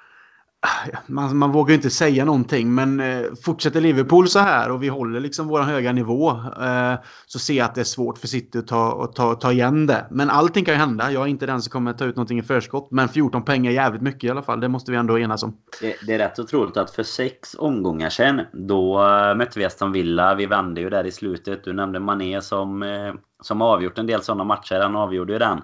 man, 1.07 1.37
man 1.37 1.53
vågar 1.53 1.75
inte 1.75 1.91
säga 1.91 2.25
någonting, 2.25 2.75
men 2.75 3.01
eh, 3.01 3.23
fortsätter 3.45 3.81
Liverpool 3.81 4.29
så 4.29 4.39
här 4.39 4.71
och 4.71 4.83
vi 4.83 4.89
håller 4.89 5.21
liksom 5.21 5.49
vår 5.49 5.61
höga 5.61 5.93
nivå 5.93 6.31
eh, 6.31 6.95
så 7.27 7.39
ser 7.39 7.55
jag 7.55 7.65
att 7.65 7.75
det 7.75 7.81
är 7.81 7.85
svårt 7.85 8.19
för 8.19 8.29
City 8.29 8.59
att 8.59 8.67
ta, 8.67 9.13
ta, 9.15 9.35
ta 9.35 9.53
igen 9.53 9.87
det. 9.87 10.07
Men 10.11 10.31
allting 10.31 10.65
kan 10.65 10.75
ju 10.75 10.79
hända. 10.79 11.13
Jag 11.13 11.23
är 11.23 11.27
inte 11.27 11.47
den 11.47 11.63
som 11.63 11.71
kommer 11.71 11.93
ta 11.93 12.05
ut 12.05 12.17
någonting 12.17 12.39
i 12.39 12.43
förskott, 12.43 12.89
men 12.91 13.09
14 13.09 13.45
pengar 13.45 13.71
är 13.71 13.75
jävligt 13.75 14.03
mycket 14.03 14.25
i 14.25 14.31
alla 14.31 14.43
fall. 14.43 14.61
Det 14.61 14.69
måste 14.69 14.91
vi 14.91 14.97
ändå 14.97 15.19
enas 15.19 15.43
om. 15.43 15.57
Det, 15.81 15.97
det 16.07 16.15
är 16.15 16.19
rätt 16.19 16.39
otroligt 16.39 16.77
att 16.77 16.91
för 16.91 17.03
sex 17.03 17.57
omgångar 17.59 18.11
sedan, 18.11 18.41
då 18.53 19.03
äh, 19.03 19.35
mötte 19.35 19.59
vi 19.59 19.65
Aston 19.65 19.93
Villa. 19.93 20.35
Vi 20.35 20.47
vände 20.47 20.81
ju 20.81 20.91
där 20.91 21.07
i 21.07 21.13
slutet. 21.13 21.65
Du 21.65 21.73
nämnde 21.73 22.01
Mané 22.01 22.43
som, 22.43 22.83
eh, 22.83 23.15
som 23.43 23.63
avgjort 23.63 23.99
en 23.99 24.07
del 24.07 24.23
sådana 24.23 24.45
matcher. 24.45 24.81
Han 24.81 24.97
avgjorde 24.97 25.33
ju 25.33 25.39
den. 25.39 25.61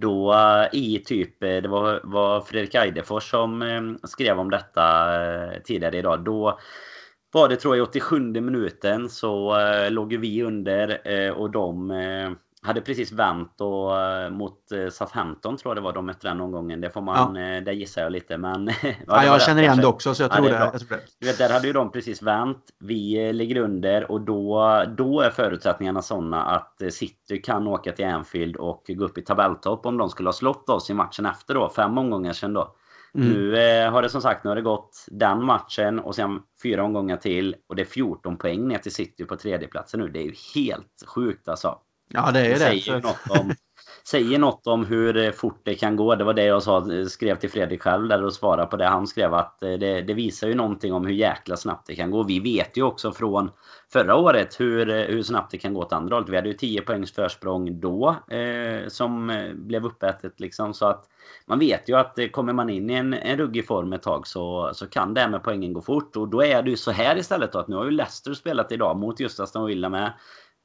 Då 0.00 0.32
eh, 0.32 0.78
i 0.78 1.02
typ, 1.06 1.42
eh, 1.42 1.56
det 1.56 1.68
var, 1.68 2.00
var 2.04 2.40
Fredrik 2.40 2.74
Eidefors 2.74 3.30
som 3.30 3.62
eh, 3.62 4.08
skrev 4.08 4.38
om 4.38 4.50
detta 4.50 5.06
tidigare 5.64 5.98
idag. 5.98 6.24
Då 6.24 6.58
var 7.32 7.48
det 7.48 7.56
tror 7.56 7.76
jag 7.76 7.88
87 7.88 8.20
minuten 8.20 9.08
så 9.08 9.56
låg 9.90 10.14
vi 10.16 10.42
under 10.42 11.00
och 11.32 11.50
de 11.50 11.90
hade 12.68 12.80
precis 12.80 13.12
vänt 13.12 13.60
och, 13.60 14.00
eh, 14.00 14.30
mot 14.30 14.72
eh, 14.72 14.88
Southampton 14.88 15.56
tror 15.56 15.70
jag 15.70 15.76
det 15.76 15.80
var 15.80 15.92
de 15.92 16.06
mötte 16.06 16.28
den 16.28 16.40
omgången. 16.40 16.80
Det 16.80 16.90
får 16.90 17.00
man, 17.00 17.36
ja. 17.36 17.42
Eh, 17.42 17.62
där 17.62 17.72
gissar 17.72 18.02
jag 18.02 18.12
lite 18.12 18.38
men... 18.38 18.66
ja, 18.82 18.92
ja 19.06 19.24
jag 19.24 19.42
känner 19.42 19.62
igen 19.62 19.76
det 19.76 19.86
också 19.86 20.14
så 20.14 20.22
jag 20.22 20.32
tror, 20.32 20.48
ja, 20.48 20.52
det, 20.52 20.70
jag 20.72 20.80
tror 20.80 20.88
det. 20.88 21.02
Du 21.20 21.26
vet, 21.26 21.38
där 21.38 21.52
hade 21.52 21.66
ju 21.66 21.72
de 21.72 21.92
precis 21.92 22.22
vänt. 22.22 22.64
Vi 22.78 23.32
ligger 23.32 23.56
under 23.56 24.10
och 24.10 24.20
då, 24.20 24.84
då 24.96 25.20
är 25.20 25.30
förutsättningarna 25.30 26.02
sådana 26.02 26.42
att 26.44 26.82
City 26.90 27.42
kan 27.42 27.66
åka 27.66 27.92
till 27.92 28.06
Anfield 28.06 28.56
och 28.56 28.84
gå 28.88 29.04
upp 29.04 29.18
i 29.18 29.22
tabelltopp 29.22 29.86
om 29.86 29.96
de 29.96 30.10
skulle 30.10 30.28
ha 30.28 30.32
slått 30.32 30.68
oss 30.68 30.90
i 30.90 30.94
matchen 30.94 31.26
efter 31.26 31.54
då. 31.54 31.68
Fem 31.68 31.98
omgångar 31.98 32.32
sedan 32.32 32.52
då. 32.52 32.74
Mm. 33.14 33.28
Nu 33.28 33.56
eh, 33.56 33.90
har 33.90 34.02
det 34.02 34.08
som 34.08 34.22
sagt 34.22 34.44
nu 34.44 34.50
har 34.50 34.56
det 34.56 34.62
gått 34.62 35.06
den 35.10 35.44
matchen 35.44 35.98
och 35.98 36.14
sen 36.14 36.40
fyra 36.62 36.84
omgångar 36.84 37.16
till 37.16 37.56
och 37.66 37.76
det 37.76 37.82
är 37.82 37.86
14 37.86 38.36
poäng 38.36 38.68
ner 38.68 38.78
till 38.78 38.94
City 38.94 39.24
på 39.24 39.36
tredjeplatsen 39.36 40.00
nu. 40.00 40.08
Det 40.08 40.18
är 40.18 40.24
ju 40.24 40.34
helt 40.54 41.04
sjukt 41.06 41.48
alltså. 41.48 41.78
Ja, 42.08 42.30
det 42.32 42.40
är 42.40 42.50
det. 42.50 42.58
Säger, 42.58 42.94
det. 42.94 43.00
Något 43.00 43.40
om, 43.40 43.54
säger 44.08 44.38
något 44.38 44.66
om 44.66 44.84
hur 44.86 45.16
eh, 45.16 45.30
fort 45.30 45.60
det 45.64 45.74
kan 45.74 45.96
gå. 45.96 46.14
Det 46.14 46.24
var 46.24 46.34
det 46.34 46.44
jag 46.44 46.62
sa, 46.62 46.92
eh, 46.92 47.06
skrev 47.06 47.36
till 47.36 47.50
Fredrik 47.50 47.82
själv 47.82 48.08
där 48.08 48.24
och 48.24 48.34
svarade 48.34 48.66
på 48.66 48.76
det. 48.76 48.86
Han 48.86 49.06
skrev 49.06 49.34
att 49.34 49.62
eh, 49.62 49.72
det, 49.72 50.02
det, 50.02 50.14
visar 50.14 50.48
ju 50.48 50.54
någonting 50.54 50.92
om 50.92 51.06
hur 51.06 51.14
jäkla 51.14 51.56
snabbt 51.56 51.86
det 51.86 51.94
kan 51.94 52.10
gå. 52.10 52.22
Vi 52.22 52.40
vet 52.40 52.76
ju 52.76 52.82
också 52.82 53.12
från 53.12 53.50
förra 53.92 54.16
året 54.16 54.60
hur, 54.60 55.08
hur 55.08 55.22
snabbt 55.22 55.50
det 55.50 55.58
kan 55.58 55.74
gå 55.74 55.80
åt 55.80 55.92
andra 55.92 56.16
hållet. 56.16 56.28
Vi 56.28 56.36
hade 56.36 56.48
ju 56.48 56.54
10 56.54 56.80
poängs 56.80 57.12
försprång 57.12 57.80
då 57.80 58.16
eh, 58.30 58.88
som 58.88 59.42
blev 59.54 59.86
uppätet 59.86 60.40
liksom. 60.40 60.74
Så 60.74 60.86
att 60.86 61.04
man 61.46 61.58
vet 61.58 61.88
ju 61.88 61.96
att 61.96 62.18
kommer 62.32 62.52
man 62.52 62.70
in 62.70 62.90
i 62.90 62.94
en, 62.94 63.14
en 63.14 63.38
ruggig 63.38 63.66
form 63.66 63.92
ett 63.92 64.02
tag 64.02 64.26
så, 64.26 64.70
så 64.74 64.86
kan 64.86 65.14
det 65.14 65.28
med 65.28 65.42
poängen 65.42 65.72
gå 65.72 65.80
fort. 65.80 66.16
Och 66.16 66.28
då 66.28 66.44
är 66.44 66.62
det 66.62 66.70
ju 66.70 66.76
så 66.76 66.90
här 66.90 67.16
istället 67.16 67.52
då 67.52 67.58
att 67.58 67.68
nu 67.68 67.76
har 67.76 67.84
ju 67.84 67.90
Leicester 67.90 68.34
spelat 68.34 68.72
idag 68.72 68.96
mot 68.96 69.20
just 69.20 69.40
Aston 69.40 69.66
Villa 69.66 69.88
med 69.88 70.12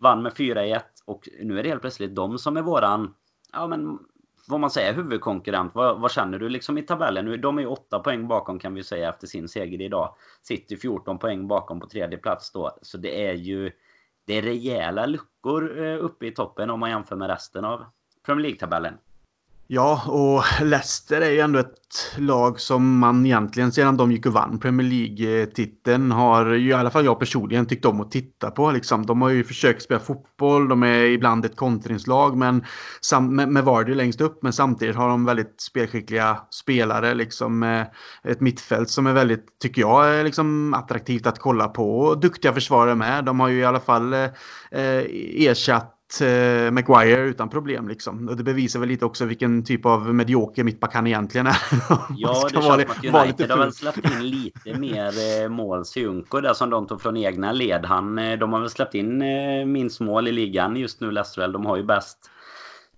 vann 0.04 0.22
med 0.22 0.32
4-1 0.32 0.82
och 1.06 1.30
nu 1.42 1.60
är 1.60 1.64
det 1.64 1.70
helt 1.70 1.82
plötsligt 1.82 2.16
de 2.16 2.38
som 2.38 2.58
är 2.58 2.62
våran, 2.62 3.14
ja 3.54 3.68
men 3.68 4.00
vad 4.48 4.60
man 4.60 4.72
säger, 4.72 4.94
huvudkonkurrent. 4.94 5.76
Vad, 5.76 6.02
vad, 6.02 6.12
känner 6.12 6.40
du 6.40 6.50
liksom 6.50 6.78
i 6.78 6.82
tabellen? 6.82 7.42
De 7.42 7.58
är 7.58 7.62
ju 7.62 7.68
8 7.68 8.00
poäng 8.00 8.28
bakom 8.28 8.60
kan 8.60 8.74
vi 8.74 8.84
säga 8.84 9.10
efter 9.10 9.28
sin 9.28 9.48
seger 9.48 9.82
idag. 9.82 10.16
Sitter 10.42 10.76
14 10.76 11.20
poäng 11.20 11.48
bakom 11.48 11.80
på 11.80 11.88
tredje 11.88 12.18
plats 12.18 12.52
då. 12.52 12.78
Så 12.82 12.98
det 12.98 13.28
är 13.28 13.34
ju 13.34 13.72
det 14.26 14.38
är 14.38 14.42
rejäla 14.42 15.06
luckor 15.06 15.86
eh, 15.86 16.04
uppe 16.04 16.28
i 16.28 16.32
toppen 16.32 16.70
om 16.70 16.80
man 16.80 16.90
jämför 16.90 17.16
med 17.16 17.28
resten 17.28 17.66
av 17.66 17.86
Premier 18.26 18.44
League-tabellen. 18.44 18.98
Ja, 19.68 20.04
och 20.08 20.66
Leicester 20.66 21.22
är 21.22 21.30
ju 21.30 21.40
ändå 21.40 21.60
ett 21.60 22.18
lag 22.18 22.60
som 22.60 23.00
man 23.00 23.26
egentligen 23.26 23.72
sedan 23.72 23.98
de 23.98 24.12
gick 24.12 24.26
och 24.26 24.34
vann 24.34 24.60
Premier 24.60 24.88
League-titeln 24.88 26.12
har 26.12 26.46
ju 26.54 26.70
i 26.70 26.74
alla 26.74 26.90
fall 26.90 27.06
jag 27.06 27.20
personligen 27.20 27.66
tyckt 27.66 27.86
om 27.86 28.02
att 28.02 28.12
titta 28.12 28.52
på. 28.52 28.72
Liksom. 28.72 29.06
De 29.06 29.22
har 29.22 29.30
ju 29.30 29.44
försökt 29.44 29.82
spela 29.82 30.00
fotboll, 30.00 30.68
de 30.68 30.84
är 30.84 31.04
ibland 31.06 31.46
ett 31.46 31.56
kontringslag 31.56 32.38
men 32.38 32.66
med, 33.22 33.50
med 33.50 33.64
Vardy 33.64 33.96
längst 33.96 34.22
upp 34.22 34.44
men 34.44 34.54
samtidigt 34.54 34.96
har 34.96 35.10
de 35.10 35.26
väldigt 35.26 35.62
spelskickliga 35.62 36.38
spelare. 36.50 37.14
Liksom, 37.14 37.86
ett 38.24 38.42
mittfält 38.42 38.90
som 38.90 39.08
är 39.08 39.14
väldigt, 39.14 39.60
tycker 39.60 39.82
jag, 39.82 40.16
är 40.16 40.24
liksom 40.24 40.74
attraktivt 40.74 41.28
att 41.28 41.40
kolla 41.40 41.68
på. 41.68 42.00
Och 42.00 42.20
duktiga 42.20 42.54
försvarare 42.54 42.96
med. 42.96 43.26
De 43.26 43.40
har 43.40 43.48
ju 43.48 43.60
i 43.60 43.66
alla 43.66 43.80
fall 43.80 44.14
eh, 44.14 44.24
eh 44.72 45.04
ersatt 45.48 45.93
eh, 46.22 46.72
Maguire 46.72 47.22
utan 47.22 47.50
problem. 47.50 47.88
Liksom. 47.88 48.30
Och 48.30 48.38
det 48.38 48.44
bevisar 48.44 48.80
väl 48.80 48.90
lite 48.90 49.06
också 49.06 49.26
vilken 49.26 49.64
typ 49.64 49.86
av 49.86 50.14
medioker 50.14 50.64
mittback 50.64 50.94
han 50.94 51.08
egentligen 51.08 51.48
är. 51.48 51.58
ja, 52.18 52.44
det 52.44 52.52
känns 52.52 52.66
som 52.66 52.74
att 52.74 53.24
United 53.26 53.52
har 53.52 53.58
väl 53.58 53.74
släppt 53.74 54.12
in 54.12 54.30
lite 54.30 54.74
mer 54.80 55.42
eh, 55.44 55.50
mål. 55.50 55.86
Siunko 55.86 56.42
där 56.42 56.54
som 56.54 56.70
de 56.70 56.88
tog 56.88 57.02
från 57.02 57.18
egna 57.18 57.52
led. 57.52 57.86
Han, 57.86 58.20
eh, 58.20 58.40
de 58.40 58.54
har 58.54 58.60
väl 58.60 58.70
släppt 58.70 58.96
in 58.96 59.22
eh, 59.22 59.66
minst 59.66 60.00
mål 60.00 60.28
i 60.28 60.32
ligan 60.32 60.76
just 60.76 61.02
nu, 61.02 61.12
Leicester. 61.12 61.48
De 61.48 61.66
har 61.66 61.78
ju 61.78 61.84
bäst 61.84 62.30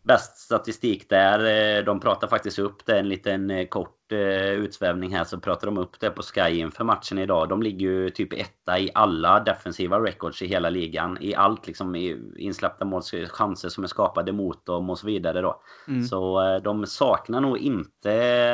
bäst 0.03 0.37
statistik 0.37 1.09
där. 1.09 1.83
De 1.83 1.99
pratar 1.99 2.27
faktiskt 2.27 2.59
upp 2.59 2.85
det 2.85 2.99
en 2.99 3.09
liten 3.09 3.67
kort 3.67 3.94
utsvävning 4.11 5.15
här 5.15 5.23
så 5.23 5.39
pratar 5.39 5.67
de 5.67 5.77
upp 5.77 5.99
det 5.99 6.09
på 6.09 6.21
Sky 6.21 6.59
inför 6.59 6.83
matchen 6.83 7.17
idag. 7.17 7.49
De 7.49 7.63
ligger 7.63 7.87
ju 7.87 8.09
typ 8.09 8.33
etta 8.33 8.79
i 8.79 8.89
alla 8.93 9.39
defensiva 9.39 9.99
records 9.99 10.41
i 10.41 10.47
hela 10.47 10.69
ligan. 10.69 11.17
I 11.21 11.35
allt 11.35 11.67
liksom 11.67 11.95
i 11.95 12.17
insläppta 12.37 12.85
mål, 12.85 13.01
chanser 13.27 13.69
som 13.69 13.83
är 13.83 13.87
skapade 13.87 14.31
mot 14.31 14.65
dem 14.65 14.89
och 14.89 14.99
så 14.99 15.07
vidare 15.07 15.41
då. 15.41 15.61
Mm. 15.87 16.03
Så 16.03 16.41
de 16.63 16.85
saknar 16.85 17.41
nog 17.41 17.57
inte 17.57 18.11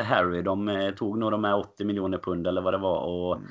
Harry. 0.07 0.41
De 0.41 0.91
tog 0.97 1.17
nog 1.17 1.31
de 1.31 1.43
här 1.43 1.59
80 1.59 1.85
miljoner 1.85 2.17
pund 2.17 2.47
eller 2.47 2.61
vad 2.61 2.73
det 2.73 2.77
var 2.77 2.99
och 2.99 3.35
mm. 3.35 3.47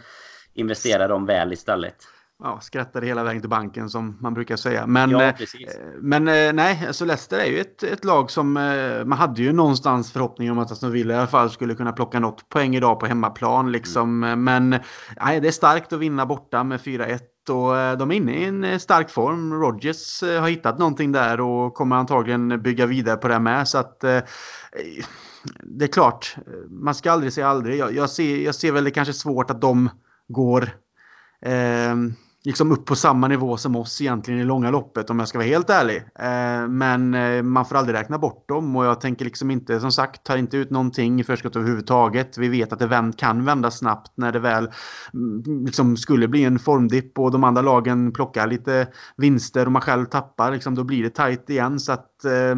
investerade 0.54 1.12
dem 1.12 1.26
väl 1.26 1.52
istället 1.52 1.96
ja, 2.42 2.60
skrattade 2.60 3.06
hela 3.06 3.24
vägen 3.24 3.42
till 3.42 3.50
banken 3.50 3.90
som 3.90 4.16
man 4.20 4.34
brukar 4.34 4.56
säga. 4.56 4.86
Men, 4.86 5.10
ja, 5.10 5.22
eh, 5.22 5.34
men 6.00 6.28
eh, 6.28 6.52
nej, 6.52 6.84
alltså 6.86 7.04
Leicester 7.04 7.38
är 7.38 7.44
ju 7.44 7.60
ett, 7.60 7.82
ett 7.82 8.04
lag 8.04 8.30
som 8.30 8.56
eh, 8.56 9.04
man 9.04 9.18
hade 9.18 9.42
ju 9.42 9.52
någonstans 9.52 10.12
förhoppning 10.12 10.50
om 10.50 10.58
att 10.58 10.72
Aston 10.72 10.92
Villa 10.92 11.14
i 11.14 11.16
alla 11.16 11.26
fall 11.26 11.50
skulle 11.50 11.74
kunna 11.74 11.92
plocka 11.92 12.20
något 12.20 12.48
poäng 12.48 12.76
idag 12.76 13.00
på 13.00 13.06
hemmaplan. 13.06 13.72
Liksom. 13.72 14.24
Mm. 14.24 14.44
Men 14.44 14.80
nej, 15.20 15.40
det 15.40 15.48
är 15.48 15.52
starkt 15.52 15.92
att 15.92 15.98
vinna 15.98 16.26
borta 16.26 16.64
med 16.64 16.80
4-1 16.80 17.20
och 17.48 17.98
de 17.98 18.10
är 18.10 18.14
inne 18.14 18.32
i 18.32 18.44
en 18.44 18.80
stark 18.80 19.10
form. 19.10 19.54
Rodgers 19.54 20.22
har 20.22 20.48
hittat 20.48 20.78
någonting 20.78 21.12
där 21.12 21.40
och 21.40 21.74
kommer 21.74 21.96
antagligen 21.96 22.62
bygga 22.62 22.86
vidare 22.86 23.16
på 23.16 23.28
det 23.28 23.38
med. 23.38 23.68
Så 23.68 23.78
att 23.78 24.00
det 25.62 25.84
är 25.84 25.86
klart, 25.86 26.36
man 26.68 26.94
ska 26.94 27.12
aldrig 27.12 27.32
säga 27.32 27.48
aldrig. 27.48 27.78
Jag, 27.78 27.94
jag, 27.94 28.10
ser, 28.10 28.36
jag 28.36 28.54
ser 28.54 28.72
väl 28.72 28.84
det 28.84 28.90
kanske 28.90 29.14
svårt 29.14 29.50
att 29.50 29.60
de 29.60 29.90
går 30.28 30.70
eh, 31.42 31.94
liksom 32.44 32.72
upp 32.72 32.86
på 32.86 32.96
samma 32.96 33.28
nivå 33.28 33.56
som 33.56 33.76
oss 33.76 34.00
egentligen 34.00 34.40
i 34.40 34.44
långa 34.44 34.70
loppet 34.70 35.10
om 35.10 35.18
jag 35.18 35.28
ska 35.28 35.38
vara 35.38 35.48
helt 35.48 35.70
ärlig. 35.70 35.96
Eh, 35.96 36.68
men 36.68 37.14
eh, 37.14 37.42
man 37.42 37.64
får 37.64 37.76
aldrig 37.76 37.98
räkna 37.98 38.18
bort 38.18 38.48
dem 38.48 38.76
och 38.76 38.84
jag 38.84 39.00
tänker 39.00 39.24
liksom 39.24 39.50
inte, 39.50 39.80
som 39.80 39.92
sagt, 39.92 40.24
tar 40.24 40.36
inte 40.36 40.56
ut 40.56 40.70
någonting 40.70 41.20
i 41.20 41.24
förskott 41.24 41.56
överhuvudtaget. 41.56 42.38
Vi 42.38 42.48
vet 42.48 42.72
att 42.72 42.78
det 42.78 43.12
kan 43.16 43.44
vända 43.44 43.70
snabbt 43.70 44.12
när 44.14 44.32
det 44.32 44.38
väl 44.38 44.70
mm, 45.14 45.64
liksom 45.64 45.96
skulle 45.96 46.28
bli 46.28 46.44
en 46.44 46.58
formdipp 46.58 47.18
och 47.18 47.30
de 47.30 47.44
andra 47.44 47.62
lagen 47.62 48.12
plockar 48.12 48.46
lite 48.46 48.88
vinster 49.16 49.66
och 49.66 49.72
man 49.72 49.82
själv 49.82 50.06
tappar. 50.06 50.52
Liksom, 50.52 50.74
då 50.74 50.84
blir 50.84 51.02
det 51.02 51.10
tajt 51.10 51.50
igen. 51.50 51.80
Så 51.80 51.92
att, 51.92 52.24
eh, 52.24 52.56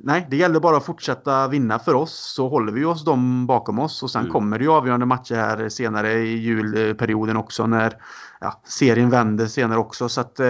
nej, 0.00 0.26
det 0.30 0.36
gäller 0.36 0.60
bara 0.60 0.76
att 0.76 0.84
fortsätta 0.84 1.48
vinna 1.48 1.78
för 1.78 1.94
oss 1.94 2.32
så 2.34 2.48
håller 2.48 2.72
vi 2.72 2.84
oss 2.84 3.04
dem 3.04 3.46
bakom 3.46 3.78
oss 3.78 4.02
och 4.02 4.10
sen 4.10 4.20
mm. 4.20 4.32
kommer 4.32 4.58
det 4.58 4.64
ju 4.64 4.70
avgörande 4.70 5.06
matcher 5.06 5.34
här 5.34 5.68
senare 5.68 6.12
i 6.12 6.38
julperioden 6.38 7.36
också 7.36 7.66
när 7.66 7.96
ja, 8.40 8.60
serien 8.64 9.10
vänder 9.10 9.46
senare 9.46 9.78
också. 9.78 10.08
Så 10.08 10.20
att 10.20 10.40
eh, 10.40 10.46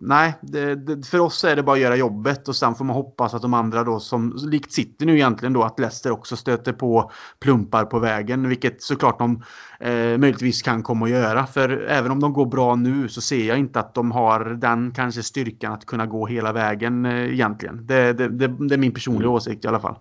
nej, 0.00 0.34
det, 0.40 0.74
det, 0.74 1.06
för 1.06 1.18
oss 1.20 1.44
är 1.44 1.56
det 1.56 1.62
bara 1.62 1.76
att 1.76 1.82
göra 1.82 1.96
jobbet 1.96 2.48
och 2.48 2.56
sen 2.56 2.74
får 2.74 2.84
man 2.84 2.96
hoppas 2.96 3.34
att 3.34 3.42
de 3.42 3.54
andra 3.54 3.84
då 3.84 4.00
som 4.00 4.36
likt 4.36 4.72
City 4.72 5.06
nu 5.06 5.14
egentligen 5.14 5.52
då 5.52 5.62
att 5.62 5.78
Leicester 5.78 6.10
också 6.10 6.36
stöter 6.36 6.72
på 6.72 7.10
plumpar 7.40 7.84
på 7.84 7.98
vägen, 7.98 8.48
vilket 8.48 8.82
såklart 8.82 9.18
de 9.18 9.42
eh, 9.80 10.18
möjligtvis 10.18 10.62
kan 10.62 10.82
komma 10.82 11.04
att 11.04 11.10
göra. 11.10 11.46
För 11.46 11.86
även 11.88 12.10
om 12.10 12.20
de 12.20 12.32
går 12.32 12.46
bra 12.46 12.74
nu 12.74 13.08
så 13.08 13.20
ser 13.20 13.48
jag 13.48 13.58
inte 13.58 13.80
att 13.80 13.94
de 13.94 14.10
har 14.10 14.44
den 14.44 14.92
kanske 14.94 15.22
styrkan 15.22 15.72
att 15.72 15.86
kunna 15.86 16.06
gå 16.06 16.26
hela 16.26 16.52
vägen 16.52 17.06
eh, 17.06 17.32
egentligen. 17.32 17.86
Det, 17.86 18.12
det, 18.12 18.28
det, 18.28 18.74
är 18.74 18.78
min 18.78 18.94
personliga 18.94 19.26
mm. 19.26 19.34
åsikt 19.34 19.64
i 19.64 19.68
alla 19.68 19.80
fall. 19.80 19.96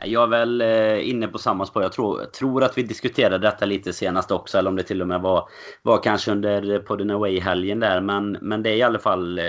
Jag 0.00 0.22
är 0.22 0.26
väl 0.26 0.60
eh, 0.60 1.08
inne 1.08 1.28
på 1.28 1.38
samma 1.38 1.66
spår. 1.66 1.82
Jag 1.82 1.92
tror, 1.92 2.24
tror 2.24 2.64
att 2.64 2.78
vi 2.78 2.82
diskuterade 2.82 3.38
detta 3.38 3.66
lite 3.66 3.92
senast 3.92 4.30
också. 4.30 4.58
Eller 4.58 4.70
om 4.70 4.76
det 4.76 4.82
till 4.82 5.02
och 5.02 5.08
med 5.08 5.20
var, 5.20 5.48
var 5.82 6.02
kanske 6.02 6.32
under 6.32 6.78
podden 6.78 7.10
Away-helgen 7.10 7.80
där. 7.80 8.00
Men, 8.00 8.38
men 8.40 8.62
det 8.62 8.70
är 8.70 8.76
i 8.76 8.82
alla 8.82 8.98
fall... 8.98 9.38
Eh, 9.38 9.44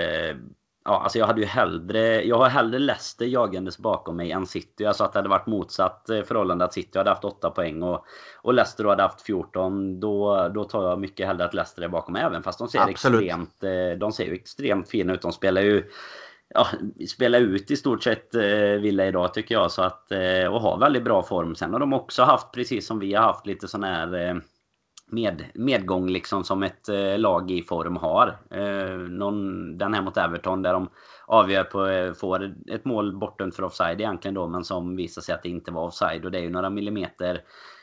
ja, 0.84 1.02
alltså 1.02 1.18
jag 1.18 1.26
hade 1.26 1.40
ju 1.40 1.46
hellre... 1.46 2.24
Jag 2.24 2.38
har 2.38 2.48
hellre 2.48 2.78
Leicester 2.78 3.26
jagandes 3.26 3.78
bakom 3.78 4.16
mig 4.16 4.30
än 4.30 4.46
City. 4.46 4.86
Alltså 4.86 5.04
att 5.04 5.12
det 5.12 5.18
hade 5.18 5.28
varit 5.28 5.46
motsatt 5.46 6.10
eh, 6.10 6.22
förhållande. 6.22 6.64
Att 6.64 6.72
City 6.72 6.98
hade 6.98 7.10
haft 7.10 7.24
8 7.24 7.50
poäng 7.50 7.82
och, 7.82 8.04
och 8.42 8.54
Leicester 8.54 8.84
hade 8.84 9.02
haft 9.02 9.22
14. 9.22 10.00
Då, 10.00 10.48
då 10.54 10.64
tar 10.64 10.88
jag 10.88 11.00
mycket 11.00 11.26
hellre 11.26 11.44
att 11.44 11.54
Leicester 11.54 11.82
är 11.82 11.88
bakom 11.88 12.12
mig. 12.12 12.22
Även 12.22 12.42
fast 12.42 12.58
de 12.58 12.68
ser 12.68 12.78
Absolut. 12.78 13.20
extremt... 13.20 13.60
De 14.00 14.12
ser 14.12 14.24
ju 14.24 14.34
extremt 14.34 14.88
fina 14.88 15.12
ut. 15.12 15.22
De 15.22 15.32
spelar 15.32 15.62
ju 15.62 15.84
ja, 16.54 16.66
spela 17.08 17.38
ut 17.38 17.70
i 17.70 17.76
stort 17.76 18.02
sett 18.02 18.34
eh, 18.34 18.80
Villa 18.80 19.06
idag 19.06 19.34
tycker 19.34 19.54
jag. 19.54 19.70
Så 19.70 19.82
att, 19.82 20.12
eh, 20.12 20.46
och 20.52 20.60
har 20.60 20.78
väldigt 20.78 21.04
bra 21.04 21.22
form. 21.22 21.54
Sen 21.54 21.72
har 21.72 21.80
de 21.80 21.92
också 21.92 22.22
haft, 22.22 22.52
precis 22.52 22.86
som 22.86 22.98
vi 22.98 23.14
har 23.14 23.22
haft, 23.22 23.46
lite 23.46 23.68
sån 23.68 23.84
här 23.84 24.14
eh, 24.14 24.34
med, 25.10 25.44
medgång 25.54 26.08
liksom 26.08 26.44
som 26.44 26.62
ett 26.62 26.88
eh, 26.88 27.18
lag 27.18 27.50
i 27.50 27.62
form 27.62 27.96
har. 27.96 28.38
Eh, 28.50 28.96
någon, 28.96 29.78
den 29.78 29.94
här 29.94 30.02
mot 30.02 30.16
Everton 30.16 30.62
där 30.62 30.72
de 30.72 30.88
avgör 31.26 31.64
på, 31.64 31.86
eh, 31.86 32.12
får 32.12 32.54
ett 32.70 32.84
mål 32.84 33.16
bortdömt 33.16 33.56
för 33.56 33.62
offside 33.62 34.00
egentligen 34.00 34.34
då. 34.34 34.48
Men 34.48 34.64
som 34.64 34.96
visar 34.96 35.22
sig 35.22 35.34
att 35.34 35.42
det 35.42 35.48
inte 35.48 35.70
var 35.72 35.86
offside. 35.86 36.24
Och 36.24 36.30
det 36.30 36.38
är 36.38 36.42
ju 36.42 36.50
några 36.50 36.70
millimeter 36.70 37.42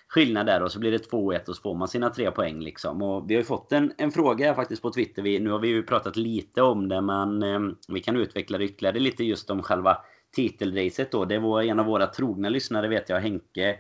skillnad 0.10 0.46
där 0.46 0.64
och 0.64 0.72
så 0.72 0.80
blir 0.80 0.92
det 0.92 1.12
2-1 1.12 1.50
och 1.50 1.56
så 1.56 1.62
får 1.62 1.76
man 1.76 1.88
sina 1.88 2.10
tre 2.10 2.32
poäng 2.32 2.60
liksom. 2.60 3.02
Och 3.02 3.30
vi 3.30 3.36
har 3.36 3.40
ju 3.40 3.46
fått 3.46 3.72
en, 3.72 3.94
en 3.98 4.12
fråga 4.12 4.48
här 4.48 4.54
faktiskt 4.54 4.82
på 4.82 4.92
Twitter. 4.92 5.22
Vi, 5.22 5.40
nu 5.40 5.50
har 5.50 5.60
vi 5.60 5.68
ju 5.68 5.84
pratat 5.84 6.16
lite 6.16 6.62
om 6.62 6.90
det 6.90 7.02
men 7.02 7.44
eh, 7.44 7.60
vi 7.88 8.00
kan 8.00 8.16
utveckla 8.16 8.58
det 8.58 8.66
ytterligare 8.66 9.00
lite 9.00 9.24
just 9.24 9.50
om 9.50 9.64
själva 9.64 9.98
titelracet 10.36 11.12
då. 11.12 11.26
Det 11.26 11.40
var 11.40 11.62
en 11.62 11.80
av 11.80 11.86
våra 11.86 12.08
trogna 12.08 12.50
lyssnare 12.50 12.88
vet 12.88 13.10
jag, 13.10 13.20
Henke 13.20 13.78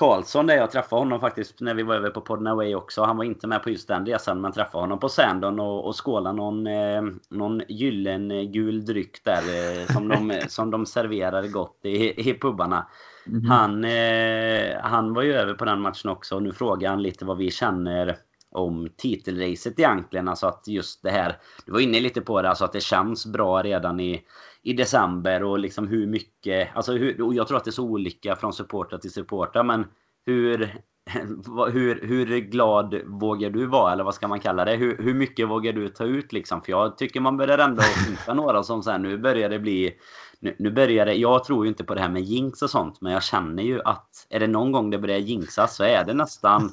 Karlsson 0.00 0.46
där 0.46 0.56
jag 0.56 0.70
träffade 0.70 1.00
honom 1.00 1.20
faktiskt 1.20 1.60
när 1.60 1.74
vi 1.74 1.82
var 1.82 1.94
över 1.94 2.10
på 2.10 2.20
Podden 2.20 2.46
Away 2.46 2.74
också. 2.74 3.02
Han 3.02 3.16
var 3.16 3.24
inte 3.24 3.46
med 3.46 3.62
på 3.62 3.70
just 3.70 3.88
den 3.88 4.06
resan 4.06 4.40
men 4.40 4.52
träffade 4.52 4.82
honom 4.82 4.98
på 4.98 5.08
Sandon 5.08 5.60
och, 5.60 5.86
och 5.86 6.04
skålade 6.04 6.36
någon, 6.36 6.66
eh, 6.66 7.02
någon 7.30 7.62
gyllen 7.68 8.30
eh, 8.30 8.44
dryck 8.84 9.24
där 9.24 9.42
eh, 9.42 9.86
som, 9.86 10.08
de, 10.08 10.40
som 10.48 10.70
de 10.70 10.86
serverade 10.86 11.48
gott 11.48 11.80
i, 11.82 12.30
i 12.30 12.38
pubarna. 12.38 12.86
Mm. 13.30 13.50
Han, 13.50 13.84
eh, 13.84 14.80
han 14.82 15.14
var 15.14 15.22
ju 15.22 15.32
över 15.32 15.54
på 15.54 15.64
den 15.64 15.80
matchen 15.80 16.10
också 16.10 16.34
och 16.34 16.42
nu 16.42 16.52
frågar 16.52 16.90
han 16.90 17.02
lite 17.02 17.24
vad 17.24 17.36
vi 17.36 17.50
känner 17.50 18.16
om 18.50 18.88
titelracet 18.96 19.78
egentligen. 19.78 20.28
Alltså 20.28 20.46
att 20.46 20.64
just 20.66 21.02
det 21.02 21.10
här, 21.10 21.36
du 21.66 21.72
var 21.72 21.80
inne 21.80 22.00
lite 22.00 22.20
på 22.20 22.42
det, 22.42 22.48
alltså 22.48 22.64
att 22.64 22.72
det 22.72 22.80
känns 22.80 23.26
bra 23.26 23.62
redan 23.62 24.00
i, 24.00 24.22
i 24.62 24.72
december 24.72 25.42
och 25.42 25.58
liksom 25.58 25.88
hur 25.88 26.06
mycket, 26.06 26.68
alltså 26.74 26.92
hur, 26.92 27.22
och 27.22 27.34
jag 27.34 27.48
tror 27.48 27.56
att 27.56 27.64
det 27.64 27.70
är 27.70 27.72
så 27.72 27.84
olika 27.84 28.36
från 28.36 28.52
supporter 28.52 28.98
till 28.98 29.12
supporter 29.12 29.62
men 29.62 29.86
hur, 30.26 30.74
hur, 31.72 32.06
hur 32.06 32.38
glad 32.38 32.94
vågar 33.06 33.50
du 33.50 33.66
vara 33.66 33.92
eller 33.92 34.04
vad 34.04 34.14
ska 34.14 34.28
man 34.28 34.40
kalla 34.40 34.64
det? 34.64 34.76
Hur, 34.76 34.98
hur 35.02 35.14
mycket 35.14 35.48
vågar 35.48 35.72
du 35.72 35.88
ta 35.88 36.04
ut 36.04 36.32
liksom? 36.32 36.62
För 36.62 36.72
jag 36.72 36.98
tycker 36.98 37.20
man 37.20 37.36
börjar 37.36 37.58
ändå 37.58 37.82
hitta 38.08 38.34
några 38.34 38.62
som 38.62 38.82
sen 38.82 39.02
nu 39.02 39.18
börjar 39.18 39.48
det 39.48 39.58
bli 39.58 39.94
nu, 40.42 40.56
nu 40.58 40.70
börjar 40.70 41.06
det, 41.06 41.14
jag 41.14 41.44
tror 41.44 41.64
ju 41.64 41.68
inte 41.68 41.84
på 41.84 41.94
det 41.94 42.00
här 42.00 42.08
med 42.08 42.22
jinx 42.22 42.62
och 42.62 42.70
sånt, 42.70 43.00
men 43.00 43.12
jag 43.12 43.22
känner 43.22 43.62
ju 43.62 43.82
att 43.84 44.26
är 44.30 44.40
det 44.40 44.46
någon 44.46 44.72
gång 44.72 44.90
det 44.90 44.98
börjar 44.98 45.18
jinxas 45.18 45.76
så 45.76 45.84
är 45.84 46.04
det 46.04 46.14
nästan 46.14 46.62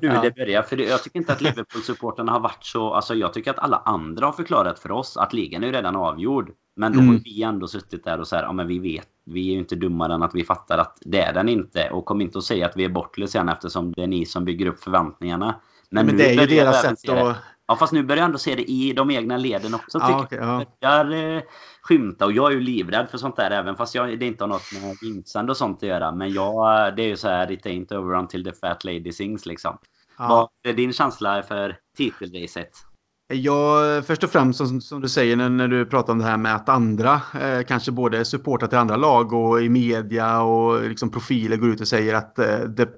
nu 0.00 0.08
ja. 0.08 0.22
det 0.22 0.34
börjar. 0.36 0.62
För 0.62 0.76
det, 0.76 0.84
jag 0.84 1.02
tycker 1.02 1.18
inte 1.18 1.32
att 1.32 1.40
Liverpool-supporterna 1.40 2.32
har 2.32 2.40
varit 2.40 2.64
så, 2.64 2.92
alltså 2.92 3.14
jag 3.14 3.32
tycker 3.32 3.50
att 3.50 3.58
alla 3.58 3.76
andra 3.76 4.26
har 4.26 4.32
förklarat 4.32 4.78
för 4.78 4.90
oss 4.90 5.16
att 5.16 5.32
ligan 5.32 5.62
är 5.62 5.66
ju 5.66 5.72
redan 5.72 5.96
avgjord. 5.96 6.52
Men 6.76 6.92
då 6.92 6.98
mm. 6.98 7.14
har 7.14 7.20
vi 7.24 7.42
ändå 7.42 7.68
suttit 7.68 8.04
där 8.04 8.20
och 8.20 8.28
så 8.28 8.36
här, 8.36 8.42
ja 8.42 8.52
men 8.52 8.66
vi 8.66 8.78
vet, 8.78 9.08
vi 9.24 9.48
är 9.48 9.52
ju 9.52 9.58
inte 9.58 9.76
dummare 9.76 10.14
än 10.14 10.22
att 10.22 10.34
vi 10.34 10.44
fattar 10.44 10.78
att 10.78 10.98
det 11.00 11.20
är 11.20 11.32
den 11.32 11.48
inte. 11.48 11.90
Och 11.90 12.04
kom 12.04 12.20
inte 12.20 12.38
att 12.38 12.44
säga 12.44 12.66
att 12.66 12.76
vi 12.76 12.84
är 12.84 12.88
bortle 12.88 13.28
sen 13.28 13.48
eftersom 13.48 13.92
det 13.92 14.02
är 14.02 14.06
ni 14.06 14.26
som 14.26 14.44
bygger 14.44 14.66
upp 14.66 14.82
förväntningarna. 14.82 15.60
Men, 15.90 16.06
men 16.06 16.16
det 16.16 16.30
är 16.30 16.40
ju 16.40 16.46
deras 16.46 16.82
sätt 16.82 17.08
att... 17.08 17.36
Ja, 17.72 17.76
fast 17.76 17.92
nu 17.92 18.02
börjar 18.02 18.20
jag 18.20 18.24
ändå 18.26 18.38
se 18.38 18.54
det 18.54 18.70
i 18.70 18.92
de 18.92 19.10
egna 19.10 19.36
leden 19.36 19.74
också. 19.74 20.00
Tycker 20.00 20.20
okay, 20.24 20.38
ja. 20.38 20.64
jag 20.80 21.06
börjar 21.06 21.36
eh, 21.36 21.42
skymta. 21.82 22.24
Och 22.24 22.32
jag 22.32 22.52
är 22.52 22.54
ju 22.54 22.60
livrädd 22.60 23.08
för 23.10 23.18
sånt 23.18 23.36
där. 23.36 23.50
Även 23.50 23.76
fast 23.76 23.94
jag, 23.94 24.18
det 24.18 24.26
inte 24.26 24.44
har 24.44 24.48
något 24.48 24.72
med 24.72 24.96
jinxande 25.02 25.52
och 25.52 25.56
sånt 25.56 25.76
att 25.76 25.88
göra. 25.88 26.12
Men 26.12 26.32
jag, 26.32 26.96
det 26.96 27.02
är 27.02 27.06
ju 27.06 27.16
så 27.16 27.28
här, 27.28 27.50
it 27.50 27.66
ain't 27.66 27.96
over 27.96 28.14
until 28.14 28.44
the 28.44 28.52
fat 28.52 28.84
lady 28.84 29.12
sings 29.12 29.46
liksom. 29.46 29.78
Ja. 30.18 30.28
Vad 30.28 30.72
är 30.72 30.76
din 30.76 30.92
känsla 30.92 31.42
för 31.42 31.76
titelracet? 31.96 32.70
Ja, 33.34 34.02
först 34.06 34.24
och 34.24 34.30
främst 34.30 34.58
som, 34.58 34.80
som 34.80 35.00
du 35.00 35.08
säger 35.08 35.36
när, 35.36 35.48
när, 35.48 35.68
du 35.68 35.86
pratar 35.86 36.12
om 36.12 36.18
det 36.18 36.24
här 36.24 36.36
med 36.36 36.54
att 36.54 36.68
andra, 36.68 37.20
eh, 37.40 37.62
kanske 37.68 37.92
både 37.92 38.24
supportrar 38.24 38.68
till 38.68 38.78
andra 38.78 38.96
lag 38.96 39.32
och 39.32 39.62
i 39.62 39.68
media 39.68 40.42
och 40.42 40.88
liksom 40.88 41.10
profiler 41.10 41.56
går 41.56 41.68
ut 41.68 41.80
och 41.80 41.88
säger 41.88 42.14
att 42.14 42.38
eh, 42.38 42.46
det, 42.46 42.88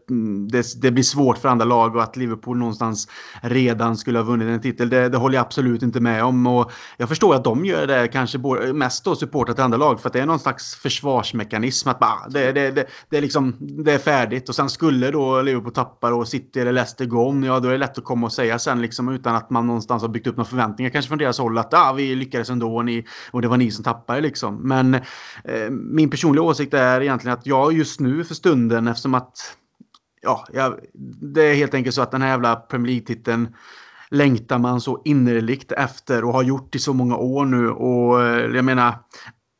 det, 0.51 0.83
det, 0.83 0.91
blir 0.91 1.03
svårt 1.03 1.39
för 1.39 1.49
andra 1.49 1.65
lag 1.65 1.97
och 1.97 2.03
att 2.03 2.17
Liverpool 2.17 2.59
någonstans 2.59 3.09
redan 3.43 3.97
skulle 3.97 4.19
ha 4.19 4.25
vunnit 4.25 4.49
en 4.49 4.61
titel. 4.61 4.89
Det, 4.89 5.09
det 5.09 5.19
håller 5.19 5.35
jag 5.35 5.45
absolut 5.45 5.83
inte 5.83 6.01
med 6.01 6.25
om 6.25 6.47
och 6.47 6.73
jag 6.97 7.09
förstår 7.09 7.35
att 7.35 7.45
de 7.45 7.65
gör 7.65 7.87
det 7.87 8.09
kanske 8.09 8.39
mest 8.73 9.05
då 9.05 9.17
supportrar 9.17 9.55
till 9.55 9.65
andra 9.65 9.79
lag 9.79 10.01
för 10.01 10.09
att 10.09 10.13
det 10.13 10.21
är 10.21 10.27
någon 10.27 10.39
slags 10.39 10.75
försvarsmekanism 10.75 11.89
att 11.89 11.99
bara, 11.99 12.29
det, 12.29 12.53
det, 12.53 12.71
det, 12.71 12.87
det, 13.09 13.17
är 13.17 13.21
liksom, 13.21 13.57
det 13.61 13.93
är 13.93 13.99
färdigt 13.99 14.49
och 14.49 14.55
sen 14.55 14.71
skulle 14.71 15.11
då 15.11 15.43
Liverpool 15.43 15.73
tappa 15.73 16.15
och 16.15 16.29
City 16.29 16.61
eller 16.61 16.73
Leicester 16.73 17.05
gå 17.05 17.29
om, 17.29 17.45
ja 17.45 17.61
då 17.61 17.69
är 17.69 17.73
det 17.73 17.79
lätt 17.79 17.99
att 17.99 18.05
komma 18.05 18.27
och 18.27 18.33
säga 18.33 18.59
sen 18.59 18.83
liksom 18.83 19.09
utan 19.09 19.37
att 19.37 19.51
man 19.51 19.67
någonstans 19.67 20.03
har 20.03 20.09
byggt 20.09 20.24
byggt 20.25 20.33
upp 20.33 20.37
några 20.37 20.49
förväntningar 20.49 20.91
kanske 20.91 21.09
från 21.09 21.19
deras 21.19 21.39
håll 21.39 21.59
att 21.59 21.75
ah, 21.75 21.93
vi 21.93 22.15
lyckades 22.15 22.51
ändå 22.51 22.77
och, 22.77 22.85
ni, 22.85 23.05
och 23.31 23.43
det 23.43 23.49
var 23.49 23.57
ni 23.57 23.71
som 23.71 23.85
tappade 23.85 24.21
liksom. 24.21 24.69
Men 24.69 24.95
eh, 25.45 25.71
min 25.71 26.11
personliga 26.11 26.43
åsikt 26.43 26.75
är 26.75 27.01
egentligen 27.01 27.39
att 27.39 27.47
jag 27.47 27.73
just 27.73 28.01
nu 28.01 28.25
för 28.25 28.35
stunden 28.35 28.89
eftersom 28.89 29.15
att 29.15 29.57
ja, 30.23 30.47
jag, 30.53 30.79
det 31.35 31.43
är 31.43 31.55
helt 31.55 31.75
enkelt 31.75 31.95
så 31.95 32.03
att 32.03 32.11
den 32.11 32.23
här 32.23 32.29
jävla 32.29 32.57
Premier 32.57 32.93
League-titeln 32.93 33.55
längtar 34.11 34.59
man 34.59 34.81
så 34.81 35.03
innerligt 35.05 35.73
efter 35.73 36.25
och 36.25 36.33
har 36.33 36.43
gjort 36.43 36.75
i 36.75 36.79
så 36.79 36.93
många 36.93 37.17
år 37.17 37.45
nu 37.45 37.71
och 37.71 38.23
eh, 38.23 38.57
jag 38.57 38.65
menar 38.65 38.95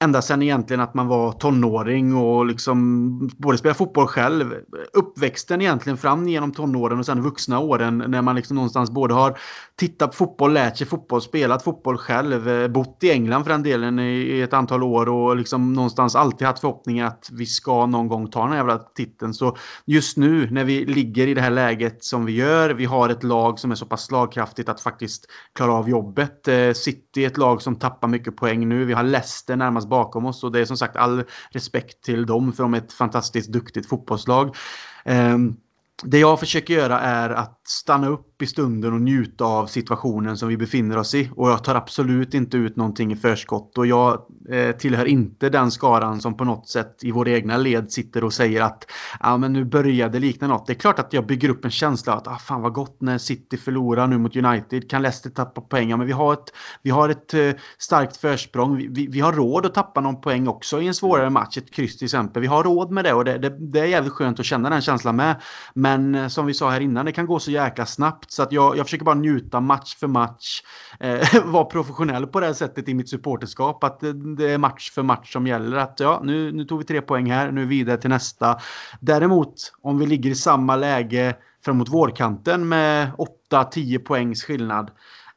ända 0.05 0.23
sedan 0.23 0.43
egentligen 0.43 0.81
att 0.81 0.95
man 0.95 1.07
var 1.07 1.33
tonåring 1.33 2.17
och 2.17 2.47
liksom 2.47 3.31
både 3.39 3.59
spela 3.59 3.75
fotboll 3.75 4.07
själv. 4.07 4.55
Uppväxten 4.93 5.61
egentligen 5.61 5.97
fram 5.97 6.29
genom 6.29 6.53
tonåren 6.53 6.99
och 6.99 7.07
sen 7.07 7.23
vuxna 7.23 7.59
åren 7.59 8.05
när 8.09 8.23
man 8.23 8.37
liksom 8.37 8.55
någonstans 8.55 8.91
både 8.91 9.15
har 9.15 9.39
tittat 9.77 10.11
på 10.11 10.17
fotboll, 10.17 10.53
lärt 10.53 10.77
sig 10.77 10.87
fotboll, 10.87 11.23
spelat 11.23 11.63
fotboll 11.63 11.99
själv, 11.99 12.49
eh, 12.49 12.69
bott 12.69 12.99
i 13.05 13.11
England 13.11 13.45
för 13.45 13.51
den 13.51 13.63
delen 13.63 13.99
i 13.99 14.41
ett 14.41 14.53
antal 14.53 14.83
år 14.83 15.09
och 15.09 15.37
liksom 15.37 15.73
någonstans 15.73 16.17
alltid 16.17 16.47
haft 16.47 16.61
förhoppningar 16.61 17.07
att 17.07 17.29
vi 17.33 17.47
ska 17.47 17.87
någon 17.87 18.09
gång 18.09 18.31
ta 18.31 18.41
den 18.41 18.51
här 18.51 18.57
jävla 18.57 18.79
titeln. 18.79 19.35
Så 19.35 19.57
just 19.85 20.17
nu 20.17 20.51
när 20.51 20.65
vi 20.65 20.85
ligger 20.85 21.27
i 21.27 21.35
det 21.35 21.41
här 21.41 21.51
läget 21.51 22.05
som 22.05 22.25
vi 22.25 22.33
gör, 22.33 22.71
vi 22.71 22.85
har 22.85 23.09
ett 23.09 23.23
lag 23.23 23.59
som 23.59 23.71
är 23.71 23.75
så 23.75 23.87
pass 23.87 24.07
slagkraftigt 24.07 24.69
att 24.69 24.81
faktiskt 24.81 25.27
klara 25.55 25.73
av 25.73 25.89
jobbet. 25.89 26.49
Eh, 26.49 26.73
City 26.73 27.25
är 27.25 27.27
ett 27.27 27.39
lag 27.39 27.63
som 27.63 27.77
tappar 27.77 28.09
mycket 28.09 28.37
poäng 28.37 28.69
nu. 28.69 28.85
Vi 28.85 28.93
har 28.93 29.03
Leicester 29.03 29.57
närmast 29.57 29.89
bakom 29.95 30.27
oss 30.27 30.45
och 30.45 30.53
det 30.53 30.61
är 30.61 30.65
som 30.65 30.77
sagt 30.77 30.97
all 30.97 31.25
respekt 31.51 32.05
till 32.05 32.27
dem 32.27 32.53
för 32.53 32.63
de 32.63 32.75
är 32.75 32.79
ett 32.79 32.93
fantastiskt 32.93 33.53
duktigt 33.53 33.89
fotbollslag. 33.89 34.57
Ehm, 35.05 35.57
det 36.03 36.19
jag 36.19 36.41
försöker 36.41 36.75
göra 36.75 37.01
är 37.01 37.31
att 37.31 37.61
stanna 37.65 38.09
upp 38.09 38.34
i 38.45 38.47
stunden 38.47 38.93
och 38.93 39.01
njuta 39.01 39.45
av 39.45 39.67
situationen 39.67 40.37
som 40.37 40.49
vi 40.49 40.57
befinner 40.57 40.99
oss 40.99 41.15
i. 41.15 41.31
Och 41.37 41.51
jag 41.51 41.65
tar 41.65 41.75
absolut 41.75 42.35
inte 42.35 42.57
ut 42.57 42.77
någonting 42.77 43.13
i 43.13 43.17
förskott. 43.17 43.79
Och 43.79 43.87
jag 43.87 44.21
eh, 44.51 44.77
tillhör 44.77 45.05
inte 45.05 45.49
den 45.49 45.71
skaran 45.71 46.21
som 46.21 46.37
på 46.37 46.45
något 46.45 46.69
sätt 46.69 46.99
i 47.03 47.11
våra 47.11 47.31
egna 47.31 47.57
led 47.57 47.93
sitter 47.93 48.25
och 48.25 48.33
säger 48.33 48.63
att 48.63 48.87
ja, 49.21 49.37
men 49.37 49.53
nu 49.53 49.65
börjar 49.65 50.09
det 50.09 50.19
likna 50.19 50.47
något. 50.49 50.67
Det 50.67 50.73
är 50.73 50.75
klart 50.75 50.99
att 50.99 51.13
jag 51.13 51.27
bygger 51.27 51.49
upp 51.49 51.65
en 51.65 51.71
känsla 51.71 52.15
att 52.15 52.29
ah, 52.29 52.39
fan 52.39 52.63
vad 52.63 52.73
gott 52.73 53.01
när 53.01 53.19
City 53.19 53.57
förlorar 53.57 54.07
nu 54.07 54.19
mot 54.19 54.37
United. 54.37 54.91
Kan 54.91 55.03
Leicester 55.03 55.31
tappa 55.31 55.61
poäng? 55.61 55.91
Ja, 55.91 55.97
men 55.97 56.07
vi 56.07 56.13
har 56.13 56.33
ett, 56.33 56.53
vi 56.83 56.91
har 56.91 57.09
ett 57.09 57.35
eh, 57.35 57.51
starkt 57.79 58.17
försprång. 58.17 58.77
Vi, 58.77 58.89
vi, 58.91 59.07
vi, 59.07 59.21
har 59.21 59.33
råd 59.33 59.67
att 59.67 59.75
tappa 59.75 60.01
någon 60.01 60.21
poäng 60.21 60.49
också 60.49 60.83
i 60.83 60.87
en 60.87 60.95
svårare 60.95 61.31
match. 61.31 61.59
Ett 61.59 61.71
kryss 61.71 61.97
till 61.97 62.05
exempel. 62.05 62.41
Vi 62.43 62.47
har 62.47 62.65
råd 62.65 62.91
med 62.91 63.05
det 63.05 63.13
och 63.13 63.25
det, 63.25 63.39
det, 63.39 63.57
det 63.59 63.81
är 63.81 63.85
jävligt 63.85 64.13
skönt 64.13 64.41
att 64.41 64.47
känna 64.47 64.71
den 64.71 64.81
känslan 64.81 65.17
med. 65.17 65.37
Men 65.75 66.15
eh, 66.15 66.29
som 66.29 66.47
vi 66.47 66.55
sa 66.55 66.71
här 66.71 66.81
innan, 66.81 67.07
det 67.07 67.13
kan 67.13 67.27
gå 67.27 67.39
så 67.39 67.51
jäkla 67.51 67.87
snabbt. 67.87 68.33
Så 68.35 68.43
att 68.43 68.53
jag, 68.53 68.77
jag 68.77 68.87
försöker 68.87 69.05
bara 69.05 69.15
njuta 69.15 69.61
match 69.61 69.97
för 69.97 70.07
match. 70.07 70.63
Eh, 71.01 71.45
vara 71.45 71.65
professionell 71.65 72.27
på 72.27 72.41
det 72.41 72.47
här 72.47 72.53
sättet 72.53 72.89
i 72.89 72.95
mitt 72.95 73.09
supporterskap. 73.09 73.85
Att 73.85 74.01
det, 74.01 74.37
det, 74.37 74.51
är 74.51 74.59
match 74.59 74.91
för 74.91 75.03
match 75.03 75.33
som 75.33 75.47
gäller. 75.47 75.77
Att 75.77 76.01
ja, 76.01 76.21
nu, 76.25 76.53
nu 76.53 76.65
tog 76.65 76.79
vi 76.79 76.85
tre 76.85 77.01
poäng 77.01 77.31
här, 77.31 77.53
nu 77.53 77.63
är 77.63 77.67
vi 77.67 77.77
vidare 77.77 77.97
till 77.97 78.11
nästa. 78.11 78.61
Däremot, 79.01 79.55
om 79.83 79.99
vi 79.99 80.07
ligger 80.07 80.31
i 80.31 80.35
samma 80.35 80.77
läge 80.77 81.37
framåt 81.65 81.89
vårkanten 81.89 82.69
med 82.69 83.11
8-10 83.51 83.99
poängs 83.99 84.45
skillnad 84.45 84.91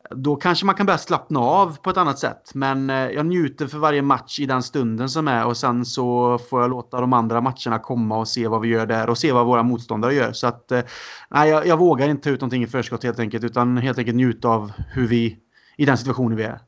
då 0.09 0.35
kanske 0.35 0.65
man 0.65 0.75
kan 0.75 0.85
börja 0.85 0.97
slappna 0.97 1.39
av 1.39 1.77
på 1.77 1.89
ett 1.89 1.97
annat 1.97 2.19
sätt. 2.19 2.51
Men 2.53 2.89
eh, 2.89 2.95
jag 2.95 3.25
njuter 3.25 3.67
för 3.67 3.77
varje 3.77 4.01
match 4.01 4.39
i 4.39 4.45
den 4.45 4.63
stunden 4.63 5.09
som 5.09 5.27
är 5.27 5.45
och 5.45 5.57
sen 5.57 5.85
så 5.85 6.37
får 6.37 6.61
jag 6.61 6.69
låta 6.69 7.01
de 7.01 7.13
andra 7.13 7.41
matcherna 7.41 7.79
komma 7.79 8.17
och 8.17 8.27
se 8.27 8.47
vad 8.47 8.61
vi 8.61 8.67
gör 8.67 8.85
där 8.85 9.09
och 9.09 9.17
se 9.17 9.31
vad 9.31 9.45
våra 9.45 9.63
motståndare 9.63 10.13
gör. 10.13 10.31
Så 10.31 10.47
att 10.47 10.71
eh, 10.71 10.81
nej, 11.29 11.49
jag, 11.49 11.67
jag 11.67 11.77
vågar 11.77 12.09
inte 12.09 12.23
ta 12.23 12.29
ut 12.29 12.41
någonting 12.41 12.63
i 12.63 12.67
förskott 12.67 13.03
helt 13.03 13.19
enkelt 13.19 13.43
utan 13.43 13.77
helt 13.77 13.97
enkelt 13.97 14.17
njuta 14.17 14.49
av 14.49 14.71
hur 14.93 15.07
vi, 15.07 15.37
i 15.77 15.85
den 15.85 15.97
situationen 15.97 16.37
vi 16.37 16.43
är. 16.43 16.59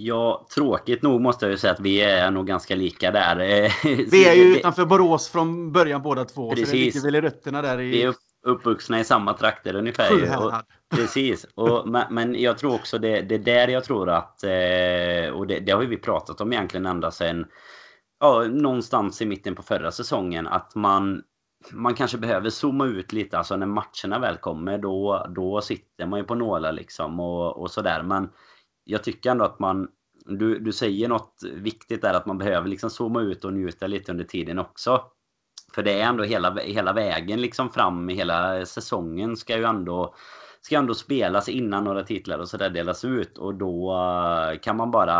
Ja, 0.00 0.46
tråkigt 0.54 1.02
nog 1.02 1.20
måste 1.20 1.44
jag 1.44 1.50
ju 1.50 1.58
säga 1.58 1.72
att 1.72 1.80
vi 1.80 2.00
är 2.00 2.30
nog 2.30 2.46
ganska 2.46 2.74
lika 2.74 3.10
där. 3.10 3.36
vi 4.10 4.28
är 4.28 4.34
ju 4.34 4.56
utanför 4.56 4.86
Borås 4.86 5.28
från 5.28 5.72
början 5.72 6.02
båda 6.02 6.24
två. 6.24 6.50
Precis. 6.50 6.66
Så 6.68 6.72
det 6.72 6.78
ligger 6.78 7.00
väl 7.00 7.14
i 7.14 7.20
rötterna 7.20 7.62
där. 7.62 7.80
I... 7.80 7.90
Vi 7.90 8.02
är 8.02 8.08
uppvuxna 8.46 9.00
i 9.00 9.04
samma 9.04 9.32
trakter 9.32 9.74
ungefär. 9.74 10.44
Och, 10.44 10.52
precis. 10.96 11.46
Och, 11.54 11.88
men 12.10 12.40
jag 12.40 12.58
tror 12.58 12.74
också 12.74 12.98
det, 12.98 13.20
det 13.20 13.34
är 13.34 13.38
där 13.38 13.68
jag 13.68 13.84
tror 13.84 14.10
att... 14.10 14.44
Eh, 14.44 15.30
och 15.34 15.46
det, 15.46 15.60
det 15.60 15.72
har 15.72 15.84
vi 15.84 15.96
pratat 15.96 16.40
om 16.40 16.52
egentligen 16.52 16.86
ända 16.86 17.10
sedan... 17.10 17.46
Ja, 18.20 18.44
någonstans 18.48 19.22
i 19.22 19.26
mitten 19.26 19.54
på 19.54 19.62
förra 19.62 19.90
säsongen. 19.90 20.46
Att 20.46 20.74
man 20.74 21.22
man 21.72 21.94
kanske 21.94 22.18
behöver 22.18 22.50
zooma 22.50 22.86
ut 22.86 23.12
lite. 23.12 23.38
Alltså 23.38 23.56
när 23.56 23.66
matcherna 23.66 24.18
väl 24.20 24.36
kommer 24.36 24.78
då, 24.78 25.26
då 25.34 25.60
sitter 25.60 26.06
man 26.06 26.20
ju 26.20 26.24
på 26.24 26.34
nålar 26.34 26.72
liksom 26.72 27.20
och, 27.20 27.56
och 27.56 27.70
sådär. 27.70 28.02
Men 28.02 28.28
jag 28.84 29.04
tycker 29.04 29.30
ändå 29.30 29.44
att 29.44 29.58
man... 29.58 29.88
Du, 30.30 30.58
du 30.58 30.72
säger 30.72 31.08
något 31.08 31.42
viktigt 31.54 32.02
där 32.02 32.14
att 32.14 32.26
man 32.26 32.38
behöver 32.38 32.68
liksom 32.68 32.90
zooma 32.90 33.20
ut 33.20 33.44
och 33.44 33.52
njuta 33.52 33.86
lite 33.86 34.12
under 34.12 34.24
tiden 34.24 34.58
också. 34.58 35.02
För 35.72 35.82
det 35.82 36.00
är 36.00 36.06
ändå 36.06 36.24
hela, 36.24 36.54
hela 36.54 36.92
vägen 36.92 37.40
liksom 37.40 37.70
fram, 37.70 38.08
hela 38.08 38.66
säsongen 38.66 39.36
ska 39.36 39.56
ju 39.56 39.64
ändå 39.64 40.14
ska 40.60 40.76
ändå 40.76 40.94
spelas 40.94 41.48
innan 41.48 41.84
några 41.84 42.02
titlar 42.02 42.38
och 42.38 42.48
sådär 42.48 42.70
delas 42.70 43.04
ut. 43.04 43.38
Och 43.38 43.54
då 43.54 43.92
eh, 43.92 44.58
kan 44.58 44.76
man 44.76 44.90
bara 44.90 45.14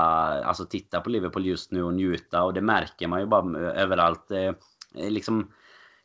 alltså 0.45 0.65
titta 0.65 1.01
på 1.01 1.11
Liverpool 1.11 1.47
just 1.47 1.73
nu 1.73 1.83
och 1.83 1.95
njuta. 1.95 2.43
Och 2.43 2.55
det 2.55 2.61
märker 2.61 3.09
man 3.09 3.21
ju 3.21 3.27
bara 3.27 3.59
överallt. 3.59 4.31
Liksom 4.95 5.51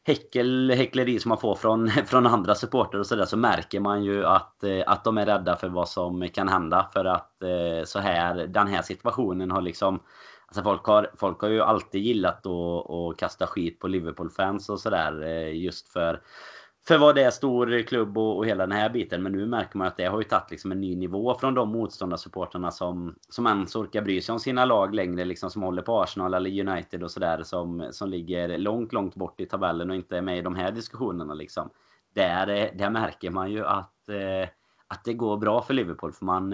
häckel, 0.05 0.71
häckleri 0.71 1.19
som 1.19 1.29
man 1.29 1.37
får 1.37 1.55
från, 1.55 1.89
från 2.05 2.27
andra 2.27 2.55
supporter 2.55 2.99
och 2.99 3.07
sådär 3.07 3.25
så 3.25 3.37
märker 3.37 3.79
man 3.79 4.03
ju 4.03 4.25
att, 4.25 4.63
eh, 4.63 4.83
att 4.87 5.03
de 5.03 5.17
är 5.17 5.25
rädda 5.25 5.55
för 5.55 5.69
vad 5.69 5.89
som 5.89 6.29
kan 6.29 6.47
hända. 6.47 6.89
För 6.93 7.05
att 7.05 7.43
eh, 7.43 7.85
så 7.85 7.99
här, 7.99 8.47
den 8.47 8.67
här 8.67 8.81
situationen 8.81 9.51
har 9.51 9.61
liksom 9.61 9.99
Alltså 10.54 10.64
folk, 10.64 10.86
har, 10.86 11.12
folk 11.16 11.41
har 11.41 11.49
ju 11.49 11.62
alltid 11.62 12.01
gillat 12.01 12.45
att, 12.45 12.89
att 12.89 13.18
kasta 13.18 13.47
skit 13.47 13.80
på 13.80 13.88
Liverpool-fans 13.88 14.70
och 14.70 14.80
sådär. 14.80 15.22
Eh, 15.24 15.64
just 15.64 15.88
för, 15.88 16.22
för 16.88 16.97
vad 16.97 17.16
det 17.16 17.24
är 17.24 17.32
stor 17.32 17.82
klubb 17.82 18.18
och, 18.18 18.38
och, 18.38 18.45
hela 18.45 18.68
den 18.68 18.78
här 18.78 18.89
biten. 18.89 19.24
Men 19.24 19.32
nu 19.32 19.45
märker 19.45 19.78
man 19.78 19.88
att 19.88 19.97
det 19.97 20.06
har 20.06 20.18
ju 20.18 20.24
tagit 20.24 20.51
liksom 20.51 20.72
en 20.72 20.82
ny 20.82 20.95
nivå 20.95 21.36
från 21.36 21.54
de 21.54 21.70
motståndarsupportrarna 21.70 22.72
som, 22.72 23.16
som 23.30 23.47
ens 23.47 23.76
orkar 23.76 24.01
bry 24.01 24.22
sig 24.22 24.34
om 24.34 24.39
sina 24.39 24.66
lag 24.66 24.95
längre. 24.95 25.26
Liksom 25.26 25.49
som 25.49 25.62
håller 25.62 25.82
på 25.82 26.01
Arsenal 26.01 26.34
eller 26.34 26.68
United 26.68 27.04
och 27.04 27.12
sådär. 27.12 27.43
Som, 27.43 27.88
som 27.91 28.10
ligger 28.10 28.58
långt, 28.58 28.93
långt 28.93 29.16
bort 29.16 29.39
i 29.39 29.45
tabellen 29.45 29.89
och 29.89 29.95
inte 29.95 30.18
är 30.18 30.22
med 30.22 30.38
i 30.38 30.41
de 30.41 30.56
här 30.56 30.72
diskussionerna. 30.72 31.34
Liksom. 31.34 31.70
Där, 32.16 32.47
eh, 32.47 32.78
där 32.78 32.89
märker 32.89 33.30
man 33.30 33.51
ju 33.51 33.66
att, 33.66 34.10
eh, 34.10 34.49
att 34.88 35.04
det 35.06 35.14
går 35.14 35.38
bra 35.38 35.62
för 35.62 35.74
Liverpool. 35.74 36.14
För 36.14 36.26
man 36.26 36.54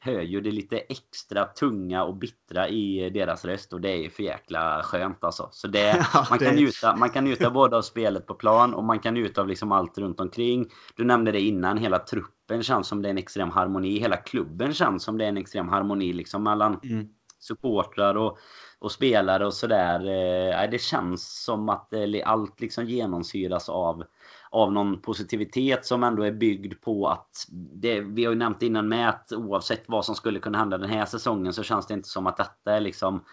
hör 0.00 0.20
ju 0.20 0.40
det 0.40 0.50
lite 0.50 0.78
extra 0.78 1.44
tunga 1.44 2.04
och 2.04 2.16
bittra 2.16 2.68
i 2.68 3.10
deras 3.10 3.44
röst 3.44 3.72
och 3.72 3.80
det 3.80 3.90
är 3.90 3.96
ju 3.96 4.10
för 4.10 4.22
jäkla 4.22 4.82
skönt 4.82 5.24
alltså. 5.24 5.48
Så 5.52 5.68
det, 5.68 6.06
ja, 6.14 6.26
man, 6.30 6.38
kan 6.38 6.48
det... 6.48 6.60
njuta, 6.60 6.96
man 6.96 7.10
kan 7.10 7.24
njuta 7.24 7.50
både 7.50 7.76
av 7.76 7.82
spelet 7.82 8.26
på 8.26 8.34
plan 8.34 8.74
och 8.74 8.84
man 8.84 8.98
kan 8.98 9.14
njuta 9.14 9.40
av 9.40 9.48
liksom 9.48 9.72
allt 9.72 9.98
runt 9.98 10.20
omkring. 10.20 10.66
Du 10.96 11.04
nämnde 11.04 11.32
det 11.32 11.40
innan, 11.40 11.78
hela 11.78 11.98
truppen 11.98 12.62
känns 12.62 12.88
som 12.88 13.02
det 13.02 13.08
är 13.08 13.10
en 13.10 13.18
extrem 13.18 13.50
harmoni. 13.50 13.98
Hela 13.98 14.16
klubben 14.16 14.74
känns 14.74 15.02
som 15.02 15.18
det 15.18 15.24
är 15.24 15.28
en 15.28 15.36
extrem 15.36 15.68
harmoni 15.68 16.12
liksom 16.12 16.42
mellan 16.42 16.80
mm. 16.82 17.08
supportrar 17.38 18.14
och, 18.14 18.38
och 18.78 18.92
spelare 18.92 19.46
och 19.46 19.54
sådär. 19.54 20.00
Eh, 20.00 20.70
det 20.70 20.80
känns 20.80 21.44
som 21.44 21.68
att 21.68 21.92
allt 22.24 22.60
liksom 22.60 22.84
genomsyras 22.84 23.68
av 23.68 24.04
av 24.50 24.72
någon 24.72 25.00
positivitet 25.00 25.86
som 25.86 26.04
ändå 26.04 26.22
är 26.22 26.32
byggd 26.32 26.80
på 26.80 27.08
att 27.08 27.46
det, 27.72 28.00
vi 28.00 28.24
har 28.24 28.32
ju 28.32 28.38
nämnt 28.38 28.62
innan 28.62 28.88
med 28.88 29.08
att 29.08 29.32
oavsett 29.32 29.84
vad 29.86 30.04
som 30.04 30.14
skulle 30.14 30.40
kunna 30.40 30.58
hända 30.58 30.78
den 30.78 30.90
här 30.90 31.04
säsongen 31.04 31.52
så 31.52 31.62
känns 31.62 31.86
det 31.86 31.94
inte 31.94 32.08
som 32.08 32.26
att 32.26 32.36
detta 32.36 32.72
är 32.72 32.80
liksom 32.80 33.24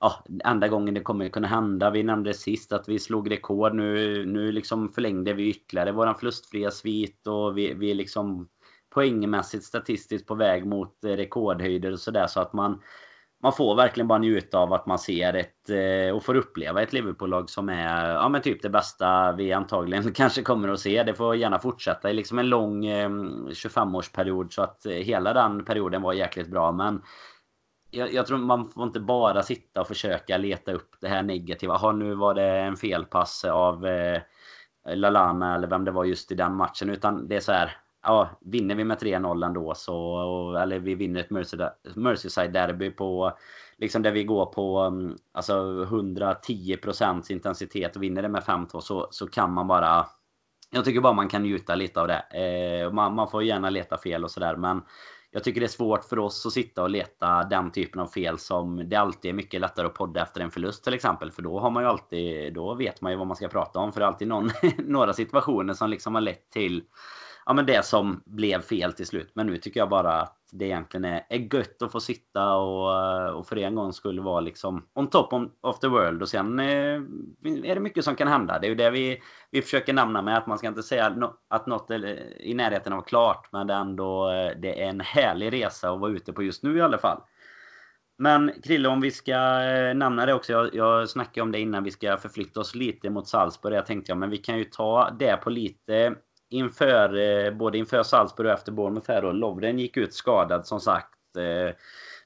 ja, 0.00 0.24
enda 0.44 0.68
gången 0.68 0.94
det 0.94 1.00
kommer 1.00 1.28
kunna 1.28 1.48
hända. 1.48 1.90
Vi 1.90 2.02
nämnde 2.02 2.34
sist 2.34 2.72
att 2.72 2.88
vi 2.88 2.98
slog 2.98 3.30
rekord. 3.30 3.74
Nu, 3.74 4.26
nu 4.26 4.52
liksom 4.52 4.88
förlängde 4.88 5.32
vi 5.32 5.48
ytterligare 5.48 5.92
våran 5.92 6.14
förlustfria 6.14 6.70
svit 6.70 7.26
och 7.26 7.58
vi, 7.58 7.74
vi 7.74 7.90
är 7.90 7.94
liksom 7.94 8.48
poängmässigt 8.90 9.64
statistiskt 9.64 10.26
på 10.26 10.34
väg 10.34 10.66
mot 10.66 10.98
rekordhöjder 11.02 11.92
och 11.92 12.00
sådär 12.00 12.26
så 12.26 12.40
att 12.40 12.52
man 12.52 12.80
man 13.42 13.52
får 13.52 13.74
verkligen 13.74 14.08
bara 14.08 14.18
njuta 14.18 14.58
av 14.58 14.72
att 14.72 14.86
man 14.86 14.98
ser 14.98 15.34
ett 15.34 15.70
eh, 15.70 16.16
och 16.16 16.22
får 16.22 16.34
uppleva 16.34 16.82
ett 16.82 16.92
Liverpool-lag 16.92 17.50
som 17.50 17.68
är 17.68 18.08
ja, 18.08 18.28
men 18.28 18.42
typ 18.42 18.62
det 18.62 18.68
bästa 18.70 19.32
vi 19.32 19.52
antagligen 19.52 20.12
kanske 20.14 20.42
kommer 20.42 20.68
att 20.68 20.80
se. 20.80 21.02
Det 21.02 21.14
får 21.14 21.36
gärna 21.36 21.58
fortsätta 21.58 22.10
i 22.10 22.14
liksom 22.14 22.38
en 22.38 22.48
lång 22.48 22.86
ehm, 22.86 23.48
25-årsperiod 23.48 24.52
så 24.52 24.62
att 24.62 24.86
eh, 24.86 24.92
hela 24.92 25.32
den 25.32 25.64
perioden 25.64 26.02
var 26.02 26.12
jäkligt 26.12 26.48
bra. 26.48 26.72
Men 26.72 27.02
jag, 27.90 28.12
jag, 28.14 28.26
tror 28.26 28.38
man 28.38 28.68
får 28.68 28.82
inte 28.82 29.00
bara 29.00 29.42
sitta 29.42 29.80
och 29.80 29.88
försöka 29.88 30.36
leta 30.36 30.72
upp 30.72 30.90
det 31.00 31.08
här 31.08 31.22
negativa. 31.22 31.74
Aha, 31.74 31.92
nu 31.92 32.14
var 32.14 32.34
det 32.34 32.48
en 32.48 32.76
felpass 32.76 33.44
av 33.44 33.86
eh, 33.86 34.22
Lalana 34.94 35.54
eller 35.54 35.68
vem 35.68 35.84
det 35.84 35.90
var 35.90 36.04
just 36.04 36.32
i 36.32 36.34
den 36.34 36.56
matchen. 36.56 36.90
Utan 36.90 37.28
det 37.28 37.36
är 37.36 37.40
så 37.40 37.52
här 37.52 37.76
ja, 38.02 38.30
vinner 38.40 38.74
vi 38.74 38.84
med 38.84 38.98
3-0 38.98 39.46
ändå 39.46 39.74
så, 39.74 40.56
eller 40.56 40.78
vi 40.78 40.94
vinner 40.94 41.20
ett 41.20 41.30
Merseyside-derby 41.96 42.90
på, 42.90 43.32
liksom 43.78 44.02
där 44.02 44.12
vi 44.12 44.24
går 44.24 44.46
på 44.46 44.78
mm, 44.78 45.16
alltså 45.32 45.52
110% 45.84 47.32
intensitet 47.32 47.96
och 47.96 48.02
vinner 48.02 48.22
det 48.22 48.28
med 48.28 48.42
5-2 48.42 48.80
så, 48.80 49.08
så 49.10 49.26
kan 49.26 49.52
man 49.52 49.66
bara, 49.66 50.06
jag 50.70 50.84
tycker 50.84 51.00
bara 51.00 51.12
man 51.12 51.28
kan 51.28 51.42
njuta 51.42 51.74
lite 51.74 52.00
av 52.00 52.08
det. 52.08 52.22
Eh, 52.30 52.92
man, 52.92 53.14
man 53.14 53.30
får 53.30 53.42
gärna 53.42 53.70
leta 53.70 53.98
fel 53.98 54.24
och 54.24 54.30
sådär 54.30 54.56
men 54.56 54.82
jag 55.34 55.44
tycker 55.44 55.60
det 55.60 55.66
är 55.66 55.68
svårt 55.68 56.04
för 56.04 56.18
oss 56.18 56.46
att 56.46 56.52
sitta 56.52 56.82
och 56.82 56.90
leta 56.90 57.44
den 57.44 57.70
typen 57.70 58.00
av 58.00 58.06
fel 58.06 58.38
som 58.38 58.88
det 58.88 58.96
alltid 58.96 59.28
är 59.28 59.32
mycket 59.32 59.60
lättare 59.60 59.86
att 59.86 59.94
podda 59.94 60.22
efter 60.22 60.40
en 60.40 60.50
förlust 60.50 60.84
till 60.84 60.94
exempel. 60.94 61.30
För 61.30 61.42
då 61.42 61.60
har 61.60 61.70
man 61.70 61.82
ju 61.82 61.88
alltid, 61.88 62.54
då 62.54 62.74
vet 62.74 63.00
man 63.00 63.12
ju 63.12 63.18
vad 63.18 63.26
man 63.26 63.36
ska 63.36 63.48
prata 63.48 63.78
om. 63.78 63.92
För 63.92 64.00
det 64.00 64.04
är 64.04 64.08
alltid 64.08 64.28
någon, 64.28 64.50
några 64.78 65.12
situationer 65.12 65.74
som 65.74 65.90
liksom 65.90 66.14
har 66.14 66.22
lett 66.22 66.50
till 66.50 66.82
ja, 67.46 67.52
men 67.52 67.66
det 67.66 67.84
som 67.84 68.22
blev 68.26 68.60
fel 68.60 68.92
till 68.92 69.06
slut. 69.06 69.30
Men 69.34 69.46
nu 69.46 69.56
tycker 69.56 69.80
jag 69.80 69.88
bara 69.88 70.12
att 70.12 70.38
det 70.52 70.64
egentligen 70.64 71.04
är, 71.04 71.26
är 71.28 71.54
gött 71.56 71.82
att 71.82 71.92
få 71.92 72.00
sitta 72.00 72.54
och, 72.54 73.36
och 73.38 73.46
för 73.46 73.58
en 73.58 73.74
gång 73.74 73.92
skulle 73.92 74.22
vara 74.22 74.40
liksom 74.40 74.86
on 74.94 75.10
top 75.10 75.32
of 75.60 75.78
the 75.78 75.88
world. 75.88 76.22
Och 76.22 76.28
sen 76.28 76.58
eh, 76.58 77.00
är 77.44 77.74
det 77.74 77.80
mycket 77.80 78.04
som 78.04 78.16
kan 78.16 78.28
hända. 78.28 78.58
Det 78.58 78.66
är 78.66 78.68
ju 78.68 78.74
det 78.74 78.90
vi, 78.90 79.22
vi 79.50 79.62
försöker 79.62 79.92
namna 79.92 80.22
med. 80.22 80.36
Att 80.36 80.46
man 80.46 80.58
ska 80.58 80.68
inte 80.68 80.82
säga 80.82 81.16
att 81.48 81.66
något 81.66 81.90
är 81.90 82.04
i 82.42 82.54
närheten 82.54 82.92
av 82.92 83.02
klart. 83.02 83.48
Men 83.52 83.66
det 83.66 83.74
är 83.74 83.80
ändå 83.80 84.30
eh, 84.30 84.60
det 84.60 84.82
är 84.82 84.88
en 84.88 85.00
härlig 85.00 85.52
resa 85.52 85.90
att 85.90 86.00
vara 86.00 86.10
ute 86.10 86.32
på 86.32 86.42
just 86.42 86.62
nu 86.62 86.76
i 86.76 86.80
alla 86.80 86.98
fall. 86.98 87.20
Men 88.18 88.52
Krille, 88.62 88.88
om 88.88 89.00
vi 89.00 89.10
ska 89.10 89.62
eh, 89.62 89.94
nämna 89.94 90.26
det 90.26 90.34
också. 90.34 90.52
Jag, 90.52 90.74
jag 90.74 91.08
snackade 91.08 91.42
om 91.42 91.52
det 91.52 91.60
innan 91.60 91.84
vi 91.84 91.90
ska 91.90 92.16
förflytta 92.16 92.60
oss 92.60 92.74
lite 92.74 93.10
mot 93.10 93.28
Salzburg. 93.28 93.74
Jag 93.74 93.86
tänkte 93.86 94.12
ja, 94.12 94.16
men 94.16 94.30
vi 94.30 94.38
kan 94.38 94.58
ju 94.58 94.64
ta 94.64 95.10
det 95.18 95.36
på 95.36 95.50
lite 95.50 96.14
inför, 96.52 97.16
eh, 97.16 97.50
både 97.54 97.78
inför 97.78 98.02
Salzburg 98.02 98.46
och 98.46 98.52
efter 98.52 98.72
Bournemouth 98.72 99.10
här 99.10 99.22
då. 99.22 99.32
Lovren 99.32 99.78
gick 99.78 99.96
ut 99.96 100.14
skadad 100.14 100.66
som 100.66 100.80
sagt. 100.80 101.36
Eh, 101.36 101.74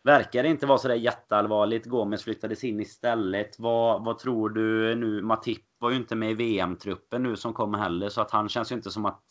verkar 0.03 0.45
inte 0.45 0.67
vara 0.67 0.79
sådär 0.79 0.95
jätteallvarligt. 0.95 1.87
Gomes 1.87 2.25
flyttades 2.25 2.65
in 2.65 2.81
istället. 2.81 3.59
Vad, 3.59 4.05
vad 4.05 4.19
tror 4.19 4.49
du 4.49 4.95
nu? 4.95 5.23
Matip 5.23 5.63
var 5.79 5.91
ju 5.91 5.97
inte 5.97 6.15
med 6.15 6.31
i 6.31 6.35
VM-truppen 6.35 7.23
nu 7.23 7.37
som 7.37 7.53
kommer 7.53 7.79
heller. 7.79 8.09
Så 8.09 8.21
att 8.21 8.31
han 8.31 8.49
känns 8.49 8.73
ju 8.73 8.77
inte 8.77 8.91
som 8.91 9.07
att 9.07 9.23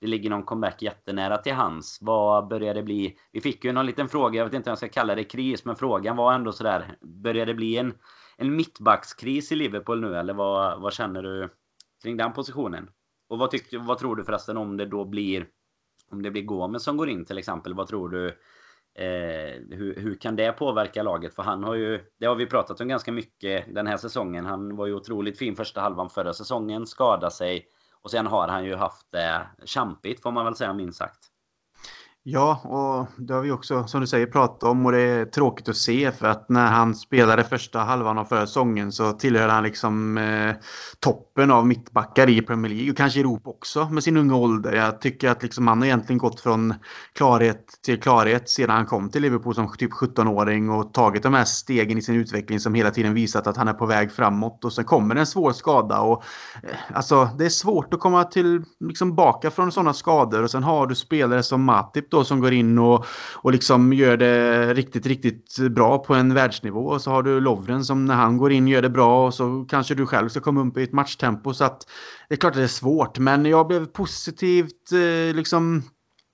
det 0.00 0.06
ligger 0.06 0.30
någon 0.30 0.42
comeback 0.42 0.82
jättenära 0.82 1.38
till 1.38 1.54
hans. 1.54 1.98
Vad 2.00 2.48
börjar 2.48 2.74
det 2.74 2.82
bli? 2.82 3.16
Vi 3.32 3.40
fick 3.40 3.64
ju 3.64 3.72
någon 3.72 3.86
liten 3.86 4.08
fråga, 4.08 4.38
jag 4.38 4.44
vet 4.44 4.54
inte 4.54 4.70
om 4.70 4.72
jag 4.72 4.78
ska 4.78 4.88
kalla 4.88 5.14
det 5.14 5.24
kris, 5.24 5.64
men 5.64 5.76
frågan 5.76 6.16
var 6.16 6.32
ändå 6.32 6.52
sådär. 6.52 6.96
Börjar 7.00 7.46
det 7.46 7.54
bli 7.54 7.76
en, 7.76 7.94
en 8.36 8.56
mittbackskris 8.56 9.52
i 9.52 9.56
Liverpool 9.56 10.00
nu 10.00 10.16
eller 10.16 10.34
vad, 10.34 10.80
vad 10.80 10.92
känner 10.92 11.22
du 11.22 11.48
kring 12.02 12.16
den 12.16 12.32
positionen? 12.32 12.90
Och 13.30 13.38
vad, 13.38 13.50
tyckte, 13.50 13.78
vad 13.78 13.98
tror 13.98 14.16
du 14.16 14.24
förresten 14.24 14.56
om 14.56 14.76
det 14.76 14.86
då 14.86 15.04
blir 15.04 15.46
om 16.10 16.22
det 16.22 16.30
blir 16.30 16.42
Gomes 16.42 16.82
som 16.82 16.96
går 16.96 17.08
in 17.08 17.24
till 17.24 17.38
exempel? 17.38 17.74
Vad 17.74 17.88
tror 17.88 18.08
du? 18.08 18.26
Eh, 18.94 19.60
hur, 19.70 19.94
hur 20.00 20.14
kan 20.14 20.36
det 20.36 20.52
påverka 20.52 21.02
laget? 21.02 21.34
För 21.34 21.42
han 21.42 21.64
har 21.64 21.74
ju, 21.74 22.00
det 22.18 22.26
har 22.26 22.34
vi 22.34 22.46
pratat 22.46 22.80
om 22.80 22.88
ganska 22.88 23.12
mycket 23.12 23.74
den 23.74 23.86
här 23.86 23.96
säsongen. 23.96 24.46
Han 24.46 24.76
var 24.76 24.86
ju 24.86 24.94
otroligt 24.94 25.38
fin 25.38 25.56
första 25.56 25.80
halvan 25.80 26.10
förra 26.10 26.32
säsongen, 26.32 26.86
skadade 26.86 27.30
sig 27.30 27.66
och 28.02 28.10
sen 28.10 28.26
har 28.26 28.48
han 28.48 28.64
ju 28.64 28.74
haft 28.74 29.12
det 29.12 29.46
kämpigt 29.64 30.22
får 30.22 30.30
man 30.30 30.44
väl 30.44 30.54
säga 30.54 30.72
minst 30.72 30.98
sagt. 30.98 31.29
Ja, 32.22 32.60
och 32.64 33.22
det 33.26 33.34
har 33.34 33.42
vi 33.42 33.50
också 33.50 33.86
som 33.86 34.00
du 34.00 34.06
säger 34.06 34.26
pratat 34.26 34.62
om 34.62 34.86
och 34.86 34.92
det 34.92 35.00
är 35.00 35.24
tråkigt 35.24 35.68
att 35.68 35.76
se 35.76 36.12
för 36.12 36.26
att 36.26 36.48
när 36.48 36.66
han 36.66 36.94
spelade 36.94 37.44
första 37.44 37.78
halvan 37.78 38.18
av 38.18 38.24
förra 38.24 38.46
säsongen 38.46 38.92
så 38.92 39.12
tillhörde 39.12 39.52
han 39.52 39.62
liksom 39.62 40.18
eh, 40.18 40.54
toppen 40.98 41.50
av 41.50 41.66
mittbackar 41.66 42.28
i 42.30 42.42
Premier 42.42 42.72
League 42.72 42.90
och 42.90 42.96
kanske 42.96 43.18
i 43.18 43.22
Europa 43.22 43.50
också 43.50 43.88
med 43.88 44.02
sin 44.04 44.16
unga 44.16 44.36
ålder. 44.36 44.72
Jag 44.72 45.00
tycker 45.00 45.30
att 45.30 45.42
liksom 45.42 45.66
han 45.68 45.78
har 45.78 45.86
egentligen 45.86 46.18
gått 46.18 46.40
från 46.40 46.74
klarhet 47.14 47.64
till 47.84 48.00
klarhet 48.00 48.48
sedan 48.50 48.70
han 48.70 48.86
kom 48.86 49.10
till 49.10 49.22
Liverpool 49.22 49.54
som 49.54 49.76
typ 49.76 49.92
17-åring 49.92 50.70
och 50.70 50.94
tagit 50.94 51.22
de 51.22 51.34
här 51.34 51.44
stegen 51.44 51.98
i 51.98 52.02
sin 52.02 52.14
utveckling 52.14 52.60
som 52.60 52.74
hela 52.74 52.90
tiden 52.90 53.14
visat 53.14 53.46
att 53.46 53.56
han 53.56 53.68
är 53.68 53.72
på 53.72 53.86
väg 53.86 54.12
framåt 54.12 54.64
och 54.64 54.72
sen 54.72 54.84
kommer 54.84 55.16
en 55.16 55.26
svår 55.26 55.52
skada 55.52 56.00
och 56.00 56.24
eh, 56.62 56.96
alltså 56.96 57.28
det 57.38 57.44
är 57.44 57.48
svårt 57.48 57.94
att 57.94 58.00
komma 58.00 58.24
till 58.24 58.64
liksom 58.80 59.14
baka 59.14 59.50
från 59.50 59.72
sådana 59.72 59.92
skador 59.92 60.42
och 60.42 60.50
sen 60.50 60.62
har 60.62 60.86
du 60.86 60.94
spelare 60.94 61.42
som 61.42 61.64
Matip 61.64 62.09
då 62.10 62.24
som 62.24 62.40
går 62.40 62.52
in 62.52 62.78
och, 62.78 63.06
och 63.34 63.52
liksom 63.52 63.92
gör 63.92 64.16
det 64.16 64.74
riktigt, 64.74 65.06
riktigt 65.06 65.58
bra 65.70 65.98
på 65.98 66.14
en 66.14 66.34
världsnivå. 66.34 66.80
Och 66.80 67.00
så 67.00 67.10
har 67.10 67.22
du 67.22 67.40
Lovren 67.40 67.84
som 67.84 68.04
när 68.04 68.14
han 68.14 68.36
går 68.36 68.52
in 68.52 68.68
gör 68.68 68.82
det 68.82 68.90
bra 68.90 69.26
och 69.26 69.34
så 69.34 69.66
kanske 69.68 69.94
du 69.94 70.06
själv 70.06 70.28
ska 70.28 70.40
komma 70.40 70.60
upp 70.60 70.78
i 70.78 70.82
ett 70.82 70.92
matchtempo. 70.92 71.54
Så 71.54 71.64
att 71.64 71.86
det 72.28 72.34
är 72.34 72.38
klart 72.38 72.50
att 72.50 72.56
det 72.56 72.62
är 72.62 72.68
svårt, 72.68 73.18
men 73.18 73.46
jag 73.46 73.66
blev 73.66 73.86
positivt 73.86 74.92
eh, 74.92 75.36
liksom 75.36 75.82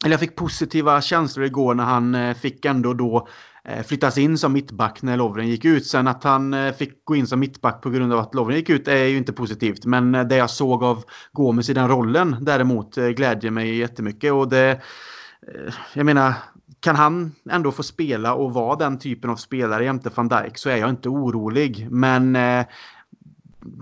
eller 0.05 0.13
jag 0.13 0.21
fick 0.21 0.37
positiva 0.37 1.01
känslor 1.01 1.47
igår 1.47 1.75
när 1.75 1.85
han 1.85 2.15
eh, 2.15 2.35
fick 2.35 2.65
ändå 2.65 2.95
då 2.95 3.29
eh, 3.65 3.83
flyttas 3.83 4.19
in 4.19 4.39
som 4.39 4.53
mittback 4.53 5.03
när 5.03 5.17
Lovren 5.17 5.49
gick 5.49 5.65
ut. 5.65 5.87
Sen 5.87 6.09
att 6.09 6.25
han 6.25 6.57
fick 6.79 7.05
gå 7.05 7.17
in 7.17 7.27
som 7.27 7.41
mittback 7.41 7.83
på 7.83 7.91
grund 7.91 8.13
av 8.13 8.19
att 8.19 8.35
Lovren 8.35 8.57
gick 8.57 8.71
ut 8.71 8.89
är 8.89 9.05
ju 9.05 9.17
inte 9.17 9.33
positivt. 9.33 9.85
Men 9.85 10.13
det 10.13 10.37
jag 10.37 10.51
såg 10.51 10.85
av 10.85 11.05
Gomes 11.33 11.71
i 11.71 11.75
den 11.75 11.89
rollen 11.89 12.37
däremot 12.41 12.95
glädjer 12.95 13.51
mig 13.51 13.77
jättemycket. 13.77 14.33
Och 14.33 14.49
det, 14.49 14.81
Eh, 15.55 15.75
jag 15.95 16.07
menar, 16.07 16.35
kan 16.81 16.97
han 16.97 17.33
ändå 17.51 17.73
få 17.73 17.83
spela 17.83 18.35
och 18.35 18.55
vara 18.55 18.77
den 18.77 18.99
typen 18.99 19.31
av 19.31 19.37
spelare 19.37 19.85
jämte 19.85 20.11
van 20.15 20.29
Dijk 20.29 20.59
så 20.59 20.69
är 20.69 20.77
jag 20.77 20.91
inte 20.91 21.09
orolig. 21.09 21.89
Men 21.91 22.37
eh, 22.37 22.67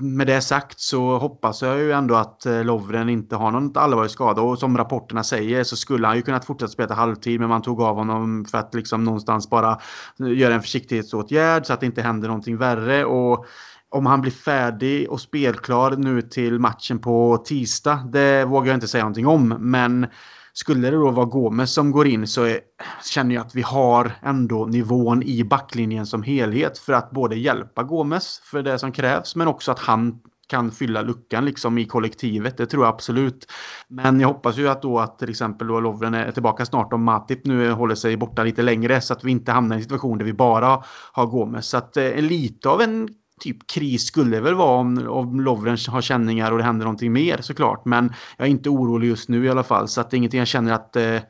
med 0.00 0.26
det 0.26 0.40
sagt 0.40 0.80
så 0.80 1.18
hoppas 1.18 1.62
jag 1.62 1.78
ju 1.78 1.92
ändå 1.92 2.14
att 2.14 2.46
eh, 2.46 2.64
Lovren 2.64 3.08
inte 3.08 3.36
har 3.36 3.50
någon 3.50 3.76
allvarlig 3.76 4.10
skada 4.10 4.42
och 4.42 4.58
som 4.58 4.78
rapporterna 4.78 5.24
säger 5.24 5.64
så 5.64 5.76
skulle 5.76 6.06
han 6.06 6.16
ju 6.16 6.22
kunnat 6.22 6.44
fortsätta 6.44 6.72
spela 6.72 6.94
halvtid 6.94 7.40
men 7.40 7.48
man 7.48 7.62
tog 7.62 7.82
av 7.82 7.96
honom 7.96 8.44
för 8.44 8.58
att 8.58 8.74
liksom 8.74 9.04
någonstans 9.04 9.50
bara 9.50 9.78
eh, 10.20 10.38
göra 10.38 10.54
en 10.54 10.62
försiktighetsåtgärd 10.62 11.66
så 11.66 11.72
att 11.72 11.80
det 11.80 11.86
inte 11.86 12.02
händer 12.02 12.28
någonting 12.28 12.56
värre 12.56 13.04
och 13.04 13.46
om 13.88 14.06
han 14.06 14.20
blir 14.20 14.32
färdig 14.32 15.10
och 15.10 15.20
spelklar 15.20 15.96
nu 15.96 16.22
till 16.22 16.58
matchen 16.58 16.98
på 16.98 17.36
tisdag, 17.46 18.08
det 18.12 18.44
vågar 18.44 18.66
jag 18.66 18.76
inte 18.76 18.88
säga 18.88 19.04
någonting 19.04 19.26
om. 19.26 19.48
Men 19.48 20.06
skulle 20.54 20.90
det 20.90 20.96
då 20.96 21.10
vara 21.10 21.26
Gomes 21.26 21.74
som 21.74 21.90
går 21.90 22.06
in 22.06 22.26
så 22.26 22.42
är, 22.42 22.60
känner 23.04 23.34
jag 23.34 23.46
att 23.46 23.54
vi 23.54 23.62
har 23.62 24.12
ändå 24.22 24.66
nivån 24.66 25.22
i 25.22 25.44
backlinjen 25.44 26.06
som 26.06 26.22
helhet 26.22 26.78
för 26.78 26.92
att 26.92 27.10
både 27.10 27.36
hjälpa 27.36 27.82
Gomes 27.82 28.40
för 28.44 28.62
det 28.62 28.78
som 28.78 28.92
krävs 28.92 29.36
men 29.36 29.48
också 29.48 29.72
att 29.72 29.78
han 29.78 30.20
kan 30.46 30.70
fylla 30.70 31.02
luckan 31.02 31.44
liksom 31.44 31.78
i 31.78 31.84
kollektivet. 31.84 32.56
Det 32.56 32.66
tror 32.66 32.84
jag 32.84 32.94
absolut. 32.94 33.46
Men 33.88 34.20
jag 34.20 34.28
hoppas 34.28 34.58
ju 34.58 34.68
att 34.68 34.82
då 34.82 34.98
att 34.98 35.18
till 35.18 35.30
exempel 35.30 35.66
då 35.66 35.80
Lovren 35.80 36.14
är 36.14 36.32
tillbaka 36.32 36.66
snart 36.66 36.92
om 36.92 37.04
Matip 37.04 37.44
nu 37.44 37.70
håller 37.70 37.94
sig 37.94 38.16
borta 38.16 38.44
lite 38.44 38.62
längre 38.62 39.00
så 39.00 39.12
att 39.12 39.24
vi 39.24 39.30
inte 39.30 39.52
hamnar 39.52 39.76
i 39.76 39.78
en 39.78 39.82
situation 39.82 40.18
där 40.18 40.24
vi 40.24 40.32
bara 40.32 40.82
har 41.12 41.26
Gomes. 41.26 41.66
Så 41.66 41.76
att 41.76 41.96
eh, 41.96 42.16
lite 42.16 42.68
av 42.68 42.80
en 42.80 43.08
typ 43.40 43.66
kris 43.66 44.06
skulle 44.06 44.40
väl 44.40 44.54
vara 44.54 44.78
om, 44.78 45.08
om 45.08 45.40
Lovren 45.40 45.78
har 45.88 46.00
känningar 46.00 46.52
och 46.52 46.58
det 46.58 46.64
händer 46.64 46.84
någonting 46.84 47.12
mer 47.12 47.38
såklart. 47.40 47.84
Men 47.84 48.12
jag 48.36 48.46
är 48.46 48.50
inte 48.50 48.68
orolig 48.68 49.08
just 49.08 49.28
nu 49.28 49.44
i 49.44 49.50
alla 49.50 49.62
fall. 49.62 49.88
Så 49.88 50.00
att 50.00 50.10
det 50.10 50.14
är 50.14 50.18
ingenting 50.18 50.38
jag 50.38 50.48
känner 50.48 50.72
att, 50.72 50.96
eh, 50.96 51.20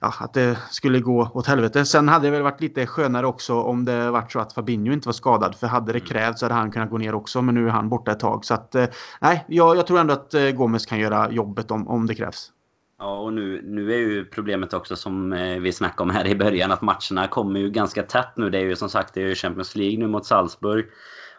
ja, 0.00 0.14
att 0.20 0.34
det 0.34 0.58
skulle 0.70 1.00
gå 1.00 1.30
åt 1.34 1.46
helvete. 1.46 1.84
Sen 1.84 2.08
hade 2.08 2.26
det 2.26 2.30
väl 2.30 2.42
varit 2.42 2.60
lite 2.60 2.86
skönare 2.86 3.26
också 3.26 3.54
om 3.54 3.84
det 3.84 4.10
varit 4.10 4.32
så 4.32 4.38
att 4.38 4.52
Fabinho 4.52 4.92
inte 4.92 5.08
var 5.08 5.12
skadad. 5.12 5.54
För 5.56 5.66
hade 5.66 5.92
det 5.92 5.98
mm. 5.98 6.08
krävts 6.08 6.40
så 6.40 6.46
hade 6.46 6.54
han 6.54 6.70
kunnat 6.70 6.90
gå 6.90 6.98
ner 6.98 7.14
också. 7.14 7.42
Men 7.42 7.54
nu 7.54 7.66
är 7.66 7.70
han 7.70 7.88
borta 7.88 8.12
ett 8.12 8.20
tag. 8.20 8.44
Så 8.44 8.54
att 8.54 8.74
eh, 8.74 8.86
nej, 9.20 9.44
jag, 9.48 9.76
jag 9.76 9.86
tror 9.86 9.98
ändå 9.98 10.14
att 10.14 10.34
eh, 10.34 10.50
Gomes 10.50 10.86
kan 10.86 10.98
göra 10.98 11.30
jobbet 11.30 11.70
om, 11.70 11.88
om 11.88 12.06
det 12.06 12.14
krävs. 12.14 12.52
Ja, 13.00 13.18
och 13.18 13.32
nu, 13.32 13.62
nu 13.64 13.92
är 13.92 13.98
ju 13.98 14.24
problemet 14.24 14.74
också 14.74 14.96
som 14.96 15.32
eh, 15.32 15.58
vi 15.58 15.72
snackade 15.72 16.02
om 16.02 16.10
här 16.10 16.26
i 16.26 16.34
början 16.34 16.72
att 16.72 16.82
matcherna 16.82 17.28
kommer 17.30 17.60
ju 17.60 17.70
ganska 17.70 18.02
tätt 18.02 18.32
nu. 18.36 18.50
Det 18.50 18.58
är 18.58 18.62
ju 18.62 18.76
som 18.76 18.88
sagt 18.88 19.14
det 19.14 19.22
är 19.22 19.34
Champions 19.34 19.76
League 19.76 19.98
nu 19.98 20.06
mot 20.06 20.26
Salzburg 20.26 20.86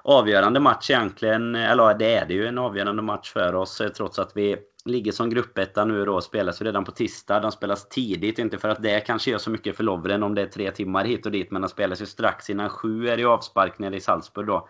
avgörande 0.03 0.59
match 0.59 0.89
egentligen. 0.89 1.55
Eller 1.55 1.93
det 1.93 2.13
är 2.13 2.25
det 2.25 2.33
ju 2.33 2.47
en 2.47 2.57
avgörande 2.57 3.01
match 3.01 3.31
för 3.33 3.55
oss 3.55 3.81
eh, 3.81 3.89
trots 3.89 4.19
att 4.19 4.31
vi 4.35 4.57
ligger 4.85 5.11
som 5.11 5.29
gruppetta 5.29 5.85
nu 5.85 6.05
då. 6.05 6.21
Spelas 6.21 6.61
ju 6.61 6.65
redan 6.65 6.85
på 6.85 6.91
tisdag. 6.91 7.39
De 7.39 7.51
spelas 7.51 7.89
tidigt. 7.89 8.39
Inte 8.39 8.57
för 8.57 8.69
att 8.69 8.83
det 8.83 8.99
kanske 8.99 9.31
gör 9.31 9.37
så 9.37 9.49
mycket 9.49 9.77
för 9.77 9.83
Lovren 9.83 10.23
om 10.23 10.35
det 10.35 10.41
är 10.41 10.47
tre 10.47 10.71
timmar 10.71 11.05
hit 11.05 11.25
och 11.25 11.31
dit. 11.31 11.51
Men 11.51 11.61
de 11.61 11.67
spelas 11.67 12.01
ju 12.01 12.05
strax 12.05 12.49
innan 12.49 12.69
sju 12.69 13.07
är 13.07 13.17
det 13.17 13.25
avspark 13.25 13.79
nere 13.79 13.95
i 13.95 14.01
Salzburg 14.01 14.47
då. 14.47 14.69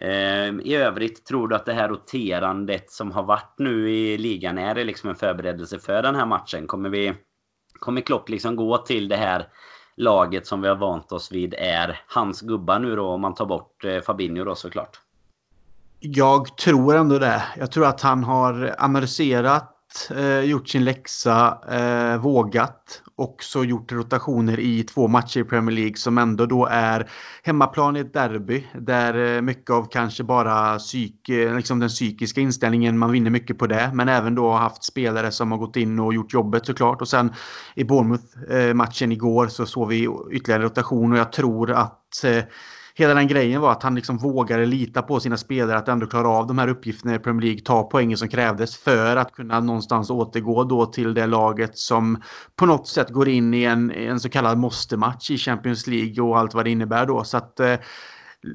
Ehm, 0.00 0.60
I 0.60 0.76
övrigt, 0.76 1.24
tror 1.24 1.48
du 1.48 1.56
att 1.56 1.66
det 1.66 1.72
här 1.72 1.88
roterandet 1.88 2.90
som 2.90 3.12
har 3.12 3.22
varit 3.22 3.54
nu 3.58 3.90
i 3.90 4.18
ligan 4.18 4.58
är 4.58 4.74
det 4.74 4.84
liksom 4.84 5.10
en 5.10 5.16
förberedelse 5.16 5.78
för 5.78 6.02
den 6.02 6.14
här 6.14 6.26
matchen? 6.26 6.66
Kommer 6.66 6.88
vi... 6.88 7.14
Kommer 7.78 8.00
Klopp 8.00 8.28
liksom 8.28 8.56
gå 8.56 8.78
till 8.78 9.08
det 9.08 9.16
här 9.16 9.48
laget 9.98 10.46
som 10.46 10.60
vi 10.60 10.68
har 10.68 10.76
vant 10.76 11.12
oss 11.12 11.32
vid 11.32 11.54
är 11.58 12.00
hans 12.06 12.40
gubbar 12.40 12.78
nu 12.78 12.96
då 12.96 13.08
om 13.08 13.20
man 13.20 13.34
tar 13.34 13.46
bort 13.46 13.84
eh, 13.84 14.00
Fabinho 14.00 14.44
då 14.44 14.54
såklart. 14.54 15.00
Jag 16.00 16.56
tror 16.56 16.96
ändå 16.96 17.18
det. 17.18 17.42
Jag 17.56 17.72
tror 17.72 17.86
att 17.86 18.00
han 18.00 18.24
har 18.24 18.74
analyserat 18.78 20.10
eh, 20.16 20.40
gjort 20.40 20.68
sin 20.68 20.84
läxa, 20.84 21.58
eh, 21.70 22.20
vågat 22.20 23.02
också 23.18 23.64
gjort 23.64 23.92
rotationer 23.92 24.60
i 24.60 24.82
två 24.82 25.08
matcher 25.08 25.40
i 25.40 25.44
Premier 25.44 25.76
League 25.76 25.96
som 25.96 26.18
ändå 26.18 26.46
då 26.46 26.66
är 26.66 27.10
hemmaplan 27.42 27.96
i 27.96 28.00
ett 28.00 28.12
derby 28.12 28.66
där 28.74 29.36
eh, 29.36 29.42
mycket 29.42 29.70
av 29.70 29.88
kanske 29.90 30.24
bara 30.24 30.78
psyk, 30.78 31.28
eh, 31.28 31.56
liksom 31.56 31.78
den 31.78 31.88
psykiska 31.88 32.40
inställningen, 32.40 32.98
man 32.98 33.12
vinner 33.12 33.30
mycket 33.30 33.58
på 33.58 33.66
det, 33.66 33.90
men 33.94 34.08
även 34.08 34.34
då 34.34 34.52
haft 34.52 34.84
spelare 34.84 35.30
som 35.30 35.52
har 35.52 35.58
gått 35.58 35.76
in 35.76 35.98
och 35.98 36.14
gjort 36.14 36.32
jobbet 36.32 36.66
såklart. 36.66 37.00
Och 37.00 37.08
sen 37.08 37.32
i 37.74 37.84
Bournemouth-matchen 37.84 39.10
eh, 39.10 39.16
igår 39.16 39.48
så 39.48 39.66
såg 39.66 39.88
vi 39.88 40.08
ytterligare 40.30 40.62
rotation 40.62 41.12
och 41.12 41.18
jag 41.18 41.32
tror 41.32 41.70
att 41.70 42.24
eh, 42.24 42.44
hela 42.98 43.14
den 43.14 43.28
grejen 43.28 43.60
var 43.60 43.72
att 43.72 43.82
han 43.82 43.94
liksom 43.94 44.18
vågade 44.18 44.66
lita 44.66 45.02
på 45.02 45.20
sina 45.20 45.36
spelare 45.36 45.78
att 45.78 45.88
ändå 45.88 46.06
klara 46.06 46.28
av 46.28 46.46
de 46.46 46.58
här 46.58 46.68
uppgifterna 46.68 47.14
i 47.14 47.18
Premier 47.18 47.42
League, 47.46 47.60
ta 47.64 47.82
poängen 47.82 48.18
som 48.18 48.28
krävdes 48.28 48.76
för 48.76 49.16
att 49.16 49.32
kunna 49.32 49.60
någonstans 49.60 50.10
återgå 50.10 50.64
då 50.64 50.86
till 50.86 51.14
det 51.14 51.26
laget 51.26 51.78
som 51.78 52.22
på 52.56 52.66
något 52.66 52.88
sätt 52.88 53.10
går 53.10 53.28
in 53.28 53.54
i 53.54 53.64
en, 53.64 53.90
en 53.90 54.20
så 54.20 54.28
kallad 54.28 54.58
måste-match 54.58 55.30
i 55.30 55.38
Champions 55.38 55.86
League 55.86 56.24
och 56.24 56.38
allt 56.38 56.54
vad 56.54 56.64
det 56.64 56.70
innebär 56.70 57.06
då. 57.06 57.24
Så 57.24 57.36
att 57.36 57.60
eh, 57.60 57.74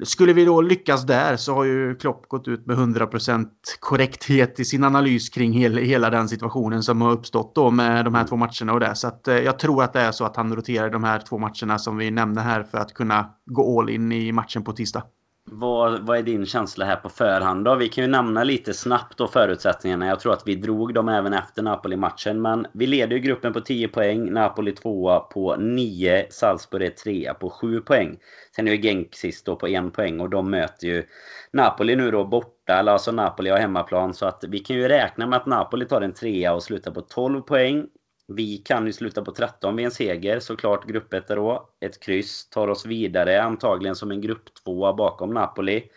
skulle 0.02 0.32
vi 0.32 0.44
då 0.44 0.60
lyckas 0.60 1.06
där 1.06 1.36
så 1.36 1.54
har 1.54 1.64
ju 1.64 1.94
Klopp 1.94 2.28
gått 2.28 2.48
ut 2.48 2.66
med 2.66 2.76
100% 2.76 3.46
korrekthet 3.80 4.60
i 4.60 4.64
sin 4.64 4.84
analys 4.84 5.28
kring 5.28 5.52
hela, 5.52 5.80
hela 5.80 6.10
den 6.10 6.28
situationen 6.28 6.82
som 6.82 7.00
har 7.00 7.12
uppstått 7.12 7.54
då 7.54 7.70
med 7.70 8.04
de 8.04 8.14
här 8.14 8.24
två 8.24 8.36
matcherna 8.36 8.72
och 8.72 8.80
det. 8.80 8.94
Så 8.94 9.08
att 9.08 9.28
eh, 9.28 9.38
jag 9.38 9.58
tror 9.58 9.82
att 9.82 9.92
det 9.92 10.00
är 10.00 10.12
så 10.12 10.24
att 10.24 10.36
han 10.36 10.56
roterar 10.56 10.90
de 10.90 11.04
här 11.04 11.18
två 11.18 11.38
matcherna 11.38 11.78
som 11.78 11.96
vi 11.96 12.10
nämner 12.10 12.42
här 12.42 12.62
för 12.62 12.78
att 12.78 12.94
kunna 12.94 13.30
gå 13.46 13.80
all 13.80 13.90
in 13.90 14.12
i 14.12 14.32
matchen 14.32 14.64
på 14.64 14.72
tisdag. 14.72 15.02
Vad, 15.46 16.06
vad 16.06 16.18
är 16.18 16.22
din 16.22 16.46
känsla 16.46 16.84
här 16.84 16.96
på 16.96 17.08
förhand 17.08 17.64
då? 17.64 17.74
Vi 17.74 17.88
kan 17.88 18.04
ju 18.04 18.10
nämna 18.10 18.44
lite 18.44 18.74
snabbt 18.74 19.18
då 19.18 19.28
förutsättningarna. 19.28 20.06
Jag 20.06 20.20
tror 20.20 20.32
att 20.32 20.42
vi 20.46 20.54
drog 20.54 20.94
dem 20.94 21.08
även 21.08 21.32
efter 21.32 21.62
Napoli-matchen. 21.62 22.42
Men 22.42 22.66
vi 22.72 22.86
leder 22.86 23.16
ju 23.16 23.22
gruppen 23.22 23.52
på 23.52 23.60
10 23.60 23.88
poäng. 23.88 24.32
Napoli 24.32 24.72
2 24.72 25.20
på 25.20 25.56
9. 25.56 26.26
Salzburg 26.30 26.82
är 26.82 26.90
3 26.90 27.34
på 27.40 27.50
7 27.50 27.80
poäng. 27.80 28.18
Sen 28.56 28.68
är 28.68 28.72
ju 28.72 28.82
Genk 28.82 29.14
sist 29.14 29.46
då 29.46 29.56
på 29.56 29.66
1 29.66 29.92
poäng. 29.92 30.20
Och 30.20 30.30
de 30.30 30.50
möter 30.50 30.86
ju 30.86 31.04
Napoli 31.52 31.96
nu 31.96 32.10
då 32.10 32.24
borta. 32.24 32.72
Eller 32.78 32.92
alltså 32.92 33.12
Napoli 33.12 33.50
har 33.50 33.58
hemmaplan. 33.58 34.14
Så 34.14 34.26
att 34.26 34.44
vi 34.48 34.58
kan 34.58 34.76
ju 34.76 34.88
räkna 34.88 35.26
med 35.26 35.36
att 35.36 35.46
Napoli 35.46 35.86
tar 35.86 36.00
en 36.00 36.14
trea 36.14 36.54
och 36.54 36.62
slutar 36.62 36.90
på 36.90 37.00
12 37.00 37.40
poäng. 37.40 37.86
Vi 38.26 38.56
kan 38.56 38.86
ju 38.86 38.92
sluta 38.92 39.22
på 39.24 39.32
13 39.32 39.76
vid 39.76 39.84
en 39.84 39.90
seger, 39.90 40.40
såklart 40.40 40.86
gruppet 40.86 41.28
då. 41.28 41.68
Ett 41.80 42.00
kryss 42.00 42.48
tar 42.48 42.68
oss 42.68 42.86
vidare, 42.86 43.42
antagligen 43.42 43.96
som 43.96 44.10
en 44.10 44.20
grupp 44.20 44.54
tvåa 44.64 44.92
bakom 44.92 45.34
Napoli. 45.34 45.90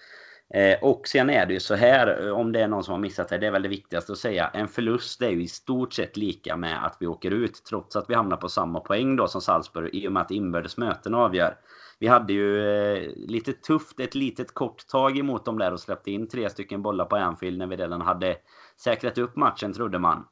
Eh, 0.54 0.84
och 0.84 1.08
sen 1.08 1.30
är 1.30 1.46
det 1.46 1.54
ju 1.54 1.60
så 1.60 1.76
här, 1.76 2.28
eh, 2.28 2.32
om 2.32 2.52
det 2.52 2.62
är 2.62 2.68
någon 2.68 2.84
som 2.84 2.92
har 2.92 3.00
missat 3.00 3.30
det, 3.30 3.38
det 3.38 3.48
är 3.48 3.52
väl 3.52 3.62
det 3.62 3.70
viktigaste 3.70 4.12
att 4.12 4.18
säga. 4.18 4.48
En 4.54 4.68
förlust 4.68 5.22
är 5.22 5.30
ju 5.30 5.44
i 5.44 5.48
stort 5.48 5.94
sett 5.94 6.18
lika 6.18 6.58
med 6.58 6.86
att 6.86 6.98
vi 7.00 7.08
åker 7.08 7.32
ut, 7.32 7.64
trots 7.70 7.96
att 7.96 8.10
vi 8.10 8.14
hamnar 8.14 8.38
på 8.38 8.50
samma 8.50 8.80
poäng 8.80 9.16
då 9.16 9.28
som 9.28 9.42
Salzburg, 9.42 9.96
i 9.96 10.08
och 10.08 10.12
med 10.12 10.22
att 10.22 10.32
inbördes 10.32 10.78
möten 10.78 11.14
avgör. 11.14 11.58
Vi 12.00 12.08
hade 12.08 12.34
ju 12.34 12.70
eh, 12.70 13.12
lite 13.16 13.54
tufft, 13.54 14.00
ett 14.00 14.16
litet 14.16 14.54
kort 14.54 14.88
tag 14.88 15.18
emot 15.18 15.46
dem 15.46 15.60
där 15.60 15.74
och 15.74 15.80
släppte 15.80 16.12
in 16.12 16.28
tre 16.28 16.50
stycken 16.50 16.82
bollar 16.82 17.06
på 17.06 17.16
Anfield 17.16 17.58
när 17.58 17.68
vi 17.68 17.76
redan 17.76 18.02
hade 18.02 18.36
säkrat 18.84 19.18
upp 19.18 19.36
matchen, 19.36 19.74
trodde 19.74 20.00
man. 20.00 20.26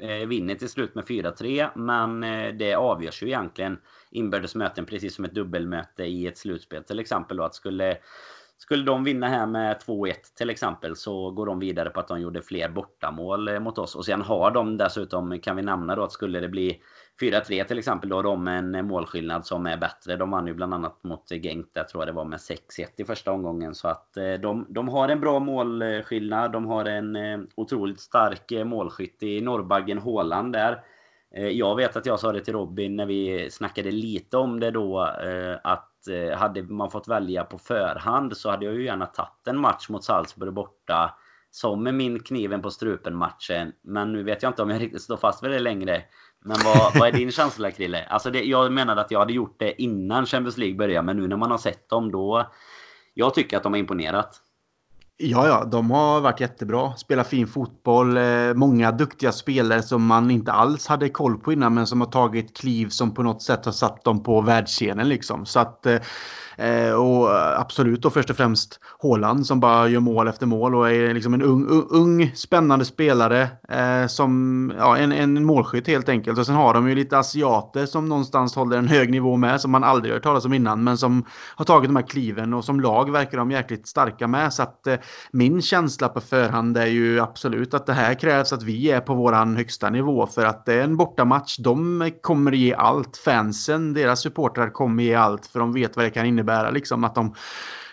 Eh, 0.00 0.26
vinner 0.26 0.54
till 0.54 0.68
slut 0.68 0.94
med 0.94 1.04
4-3 1.04 1.68
men 1.74 2.24
eh, 2.24 2.54
det 2.54 2.74
avgörs 2.74 3.22
ju 3.22 3.26
egentligen 3.26 3.78
inbördes 4.10 4.54
möten 4.54 4.86
precis 4.86 5.14
som 5.14 5.24
ett 5.24 5.34
dubbelmöte 5.34 6.04
i 6.04 6.26
ett 6.26 6.38
slutspel. 6.38 6.84
Till 6.84 6.98
exempel 6.98 7.36
då 7.36 7.44
att 7.44 7.54
skulle 7.54 7.98
skulle 8.58 8.84
de 8.84 9.04
vinna 9.04 9.28
här 9.28 9.46
med 9.46 9.76
2-1 9.86 10.14
till 10.36 10.50
exempel 10.50 10.96
så 10.96 11.30
går 11.30 11.46
de 11.46 11.58
vidare 11.60 11.90
på 11.90 12.00
att 12.00 12.08
de 12.08 12.20
gjorde 12.20 12.42
fler 12.42 12.68
bortamål 12.68 13.48
eh, 13.48 13.60
mot 13.60 13.78
oss. 13.78 13.94
Och 13.94 14.04
sen 14.04 14.22
har 14.22 14.50
de 14.50 14.76
dessutom 14.76 15.40
kan 15.40 15.56
vi 15.56 15.62
nämna 15.62 15.94
då 15.94 16.02
att 16.02 16.12
skulle 16.12 16.40
det 16.40 16.48
bli 16.48 16.82
4-3 17.20 17.64
till 17.64 17.78
exempel. 17.78 18.08
Då 18.08 18.16
har 18.16 18.22
de 18.22 18.48
en 18.48 18.74
eh, 18.74 18.82
målskillnad 18.82 19.46
som 19.46 19.66
är 19.66 19.76
bättre. 19.76 20.16
De 20.16 20.30
vann 20.30 20.46
ju 20.46 20.54
bland 20.54 20.74
annat 20.74 21.04
mot 21.04 21.32
eh, 21.32 21.40
Genk 21.40 21.66
där 21.72 21.84
tror 21.84 22.00
jag 22.00 22.08
det 22.08 22.16
var 22.16 22.24
med 22.24 22.38
6-1 22.38 22.56
i 22.96 23.04
första 23.04 23.32
omgången. 23.32 23.74
Så 23.74 23.88
att 23.88 24.16
eh, 24.16 24.32
de, 24.32 24.66
de 24.68 24.88
har 24.88 25.08
en 25.08 25.20
bra 25.20 25.38
målskillnad. 25.38 26.52
De 26.52 26.66
har 26.66 26.84
en 26.84 27.16
otroligt 27.54 28.00
stark 28.00 28.66
målskytt 28.66 29.22
i 29.22 29.40
Norrbaggen 29.40 29.98
Håland 29.98 30.52
där. 30.52 30.82
Jag 31.32 31.76
vet 31.76 31.96
att 31.96 32.06
jag 32.06 32.20
sa 32.20 32.32
det 32.32 32.40
till 32.40 32.54
Robin 32.54 32.96
när 32.96 33.06
vi 33.06 33.50
snackade 33.50 33.90
lite 33.90 34.36
om 34.36 34.60
det 34.60 34.70
då 34.70 35.00
att 35.62 36.08
hade 36.36 36.62
man 36.62 36.90
fått 36.90 37.08
välja 37.08 37.44
på 37.44 37.58
förhand 37.58 38.36
så 38.36 38.50
hade 38.50 38.64
jag 38.64 38.74
ju 38.74 38.84
gärna 38.84 39.06
tagit 39.06 39.48
en 39.48 39.60
match 39.60 39.88
mot 39.88 40.04
Salzburg 40.04 40.52
borta 40.52 41.14
som 41.50 41.82
med 41.82 41.94
min 41.94 42.20
kniven 42.20 42.62
på 42.62 42.70
strupen 42.70 43.16
matchen. 43.16 43.72
Men 43.82 44.12
nu 44.12 44.22
vet 44.22 44.42
jag 44.42 44.50
inte 44.50 44.62
om 44.62 44.70
jag 44.70 44.80
riktigt 44.82 45.02
står 45.02 45.16
fast 45.16 45.44
vid 45.44 45.50
det 45.50 45.58
längre. 45.58 46.02
Men 46.44 46.56
vad, 46.64 46.98
vad 46.98 47.08
är 47.08 47.12
din 47.12 47.32
känsla 47.32 47.70
Krille? 47.70 48.04
Alltså 48.04 48.30
det, 48.30 48.42
jag 48.42 48.72
menade 48.72 49.00
att 49.00 49.10
jag 49.10 49.18
hade 49.18 49.32
gjort 49.32 49.58
det 49.58 49.82
innan 49.82 50.26
Champions 50.26 50.56
League 50.56 50.76
började. 50.76 51.06
Men 51.06 51.16
nu 51.16 51.28
när 51.28 51.36
man 51.36 51.50
har 51.50 51.58
sett 51.58 51.88
dem 51.88 52.12
då... 52.12 52.52
Jag 53.14 53.34
tycker 53.34 53.56
att 53.56 53.62
de 53.62 53.72
har 53.72 53.78
imponerat. 53.78 54.42
Ja, 55.22 55.46
ja, 55.46 55.64
de 55.64 55.90
har 55.90 56.20
varit 56.20 56.40
jättebra. 56.40 56.96
Spelat 56.96 57.28
fin 57.28 57.46
fotboll. 57.46 58.16
Eh, 58.16 58.54
många 58.54 58.92
duktiga 58.92 59.32
spelare 59.32 59.82
som 59.82 60.06
man 60.06 60.30
inte 60.30 60.52
alls 60.52 60.86
hade 60.86 61.08
koll 61.08 61.38
på 61.38 61.52
innan 61.52 61.74
men 61.74 61.86
som 61.86 62.00
har 62.00 62.08
tagit 62.08 62.56
kliv 62.56 62.88
som 62.88 63.14
på 63.14 63.22
något 63.22 63.42
sätt 63.42 63.64
har 63.64 63.72
satt 63.72 64.04
dem 64.04 64.22
på 64.22 64.40
världsscenen 64.40 65.08
liksom. 65.08 65.46
Så 65.46 65.60
att 65.60 65.86
eh, 65.86 65.96
eh, 66.56 66.92
och 66.92 67.58
absolut 67.60 68.02
då 68.02 68.10
först 68.10 68.30
och 68.30 68.36
främst 68.36 68.80
Håland 68.98 69.46
som 69.46 69.60
bara 69.60 69.88
gör 69.88 70.00
mål 70.00 70.28
efter 70.28 70.46
mål 70.46 70.74
och 70.74 70.90
är 70.90 71.14
liksom 71.14 71.34
en 71.34 71.42
ung, 71.42 71.66
ung, 71.68 71.86
ung 71.90 72.32
spännande 72.34 72.84
spelare. 72.84 73.48
Som 74.08 74.72
ja, 74.78 74.96
en, 74.96 75.12
en 75.12 75.44
målskytt 75.44 75.86
helt 75.86 76.08
enkelt. 76.08 76.38
Och 76.38 76.46
sen 76.46 76.54
har 76.54 76.74
de 76.74 76.88
ju 76.88 76.94
lite 76.94 77.18
asiater 77.18 77.86
som 77.86 78.08
någonstans 78.08 78.56
håller 78.56 78.76
en 78.78 78.88
hög 78.88 79.10
nivå 79.10 79.36
med 79.36 79.60
som 79.60 79.70
man 79.70 79.84
aldrig 79.84 80.14
hört 80.14 80.22
talas 80.22 80.44
om 80.44 80.54
innan. 80.54 80.84
Men 80.84 80.98
som 80.98 81.24
har 81.56 81.64
tagit 81.64 81.88
de 81.88 81.96
här 81.96 82.08
kliven 82.08 82.54
och 82.54 82.64
som 82.64 82.80
lag 82.80 83.10
verkar 83.10 83.38
de 83.38 83.50
jäkligt 83.50 83.88
starka 83.88 84.26
med. 84.26 84.52
Så 84.52 84.62
att 84.62 84.86
eh, 84.86 84.96
min 85.30 85.62
känsla 85.62 86.08
på 86.08 86.20
förhand 86.20 86.76
är 86.76 86.86
ju 86.86 87.20
absolut 87.20 87.74
att 87.74 87.86
det 87.86 87.92
här 87.92 88.14
krävs 88.14 88.52
att 88.52 88.62
vi 88.62 88.90
är 88.90 89.00
på 89.00 89.14
våran 89.14 89.56
högsta 89.56 89.90
nivå. 89.90 90.26
För 90.26 90.44
att 90.44 90.66
det 90.66 90.74
är 90.74 90.84
en 90.84 90.96
bortamatch. 90.96 91.56
De 91.58 92.10
kommer 92.20 92.52
ge 92.52 92.74
allt. 92.74 93.16
Fansen, 93.16 93.92
deras 93.92 94.20
supportrar 94.20 94.70
kommer 94.70 95.02
ge 95.02 95.14
allt. 95.14 95.46
För 95.46 95.60
de 95.60 95.72
vet 95.72 95.96
vad 95.96 96.04
det 96.04 96.10
kan 96.10 96.26
innebära 96.26 96.70
liksom 96.70 97.04
att 97.04 97.14
de 97.14 97.34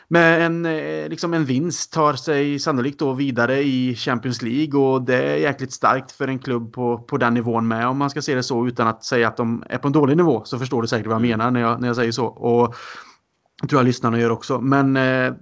med 0.09 0.45
en, 0.45 0.65
eh, 0.65 1.09
liksom 1.09 1.34
en 1.34 1.45
vinst 1.45 1.93
tar 1.93 2.13
sig 2.13 2.59
sannolikt 2.59 2.99
då 2.99 3.13
vidare 3.13 3.63
i 3.63 3.95
Champions 3.95 4.41
League 4.41 4.80
och 4.82 5.01
det 5.01 5.24
är 5.24 5.36
jäkligt 5.36 5.74
starkt 5.74 6.11
för 6.11 6.28
en 6.28 6.39
klubb 6.39 6.74
på, 6.74 6.97
på 6.97 7.18
den 7.18 7.34
nivån 7.34 7.68
med 7.68 7.88
om 7.88 7.97
man 7.97 8.09
ska 8.09 8.22
se 8.22 8.36
det 8.36 8.43
så 8.43 8.68
utan 8.68 8.88
att 8.88 9.03
säga 9.03 9.28
att 9.28 9.38
de 9.38 9.63
är 9.70 9.78
på 9.78 9.88
en 9.88 9.93
dålig 9.93 10.18
nivå 10.18 10.41
så 10.45 10.59
förstår 10.59 10.82
du 10.82 10.88
säkert 10.88 11.07
vad 11.07 11.15
jag 11.15 11.26
mm. 11.26 11.38
menar 11.38 11.51
när 11.51 11.59
jag, 11.61 11.82
när 11.82 11.88
jag 11.88 11.95
säger 11.95 12.11
så. 12.11 12.26
Och 12.26 12.76
tror 13.64 13.80
jag 13.80 13.86
lyssnarna 13.86 14.20
gör 14.20 14.30
också. 14.30 14.62
Men 14.62 14.97
eh, 14.97 15.34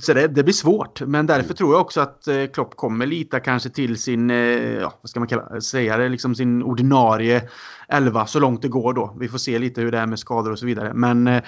så 0.00 0.14
det, 0.14 0.28
det, 0.28 0.42
blir 0.42 0.54
svårt. 0.54 1.00
Men 1.00 1.26
därför 1.26 1.54
tror 1.54 1.74
jag 1.74 1.80
också 1.80 2.00
att 2.00 2.28
eh, 2.28 2.46
Klopp 2.54 2.76
kommer 2.76 3.06
lita 3.06 3.40
kanske 3.40 3.70
till 3.70 4.02
sin, 4.02 4.30
eh, 4.30 4.36
ja, 4.80 4.92
vad 5.02 5.10
ska 5.10 5.20
man 5.20 5.28
kalla, 5.28 5.60
säga 5.60 5.96
det, 5.96 6.08
liksom 6.08 6.34
sin 6.34 6.62
ordinarie 6.62 7.48
11 7.88 8.26
så 8.26 8.40
långt 8.40 8.62
det 8.62 8.68
går 8.68 8.92
då. 8.92 9.16
Vi 9.20 9.28
får 9.28 9.38
se 9.38 9.58
lite 9.58 9.80
hur 9.80 9.92
det 9.92 9.98
är 9.98 10.06
med 10.06 10.18
skador 10.18 10.52
och 10.52 10.58
så 10.58 10.66
vidare. 10.66 10.94
Men 10.94 11.26
eh, 11.26 11.42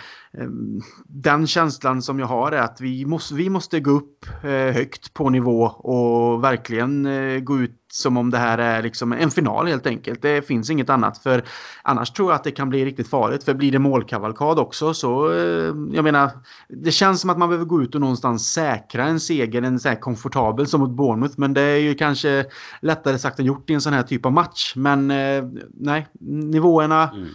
den 1.06 1.46
känslan 1.46 2.02
som 2.02 2.18
jag 2.18 2.26
har 2.26 2.52
är 2.52 2.60
att 2.60 2.80
vi 2.80 3.06
måste, 3.06 3.34
vi 3.34 3.50
måste 3.50 3.80
gå 3.80 3.90
upp 3.90 4.26
högt 4.74 5.14
på 5.14 5.30
nivå 5.30 5.62
och 5.64 6.44
verkligen 6.44 7.08
gå 7.44 7.58
ut 7.58 7.77
som 7.92 8.16
om 8.16 8.30
det 8.30 8.38
här 8.38 8.58
är 8.58 8.82
liksom 8.82 9.12
en 9.12 9.30
final 9.30 9.66
helt 9.66 9.86
enkelt. 9.86 10.22
Det 10.22 10.42
finns 10.42 10.70
inget 10.70 10.90
annat. 10.90 11.18
För 11.18 11.44
annars 11.82 12.10
tror 12.10 12.30
jag 12.30 12.36
att 12.36 12.44
det 12.44 12.50
kan 12.50 12.68
bli 12.68 12.84
riktigt 12.84 13.08
farligt. 13.08 13.44
För 13.44 13.54
blir 13.54 13.72
det 13.72 13.78
målkavalkad 13.78 14.58
också 14.58 14.94
så, 14.94 15.32
eh, 15.32 15.74
jag 15.92 16.04
menar, 16.04 16.30
det 16.68 16.90
känns 16.90 17.20
som 17.20 17.30
att 17.30 17.38
man 17.38 17.48
behöver 17.48 17.66
gå 17.66 17.82
ut 17.82 17.94
och 17.94 18.00
någonstans 18.00 18.52
säkra 18.52 19.04
en 19.04 19.20
seger, 19.20 19.62
en 19.62 19.80
så 19.80 19.88
här 19.88 20.00
komfortabel 20.00 20.66
som 20.66 20.80
mot 20.80 20.90
Bournemouth. 20.90 21.34
Men 21.36 21.54
det 21.54 21.62
är 21.62 21.78
ju 21.78 21.94
kanske 21.94 22.44
lättare 22.80 23.18
sagt 23.18 23.38
än 23.38 23.46
gjort 23.46 23.70
i 23.70 23.74
en 23.74 23.80
sån 23.80 23.92
här 23.92 24.02
typ 24.02 24.26
av 24.26 24.32
match. 24.32 24.72
Men 24.76 25.10
eh, 25.10 25.44
nej, 25.74 26.06
nivåerna 26.20 27.10
mm 27.10 27.28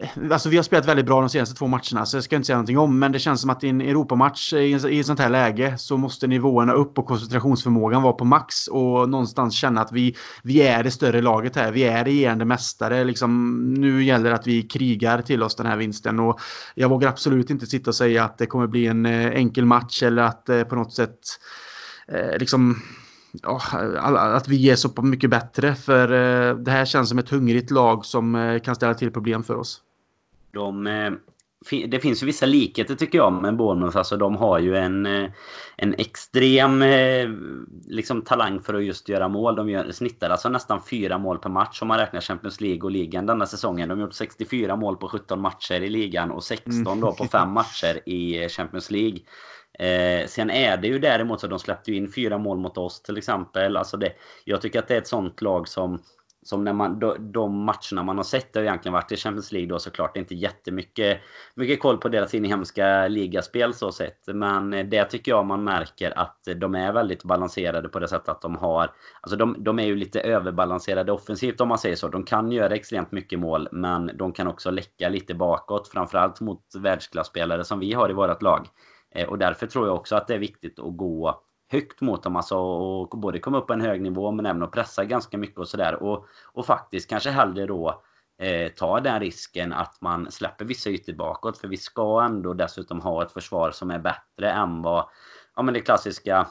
Eh, 0.00 0.32
alltså 0.32 0.48
vi 0.48 0.56
har 0.56 0.62
spelat 0.62 0.86
väldigt 0.86 1.06
bra 1.06 1.20
de 1.20 1.28
senaste 1.28 1.54
två 1.54 1.66
matcherna 1.66 2.06
så 2.06 2.16
jag 2.16 2.24
ska 2.24 2.36
inte 2.36 2.46
säga 2.46 2.56
någonting 2.56 2.78
om. 2.78 2.98
Men 2.98 3.12
det 3.12 3.18
känns 3.18 3.40
som 3.40 3.50
att 3.50 3.64
i 3.64 3.68
en 3.68 3.80
Europamatch 3.80 4.52
eh, 4.52 4.60
i, 4.60 5.00
ett 5.00 5.06
sånt 5.06 5.18
här 5.18 5.28
läge 5.28 5.78
så 5.78 5.96
måste 5.96 6.26
nivåerna 6.26 6.72
upp 6.72 6.98
och 6.98 7.06
koncentrationsförmågan 7.06 8.02
vara 8.02 8.12
på 8.12 8.24
max. 8.24 8.66
Och 8.66 9.08
någonstans 9.08 9.54
känna 9.54 9.80
att 9.80 9.92
vi, 9.92 10.16
vi 10.42 10.62
är 10.62 10.82
det 10.82 10.90
större 10.90 11.22
laget 11.22 11.56
här. 11.56 11.72
Vi 11.72 11.84
är 11.84 12.04
regerande 12.04 12.44
mästare. 12.44 13.04
Liksom, 13.04 13.58
nu 13.74 14.04
gäller 14.04 14.30
det 14.30 14.36
att 14.36 14.46
vi 14.46 14.62
krigar 14.62 15.22
till 15.22 15.42
oss 15.42 15.56
den 15.56 15.66
här 15.66 15.76
vinsten. 15.76 16.20
Och 16.20 16.40
jag 16.74 16.88
vågar 16.88 17.08
absolut 17.08 17.50
inte 17.50 17.66
sitta 17.66 17.90
och 17.90 17.94
säga 17.94 18.24
att 18.24 18.38
det 18.38 18.46
kommer 18.46 18.66
bli 18.66 18.86
en 18.86 19.06
eh, 19.06 19.26
enkel 19.26 19.64
match 19.64 20.02
eller 20.02 20.22
att 20.22 20.48
eh, 20.48 20.62
på 20.62 20.74
något 20.76 20.92
sätt 20.92 21.18
eh, 22.08 22.38
liksom 22.38 22.82
ja, 23.32 23.60
att 24.36 24.48
vi 24.48 24.70
är 24.70 24.76
så 24.76 25.02
mycket 25.02 25.30
bättre. 25.30 25.74
För 25.74 26.08
det 26.54 26.70
här 26.70 26.84
känns 26.84 27.08
som 27.08 27.18
ett 27.18 27.30
hungrigt 27.30 27.70
lag 27.70 28.04
som 28.04 28.60
kan 28.64 28.74
ställa 28.74 28.94
till 28.94 29.10
problem 29.10 29.42
för 29.42 29.56
oss. 29.56 29.82
De, 30.52 30.86
eh, 30.86 31.10
det 31.88 32.00
finns 32.00 32.22
ju 32.22 32.26
vissa 32.26 32.46
likheter 32.46 32.94
tycker 32.94 33.18
jag 33.18 33.32
med 33.32 33.56
Bournemouth. 33.56 33.96
Alltså 33.96 34.16
de 34.16 34.36
har 34.36 34.58
ju 34.58 34.76
en, 34.76 35.06
eh, 35.06 35.30
en 35.76 35.94
extrem 35.94 36.82
eh, 36.82 37.28
liksom, 37.86 38.22
talang 38.22 38.60
för 38.60 38.74
att 38.74 38.84
just 38.84 39.08
göra 39.08 39.28
mål. 39.28 39.56
De 39.56 39.70
gör, 39.70 39.92
snittar 39.92 40.30
alltså 40.30 40.48
nästan 40.48 40.82
fyra 40.90 41.18
mål 41.18 41.38
per 41.38 41.50
match 41.50 41.82
om 41.82 41.88
man 41.88 41.98
räknar 41.98 42.20
Champions 42.20 42.60
League 42.60 42.82
och 42.82 42.90
ligan 42.90 43.26
denna 43.26 43.46
säsongen. 43.46 43.88
De 43.88 43.98
har 43.98 44.06
gjort 44.06 44.14
64 44.14 44.76
mål 44.76 44.96
på 44.96 45.08
17 45.08 45.40
matcher 45.40 45.80
i 45.80 45.88
ligan 45.88 46.30
och 46.30 46.44
16 46.44 47.00
då 47.00 47.12
på 47.12 47.24
fem 47.24 47.50
matcher 47.50 48.08
i 48.08 48.48
Champions 48.48 48.90
League. 48.90 49.18
Eh, 49.78 50.26
sen 50.26 50.50
är 50.50 50.76
det 50.76 50.88
ju 50.88 50.98
däremot 50.98 51.40
så 51.40 51.46
att 51.46 51.50
de 51.50 51.58
släppte 51.58 51.92
in 51.92 52.12
fyra 52.12 52.38
mål 52.38 52.58
mot 52.58 52.78
oss 52.78 53.02
till 53.02 53.18
exempel. 53.18 53.76
Alltså 53.76 53.96
det, 53.96 54.12
jag 54.44 54.62
tycker 54.62 54.78
att 54.78 54.88
det 54.88 54.94
är 54.94 54.98
ett 54.98 55.08
sånt 55.08 55.42
lag 55.42 55.68
som 55.68 55.98
som 56.42 56.64
när 56.64 56.72
man, 56.72 56.98
de, 57.32 57.64
matcherna 57.64 58.02
man 58.02 58.16
har 58.16 58.24
sett 58.24 58.52
det 58.52 58.58
har 58.60 58.64
egentligen 58.64 58.92
varit 58.92 59.12
i 59.12 59.16
Champions 59.16 59.52
League 59.52 59.68
då 59.68 59.78
såklart 59.78 60.14
Det 60.14 60.18
är 60.18 60.20
inte 60.20 60.34
jättemycket 60.34 61.20
mycket 61.54 61.80
koll 61.80 61.98
på 61.98 62.08
deras 62.08 62.34
inhemska 62.34 63.08
ligaspel 63.08 63.74
så 63.74 63.92
sett. 63.92 64.26
Men 64.26 64.70
det 64.70 65.04
tycker 65.04 65.32
jag 65.32 65.46
man 65.46 65.64
märker 65.64 66.18
att 66.18 66.48
de 66.56 66.74
är 66.74 66.92
väldigt 66.92 67.24
balanserade 67.24 67.88
på 67.88 67.98
det 67.98 68.08
sättet 68.08 68.28
att 68.28 68.42
de 68.42 68.56
har... 68.56 68.90
Alltså 69.20 69.36
de, 69.36 69.56
de 69.58 69.78
är 69.78 69.86
ju 69.86 69.96
lite 69.96 70.20
överbalanserade 70.20 71.12
offensivt 71.12 71.60
om 71.60 71.68
man 71.68 71.78
säger 71.78 71.96
så. 71.96 72.08
De 72.08 72.24
kan 72.24 72.52
göra 72.52 72.74
extremt 72.74 73.12
mycket 73.12 73.38
mål 73.38 73.68
men 73.72 74.10
de 74.14 74.32
kan 74.32 74.46
också 74.46 74.70
läcka 74.70 75.08
lite 75.08 75.34
bakåt. 75.34 75.88
Framförallt 75.88 76.40
mot 76.40 76.64
världsklasspelare 76.78 77.64
som 77.64 77.80
vi 77.80 77.92
har 77.92 78.10
i 78.10 78.12
vårt 78.12 78.42
lag. 78.42 78.68
Eh, 79.14 79.28
och 79.28 79.38
därför 79.38 79.66
tror 79.66 79.86
jag 79.86 79.96
också 79.96 80.16
att 80.16 80.26
det 80.26 80.34
är 80.34 80.38
viktigt 80.38 80.78
att 80.78 80.96
gå 80.96 81.42
högt 81.70 82.00
mot 82.00 82.22
dem. 82.22 82.36
Alltså, 82.36 82.56
och 82.56 83.18
både 83.18 83.38
komma 83.38 83.58
upp 83.58 83.66
på 83.66 83.72
en 83.72 83.80
hög 83.80 84.00
nivå 84.00 84.30
men 84.30 84.46
även 84.46 84.62
att 84.62 84.72
pressa 84.72 85.04
ganska 85.04 85.38
mycket 85.38 85.58
och 85.58 85.68
sådär. 85.68 86.02
Och, 86.02 86.26
och 86.52 86.66
faktiskt 86.66 87.10
kanske 87.10 87.30
hellre 87.30 87.66
då 87.66 88.02
eh, 88.42 88.72
ta 88.72 89.00
den 89.00 89.20
risken 89.20 89.72
att 89.72 90.00
man 90.00 90.30
släpper 90.30 90.64
vissa 90.64 90.90
ytor 90.90 91.12
bakåt. 91.12 91.58
För 91.58 91.68
vi 91.68 91.76
ska 91.76 92.22
ändå 92.22 92.54
dessutom 92.54 93.00
ha 93.00 93.22
ett 93.22 93.32
försvar 93.32 93.70
som 93.70 93.90
är 93.90 93.98
bättre 93.98 94.50
än 94.50 94.82
vad 94.82 95.08
ja, 95.56 95.62
men 95.62 95.74
det 95.74 95.80
klassiska 95.80 96.46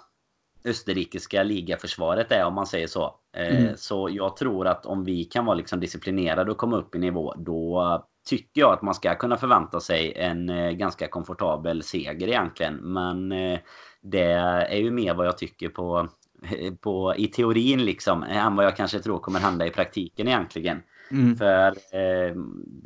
österrikiska 0.66 1.44
ligaförsvaret 1.44 2.32
är 2.32 2.46
om 2.46 2.54
man 2.54 2.68
säger 2.68 2.88
så. 2.88 3.16
Eh, 3.38 3.62
mm. 3.62 3.74
Så 3.78 4.10
jag 4.12 4.36
tror 4.36 4.68
att 4.68 4.86
om 4.86 5.04
vi 5.04 5.24
kan 5.24 5.46
vara 5.46 5.56
liksom 5.56 5.80
disciplinerade 5.80 6.52
och 6.52 6.58
komma 6.58 6.78
upp 6.78 6.96
i 6.96 7.00
nivå 7.00 7.34
då 7.38 8.06
tycker 8.30 8.62
jag 8.62 8.74
att 8.74 8.82
man 8.82 8.94
ska 8.94 9.16
kunna 9.16 9.38
förvänta 9.38 9.80
sig 9.80 10.14
en 10.16 10.50
eh, 10.50 10.72
ganska 10.72 11.08
komfortabel 11.08 11.84
seger 11.84 12.28
egentligen. 12.28 12.76
Men 12.76 13.32
eh, 13.32 13.60
det 14.02 14.32
är 14.70 14.78
ju 14.78 14.92
mer 14.92 15.14
vad 15.14 15.28
jag 15.28 15.38
tycker 15.38 15.70
på, 15.70 16.08
på, 16.82 17.14
i 17.18 17.28
teorin 17.28 17.86
liksom 17.86 18.24
än 18.24 18.56
vad 18.56 18.66
jag 18.66 18.76
kanske 18.76 19.00
tror 19.00 19.20
kommer 19.20 19.40
hända 19.40 19.68
i 19.68 19.70
praktiken 19.70 20.28
egentligen. 20.28 20.82
Mm. 21.12 21.36
För 21.36 21.68
eh, 21.68 22.36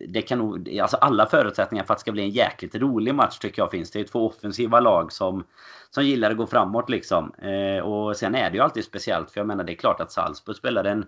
det 0.08 0.22
kan 0.22 0.38
nog, 0.38 0.80
alltså 0.80 0.98
alla 0.98 1.26
förutsättningar 1.26 1.84
för 1.84 1.94
att 1.94 1.98
det 1.98 2.02
ska 2.02 2.12
bli 2.12 2.24
en 2.24 2.30
jäkligt 2.30 2.76
rolig 2.76 3.16
match 3.16 3.40
tycker 3.40 3.62
jag 3.62 3.72
finns. 3.72 3.92
Det 3.92 4.00
är 4.00 4.04
två 4.04 4.28
offensiva 4.28 4.80
lag 4.80 5.12
som, 5.12 5.44
som 5.90 6.06
gillar 6.06 6.32
att 6.32 6.38
gå 6.38 6.48
framåt 6.48 6.90
liksom. 6.90 7.34
Eh, 7.34 7.84
och 7.84 8.18
sen 8.18 8.36
är 8.36 8.50
det 8.50 8.56
ju 8.56 8.64
alltid 8.64 8.84
speciellt 8.84 9.32
för 9.32 9.40
jag 9.40 9.48
menar 9.48 9.64
det 9.64 9.74
är 9.74 9.78
klart 9.78 10.02
att 10.02 10.12
Salzburg 10.12 10.56
spelar 10.56 10.84
en 10.84 11.06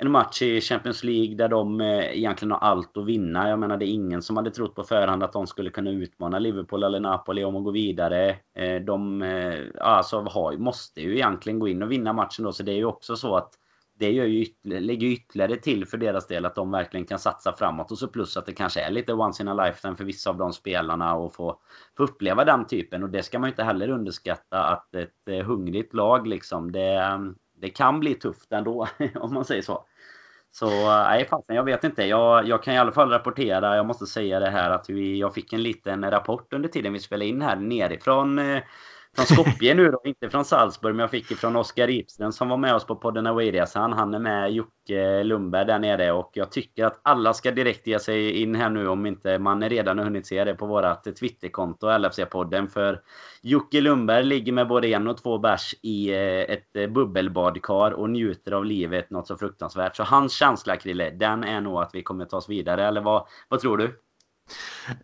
en 0.00 0.10
match 0.10 0.42
i 0.42 0.60
Champions 0.60 1.04
League 1.04 1.34
där 1.34 1.48
de 1.48 1.80
eh, 1.80 2.16
egentligen 2.18 2.52
har 2.52 2.58
allt 2.58 2.96
att 2.96 3.06
vinna. 3.06 3.48
Jag 3.48 3.58
menar 3.58 3.76
det 3.76 3.86
är 3.86 3.92
ingen 3.92 4.22
som 4.22 4.36
hade 4.36 4.50
trott 4.50 4.74
på 4.74 4.82
förhand 4.82 5.22
att 5.22 5.32
de 5.32 5.46
skulle 5.46 5.70
kunna 5.70 5.90
utmana 5.90 6.38
Liverpool 6.38 6.82
eller 6.82 7.00
Napoli 7.00 7.44
om 7.44 7.56
att 7.56 7.64
gå 7.64 7.70
vidare. 7.70 8.36
Eh, 8.54 8.80
de 8.80 9.22
eh, 9.22 9.64
alltså, 9.80 10.20
har, 10.20 10.56
måste 10.56 11.00
ju 11.00 11.14
egentligen 11.14 11.58
gå 11.58 11.68
in 11.68 11.82
och 11.82 11.92
vinna 11.92 12.12
matchen 12.12 12.44
då 12.44 12.52
så 12.52 12.62
det 12.62 12.72
är 12.72 12.76
ju 12.76 12.84
också 12.84 13.16
så 13.16 13.36
att 13.36 13.54
det 13.98 14.12
gör 14.12 14.24
ju 14.24 14.42
ytterligare, 14.42 14.84
lägger 14.84 15.06
ytterligare 15.06 15.56
till 15.56 15.86
för 15.86 15.98
deras 15.98 16.26
del 16.26 16.46
att 16.46 16.54
de 16.54 16.70
verkligen 16.70 17.06
kan 17.06 17.18
satsa 17.18 17.52
framåt 17.52 17.90
och 17.90 17.98
så 17.98 18.08
plus 18.08 18.36
att 18.36 18.46
det 18.46 18.52
kanske 18.52 18.80
är 18.80 18.90
lite 18.90 19.12
once 19.12 19.42
in 19.42 19.48
a 19.48 19.66
lifetime 19.66 19.96
för 19.96 20.04
vissa 20.04 20.30
av 20.30 20.36
de 20.36 20.52
spelarna 20.52 21.14
och 21.14 21.34
få, 21.34 21.60
få 21.96 22.02
uppleva 22.02 22.44
den 22.44 22.66
typen 22.66 23.02
och 23.02 23.10
det 23.10 23.22
ska 23.22 23.38
man 23.38 23.48
ju 23.48 23.52
inte 23.52 23.62
heller 23.62 23.88
underskatta 23.88 24.64
att 24.64 24.94
ett 24.94 25.46
hungrigt 25.46 25.94
lag 25.94 26.26
liksom 26.26 26.72
det, 26.72 26.94
ehm, 26.94 27.34
det 27.60 27.70
kan 27.70 28.00
bli 28.00 28.14
tufft 28.14 28.52
ändå 28.52 28.88
om 29.14 29.34
man 29.34 29.44
säger 29.44 29.62
så. 29.62 29.84
Så 30.50 30.70
nej, 30.86 31.26
fasen, 31.28 31.56
jag 31.56 31.64
vet 31.64 31.84
inte. 31.84 32.04
Jag, 32.04 32.48
jag 32.48 32.62
kan 32.62 32.74
i 32.74 32.78
alla 32.78 32.92
fall 32.92 33.10
rapportera, 33.10 33.76
jag 33.76 33.86
måste 33.86 34.06
säga 34.06 34.40
det 34.40 34.50
här 34.50 34.70
att 34.70 34.90
vi, 34.90 35.18
jag 35.18 35.34
fick 35.34 35.52
en 35.52 35.62
liten 35.62 36.10
rapport 36.10 36.52
under 36.52 36.68
tiden 36.68 36.92
vi 36.92 36.98
spelade 37.00 37.28
in 37.28 37.42
här 37.42 37.56
nerifrån 37.56 38.38
eh, 38.38 38.62
från 39.18 39.44
Skopje 39.44 39.74
nu 39.74 39.90
då, 39.90 40.00
inte 40.04 40.30
från 40.30 40.44
Salzburg, 40.44 40.94
men 40.94 41.00
jag 41.00 41.10
fick 41.10 41.26
från 41.26 41.56
Oskar 41.56 41.90
Ipsen 41.90 42.32
som 42.32 42.48
var 42.48 42.56
med 42.56 42.74
oss 42.74 42.86
på 42.86 42.96
podden 42.96 43.26
Away-resan. 43.26 43.92
Han 43.92 44.14
är 44.14 44.18
med 44.18 44.52
Jocke 44.52 45.22
Lundberg 45.22 45.66
där 45.66 45.78
nere 45.78 46.12
och 46.12 46.30
jag 46.34 46.52
tycker 46.52 46.84
att 46.84 47.00
alla 47.02 47.34
ska 47.34 47.50
direkt 47.50 47.86
ge 47.86 47.98
sig 47.98 48.42
in 48.42 48.54
här 48.54 48.70
nu 48.70 48.88
om 48.88 49.06
inte 49.06 49.38
man 49.38 49.68
redan 49.68 49.98
har 49.98 50.04
hunnit 50.04 50.26
se 50.26 50.44
det 50.44 50.54
på 50.54 50.66
vårat 50.66 51.16
Twitterkonto 51.20 51.86
LFC-podden. 51.86 52.68
För 52.68 53.02
Jocke 53.42 53.80
Lundberg 53.80 54.24
ligger 54.24 54.52
med 54.52 54.68
både 54.68 54.88
en 54.88 55.08
och 55.08 55.22
två 55.22 55.38
bärs 55.38 55.74
i 55.82 56.10
eh, 56.10 56.40
ett 56.40 56.76
eh, 56.76 56.86
bubbelbadkar 56.86 57.90
och 57.90 58.10
njuter 58.10 58.52
av 58.52 58.64
livet 58.64 59.10
något 59.10 59.26
så 59.26 59.36
fruktansvärt. 59.36 59.96
Så 59.96 60.02
hans 60.02 60.32
känsla, 60.32 60.76
Krille, 60.76 61.10
den 61.10 61.44
är 61.44 61.60
nog 61.60 61.82
att 61.82 61.90
vi 61.92 62.02
kommer 62.02 62.24
ta 62.24 62.36
oss 62.36 62.48
vidare. 62.48 62.86
Eller 62.86 63.00
vad, 63.00 63.26
vad 63.48 63.60
tror 63.60 63.76
du? 63.76 64.00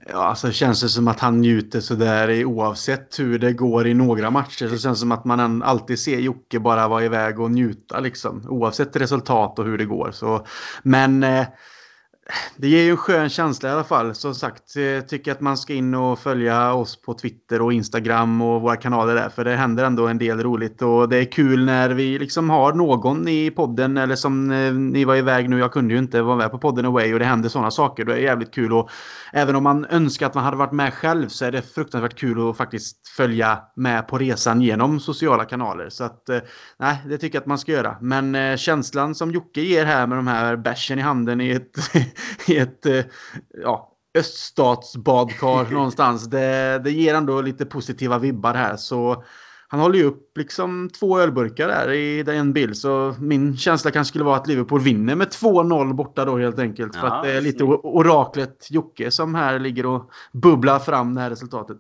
Ja, 0.07 0.24
alltså 0.24 0.51
känns 0.53 0.80
det 0.80 0.88
som 0.88 1.09
att 1.09 1.20
han 1.20 1.40
njuter 1.40 1.80
sådär 1.80 2.45
oavsett 2.45 3.18
hur 3.18 3.38
det 3.38 3.53
går 3.53 3.86
i 3.86 3.95
några 3.95 4.30
matcher. 4.30 4.68
Så 4.68 4.78
känns 4.78 4.99
det 4.99 5.01
som 5.01 5.12
att 5.12 5.24
man 5.24 5.62
alltid 5.62 5.99
ser 5.99 6.18
Jocke 6.18 6.61
bara 6.61 6.88
vara 6.88 7.05
iväg 7.05 7.40
och 7.40 7.51
njuta 7.51 8.01
liksom. 8.01 8.47
Oavsett 8.49 8.97
resultat 8.97 9.59
och 9.59 9.64
hur 9.64 9.78
det 9.78 9.84
går. 9.84 10.11
Så, 10.12 10.47
men 10.82 11.22
eh, 11.22 11.47
det 12.57 12.68
ger 12.68 12.83
ju 12.83 12.91
en 12.91 12.97
skön 12.97 13.29
känsla 13.29 13.68
i 13.68 13.72
alla 13.72 13.85
fall. 13.85 14.14
Som 14.14 14.35
sagt, 14.35 14.77
jag 14.77 15.09
tycker 15.09 15.33
att 15.33 15.41
man 15.41 15.57
ska 15.57 15.75
in 15.75 15.95
och 15.95 16.18
följa 16.18 16.72
oss 16.72 17.03
på 17.03 17.14
Twitter 17.14 17.62
och 17.62 17.72
Instagram 17.72 18.43
och 18.43 18.62
våra 18.62 18.77
kanaler 18.77 19.14
där. 19.14 19.29
För 19.29 19.45
det 19.45 19.57
händer 19.57 19.85
ändå 19.85 20.07
en 20.07 20.18
del 20.18 20.43
roligt. 20.43 20.83
Och 20.83 21.09
det 21.09 21.16
är 21.16 21.25
kul 21.25 21.64
när 21.64 21.91
vi 21.91 22.18
liksom 22.18 22.51
har 22.51 22.72
någon 22.72 23.29
i 23.29 23.51
podden. 23.51 23.97
Eller 23.97 24.16
som 24.16 24.51
eh, 24.51 24.72
ni 24.72 25.05
var 25.05 25.16
iväg 25.16 25.51
nu, 25.51 25.59
jag 25.59 25.72
kunde 25.72 25.95
ju 25.95 25.99
inte 25.99 26.22
vara 26.22 26.37
med 26.37 26.51
på 26.51 26.59
podden 26.59 26.85
Away. 26.85 27.12
Och 27.12 27.18
det 27.18 27.25
händer 27.25 27.49
sådana 27.49 27.70
saker. 27.70 28.05
Då 28.05 28.12
är 28.12 28.16
det 28.16 28.22
jävligt 28.22 28.55
kul. 28.55 28.72
Och 28.72 28.91
även 29.33 29.57
om 29.57 29.62
man 29.62 29.85
önskar 29.85 30.27
att 30.27 30.35
man 30.35 30.45
hade 30.45 30.57
varit 30.57 30.72
med 30.72 30.95
själv 30.95 31.29
så 31.29 31.45
är 31.45 31.53
det 31.53 31.75
fruktansvärt 31.75 32.18
kul 32.18 32.51
att 32.51 32.57
faktiskt 32.57 33.09
följa 33.09 33.59
med 33.77 34.09
på 34.09 34.18
resan 34.18 34.61
genom 34.62 35.01
sociala 35.01 35.45
kanaler. 35.45 35.89
Så 35.89 36.05
att, 36.05 36.29
eh, 36.29 36.39
nej, 36.79 36.97
det 37.09 37.18
tycker 37.18 37.37
jag 37.37 37.41
att 37.41 37.47
man 37.47 37.59
ska 37.59 37.72
göra. 37.72 37.97
Men 38.01 38.59
känslan 38.59 39.14
som 39.14 39.31
Jocke 39.31 39.61
ger 39.61 39.85
här 39.85 40.07
med 40.07 40.18
de 40.18 40.27
här 40.27 40.57
bärsen 40.57 40.99
i 40.99 41.03
handen 41.03 41.41
i 41.41 41.51
ett 41.51 41.72
i 42.47 42.57
ett 42.57 42.87
eh, 42.87 43.05
ja, 43.62 43.91
öststatsbadkar 44.19 45.71
någonstans. 45.73 46.25
Det, 46.25 46.81
det 46.85 46.91
ger 46.91 47.15
ändå 47.15 47.41
lite 47.41 47.67
positiva 47.67 48.19
vibbar 48.19 48.55
här. 48.55 48.77
Så 48.77 49.25
han 49.69 49.81
håller 49.81 49.99
ju 49.99 50.05
upp 50.05 50.39
liksom 50.39 50.91
två 50.99 51.19
ölburkar 51.21 51.69
där 51.69 51.93
i 51.93 52.25
en 52.29 52.53
bild. 52.53 52.77
Så 52.77 53.15
min 53.19 53.57
känsla 53.57 53.91
kanske 53.91 54.09
skulle 54.09 54.25
vara 54.25 54.37
att 54.37 54.47
Liverpool 54.47 54.81
vinner 54.81 55.15
med 55.15 55.29
2-0 55.29 55.95
borta 55.95 56.25
då 56.25 56.39
helt 56.39 56.59
enkelt. 56.59 56.93
Ja, 56.95 57.01
för 57.01 57.09
att 57.09 57.23
det 57.23 57.33
är 57.33 57.41
lite 57.41 57.65
oraklet 57.65 58.67
Jocke 58.71 59.11
som 59.11 59.35
här 59.35 59.59
ligger 59.59 59.87
och 59.87 60.11
bubblar 60.33 60.79
fram 60.79 61.15
det 61.15 61.21
här 61.21 61.31
resultatet. 61.31 61.79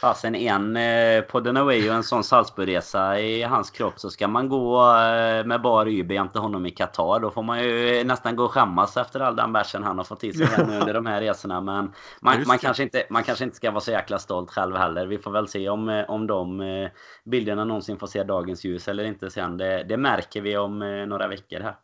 Fasen 0.00 0.34
en 0.34 0.76
eh, 0.76 1.22
på 1.22 1.40
den 1.40 1.56
away 1.56 1.88
och 1.88 1.94
en 1.94 2.02
sån 2.02 2.24
Salzburgresa 2.24 3.20
i 3.20 3.42
hans 3.42 3.70
kropp 3.70 4.00
så 4.00 4.10
ska 4.10 4.28
man 4.28 4.48
gå 4.48 4.80
eh, 4.80 5.46
med 5.46 5.60
bar 5.62 5.86
Uber 5.86 6.14
jämte 6.14 6.38
honom 6.38 6.66
i 6.66 6.70
Qatar. 6.70 7.20
Då 7.20 7.30
får 7.30 7.42
man 7.42 7.64
ju 7.64 8.04
nästan 8.04 8.36
gå 8.36 8.44
och 8.44 8.50
skämmas 8.50 8.96
efter 8.96 9.20
all 9.20 9.36
den 9.36 9.52
bärsen 9.52 9.84
han 9.84 9.98
har 9.98 10.04
fått 10.04 10.24
i 10.24 10.32
sig 10.32 10.48
under 10.58 10.94
de 10.94 11.06
här 11.06 11.20
resorna. 11.20 11.60
Men 11.60 11.92
man, 12.20 12.44
man, 12.46 12.58
kanske 12.58 12.82
inte, 12.82 13.06
man 13.10 13.22
kanske 13.22 13.44
inte 13.44 13.56
ska 13.56 13.70
vara 13.70 13.80
så 13.80 13.90
jäkla 13.90 14.18
stolt 14.18 14.50
själv 14.50 14.76
heller. 14.76 15.06
Vi 15.06 15.18
får 15.18 15.30
väl 15.30 15.48
se 15.48 15.68
om, 15.68 15.88
eh, 15.88 16.10
om 16.10 16.26
de 16.26 16.88
bilderna 17.24 17.64
någonsin 17.64 17.98
får 17.98 18.06
se 18.06 18.22
dagens 18.22 18.64
ljus 18.64 18.88
eller 18.88 19.04
inte 19.04 19.30
sen. 19.30 19.56
Det, 19.56 19.84
det 19.88 19.96
märker 19.96 20.40
vi 20.40 20.56
om 20.56 20.78
några 21.08 21.28
veckor 21.28 21.60
här. 21.60 21.76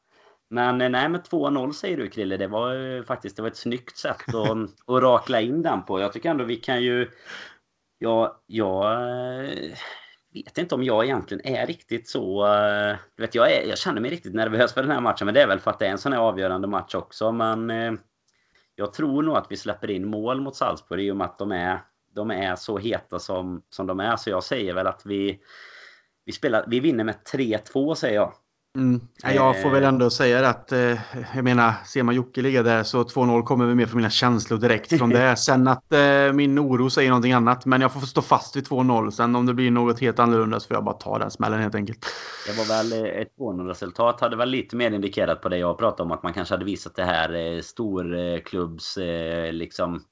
Men 0.51 0.79
nej, 0.79 1.09
med 1.09 1.21
2-0 1.21 1.73
säger 1.73 1.97
du 1.97 2.09
Krille. 2.09 2.37
Det 2.37 2.47
var 2.47 3.03
faktiskt 3.03 3.37
det 3.37 3.43
var 3.43 3.49
ett 3.49 3.57
snyggt 3.57 3.97
sätt 3.97 4.35
att, 4.35 4.97
att 4.97 5.03
rakla 5.03 5.41
in 5.41 5.63
den 5.63 5.83
på. 5.83 6.01
Jag 6.01 6.13
tycker 6.13 6.31
ändå 6.31 6.45
vi 6.45 6.57
kan 6.57 6.83
ju 6.83 7.11
Ja, 7.99 8.43
jag 8.47 8.93
eh, 8.93 9.75
vet 10.35 10.59
inte 10.59 10.75
om 10.75 10.83
jag 10.83 11.05
egentligen 11.05 11.47
är 11.47 11.67
riktigt 11.67 12.09
så... 12.09 12.47
Eh, 12.47 12.97
du 13.17 13.23
vet, 13.23 13.35
jag, 13.35 13.53
är, 13.53 13.69
jag 13.69 13.79
känner 13.79 14.01
mig 14.01 14.11
riktigt 14.11 14.35
nervös 14.35 14.73
för 14.75 14.83
den 14.83 14.91
här 14.91 15.01
matchen, 15.01 15.25
men 15.25 15.35
det 15.35 15.43
är 15.43 15.47
väl 15.47 15.61
för 15.61 15.71
att 15.71 15.79
det 15.79 15.87
är 15.87 15.91
en 15.91 15.99
sån 15.99 16.13
här 16.13 16.21
avgörande 16.21 16.69
match 16.69 16.95
också. 16.95 17.33
Men 17.33 17.71
eh, 17.71 17.93
jag 18.75 18.93
tror 18.93 19.23
nog 19.23 19.37
att 19.37 19.47
vi 19.51 19.57
släpper 19.57 19.91
in 19.91 20.07
mål 20.07 20.41
mot 20.41 20.57
Salzburg 20.57 21.01
i 21.01 21.11
och 21.11 21.17
med 21.17 21.25
att 21.25 21.39
de 21.39 21.53
är, 21.53 21.81
de 22.15 22.31
är 22.31 22.57
så 22.57 22.79
heta 22.79 23.19
som, 23.19 23.63
som 23.71 23.87
de 23.87 24.01
är. 24.01 24.17
Så 24.17 24.31
jag 24.31 24.45
säger 24.45 24.75
väl 24.75 24.87
att 24.87 25.07
vi, 25.07 25.41
vi, 26.25 26.33
spelar, 26.33 26.65
vi 26.67 26.81
vinner 26.81 27.05
med 27.05 27.15
3-2, 27.33 27.95
säger 27.95 28.15
jag. 28.15 28.33
Mm. 28.77 29.01
Jag 29.23 29.63
får 29.63 29.71
väl 29.71 29.83
eh. 29.83 29.89
ändå 29.89 30.11
säga 30.11 30.49
att, 30.49 30.73
eh, 30.73 30.99
jag 31.35 31.45
menar, 31.45 31.73
ser 31.87 32.03
man 32.03 32.15
Jocke 32.15 32.43
ligga 32.43 32.63
där 32.63 32.83
så 32.83 33.03
2-0 33.03 33.43
kommer 33.43 33.67
väl 33.67 33.75
mer 33.75 33.87
från 33.87 33.97
mina 33.97 34.11
känslor 34.11 34.59
direkt 34.59 34.99
från 34.99 35.11
det. 35.11 35.37
Sen 35.39 35.69
att 35.69 35.93
eh, 35.93 36.33
min 36.33 36.59
oro 36.59 36.91
säger 36.91 37.11
någonting 37.11 37.33
annat, 37.33 37.67
men 37.67 37.81
jag 37.81 37.93
får 37.93 38.01
stå 38.01 38.23
fast 38.23 38.57
vid 38.57 38.67
2-0. 38.67 39.11
Sen 39.11 39.37
om 39.37 39.47
det 39.47 39.55
blir 39.55 39.71
något 39.71 40.01
helt 40.01 40.19
annorlunda 40.19 40.61
så 40.61 40.67
får 40.69 40.77
jag 40.77 40.85
bara 40.85 40.95
ta 40.95 41.19
den 41.19 41.31
smällen 41.31 41.61
helt 41.61 41.75
enkelt. 41.75 42.07
Det 42.47 42.59
var 42.59 42.65
väl 42.65 42.93
ett 42.93 43.29
2-0-resultat 43.39 44.21
hade 44.21 44.37
väl 44.37 44.51
lite 44.51 44.77
mer 44.77 44.91
indikerat 44.91 45.43
på 45.43 45.49
det 45.49 45.59
jag 45.59 45.79
pratade 45.79 46.03
om, 46.03 46.13
att 46.13 46.23
man 46.23 46.33
kanske 46.33 46.55
hade 46.55 46.65
visat 46.65 46.97
det 46.97 47.05
här 47.05 47.61
storklubbs, 47.63 48.99
liksom 49.53 50.03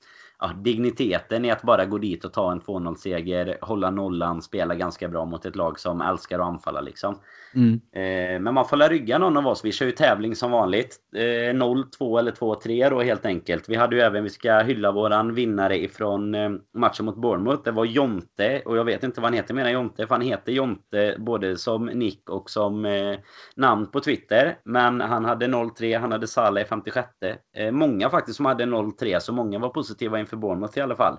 ja, 0.44 0.52
digniteten 0.62 1.44
i 1.44 1.50
att 1.50 1.62
bara 1.62 1.84
gå 1.84 1.98
dit 1.98 2.24
och 2.24 2.32
ta 2.32 2.52
en 2.52 2.60
2-0-seger, 2.60 3.58
hålla 3.60 3.90
nollan, 3.90 4.42
spela 4.42 4.74
ganska 4.74 5.08
bra 5.08 5.24
mot 5.24 5.46
ett 5.46 5.56
lag 5.56 5.80
som 5.80 6.00
älskar 6.00 6.38
att 6.38 6.46
anfalla. 6.46 6.80
Liksom. 6.80 7.18
Mm. 7.54 7.80
Eh, 7.92 8.40
men 8.40 8.54
man 8.54 8.68
får 8.68 8.76
la 8.76 8.88
rygga 8.88 9.18
någon 9.18 9.36
av 9.36 9.46
oss. 9.46 9.64
Vi 9.64 9.72
kör 9.72 9.86
ju 9.86 9.92
tävling 9.92 10.36
som 10.36 10.50
vanligt. 10.50 10.96
Eh, 11.16 11.20
0-2 11.20 12.18
eller 12.18 12.32
2-3 12.32 12.90
då 12.90 13.00
helt 13.00 13.26
enkelt. 13.26 13.68
Vi 13.68 13.76
hade 13.76 13.96
ju 13.96 14.02
även, 14.02 14.24
vi 14.24 14.30
ska 14.30 14.58
hylla 14.58 14.92
våran 14.92 15.34
vinnare 15.34 15.78
ifrån 15.78 16.34
eh, 16.34 16.50
matchen 16.74 17.06
mot 17.06 17.16
Bournemouth. 17.16 17.62
Det 17.64 17.70
var 17.70 17.84
Jonte 17.84 18.62
och 18.64 18.76
jag 18.76 18.84
vet 18.84 19.02
inte 19.02 19.20
vad 19.20 19.30
han 19.30 19.36
heter 19.36 19.54
menar 19.54 19.70
Jonte. 19.70 20.06
För 20.06 20.14
han 20.14 20.22
heter 20.22 20.52
Jonte 20.52 21.16
både 21.18 21.56
som 21.56 21.86
nick 21.86 22.30
och 22.30 22.50
som 22.50 22.84
eh, 22.84 23.18
namn 23.56 23.86
på 23.86 24.00
Twitter. 24.00 24.58
Men 24.64 25.00
han 25.00 25.24
hade 25.24 25.46
0-3, 25.46 25.98
han 25.98 26.12
hade 26.12 26.26
Salah 26.26 26.62
i 26.62 26.66
56. 26.66 27.08
Eh, 27.56 27.70
många 27.70 28.10
faktiskt 28.10 28.36
som 28.36 28.46
hade 28.46 28.64
0-3 28.64 29.18
så 29.18 29.32
många 29.32 29.58
var 29.58 29.68
positiva 29.68 30.20
inför 30.20 30.33
Bournemouth 30.36 30.78
i 30.78 30.80
alla 30.80 30.96
fall. 30.96 31.18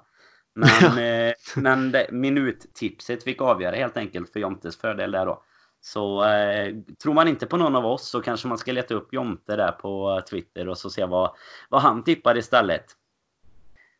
Men, 0.55 0.97
eh, 1.27 1.33
men 1.55 1.91
det, 1.91 2.07
minuttipset 2.11 3.23
fick 3.23 3.41
avgöra 3.41 3.75
helt 3.75 3.97
enkelt 3.97 4.33
för 4.33 4.39
Jontes 4.39 4.77
fördel 4.77 5.11
där 5.11 5.25
då. 5.25 5.43
Så 5.81 6.23
eh, 6.25 6.75
tror 7.03 7.13
man 7.13 7.27
inte 7.27 7.45
på 7.45 7.57
någon 7.57 7.75
av 7.75 7.85
oss 7.85 8.09
så 8.09 8.21
kanske 8.21 8.47
man 8.47 8.57
ska 8.57 8.71
leta 8.71 8.93
upp 8.93 9.13
Jonte 9.13 9.55
där 9.55 9.71
på 9.71 10.21
Twitter 10.29 10.69
och 10.69 10.77
så 10.77 10.89
se 10.89 11.05
vad, 11.05 11.31
vad 11.69 11.81
han 11.81 12.03
tippar 12.03 12.37
istället. 12.37 12.85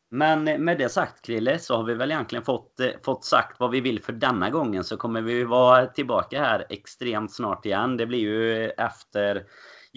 Men 0.09 0.43
med 0.43 0.77
det 0.77 0.89
sagt 0.89 1.25
Krille 1.25 1.59
så 1.59 1.75
har 1.75 1.83
vi 1.83 1.93
väl 1.93 2.11
egentligen 2.11 2.45
fått, 2.45 2.79
eh, 2.79 2.89
fått 3.03 3.25
sagt 3.25 3.59
vad 3.59 3.71
vi 3.71 3.81
vill 3.81 4.03
för 4.03 4.13
denna 4.13 4.49
gången. 4.49 4.83
Så 4.83 4.97
kommer 4.97 5.21
vi 5.21 5.43
vara 5.43 5.85
tillbaka 5.85 6.41
här 6.41 6.65
extremt 6.69 7.33
snart 7.33 7.65
igen. 7.65 7.97
Det 7.97 8.05
blir 8.05 8.19
ju 8.19 8.69
efter 8.69 9.45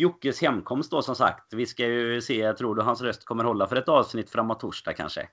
Jockes 0.01 0.41
hemkomst 0.43 0.91
då 0.91 1.03
som 1.03 1.17
sagt. 1.17 1.55
Vi 1.55 1.67
ska 1.67 1.87
ju 1.87 2.21
se, 2.21 2.39
jag 2.39 2.57
tror 2.57 2.75
du 2.75 2.83
hans 2.83 3.03
röst 3.03 3.25
kommer 3.25 3.45
hålla 3.45 3.67
för 3.67 3.77
ett 3.77 3.89
avsnitt 3.89 4.31
framåt 4.31 4.61
torsdag 4.61 4.93
kanske 4.93 5.29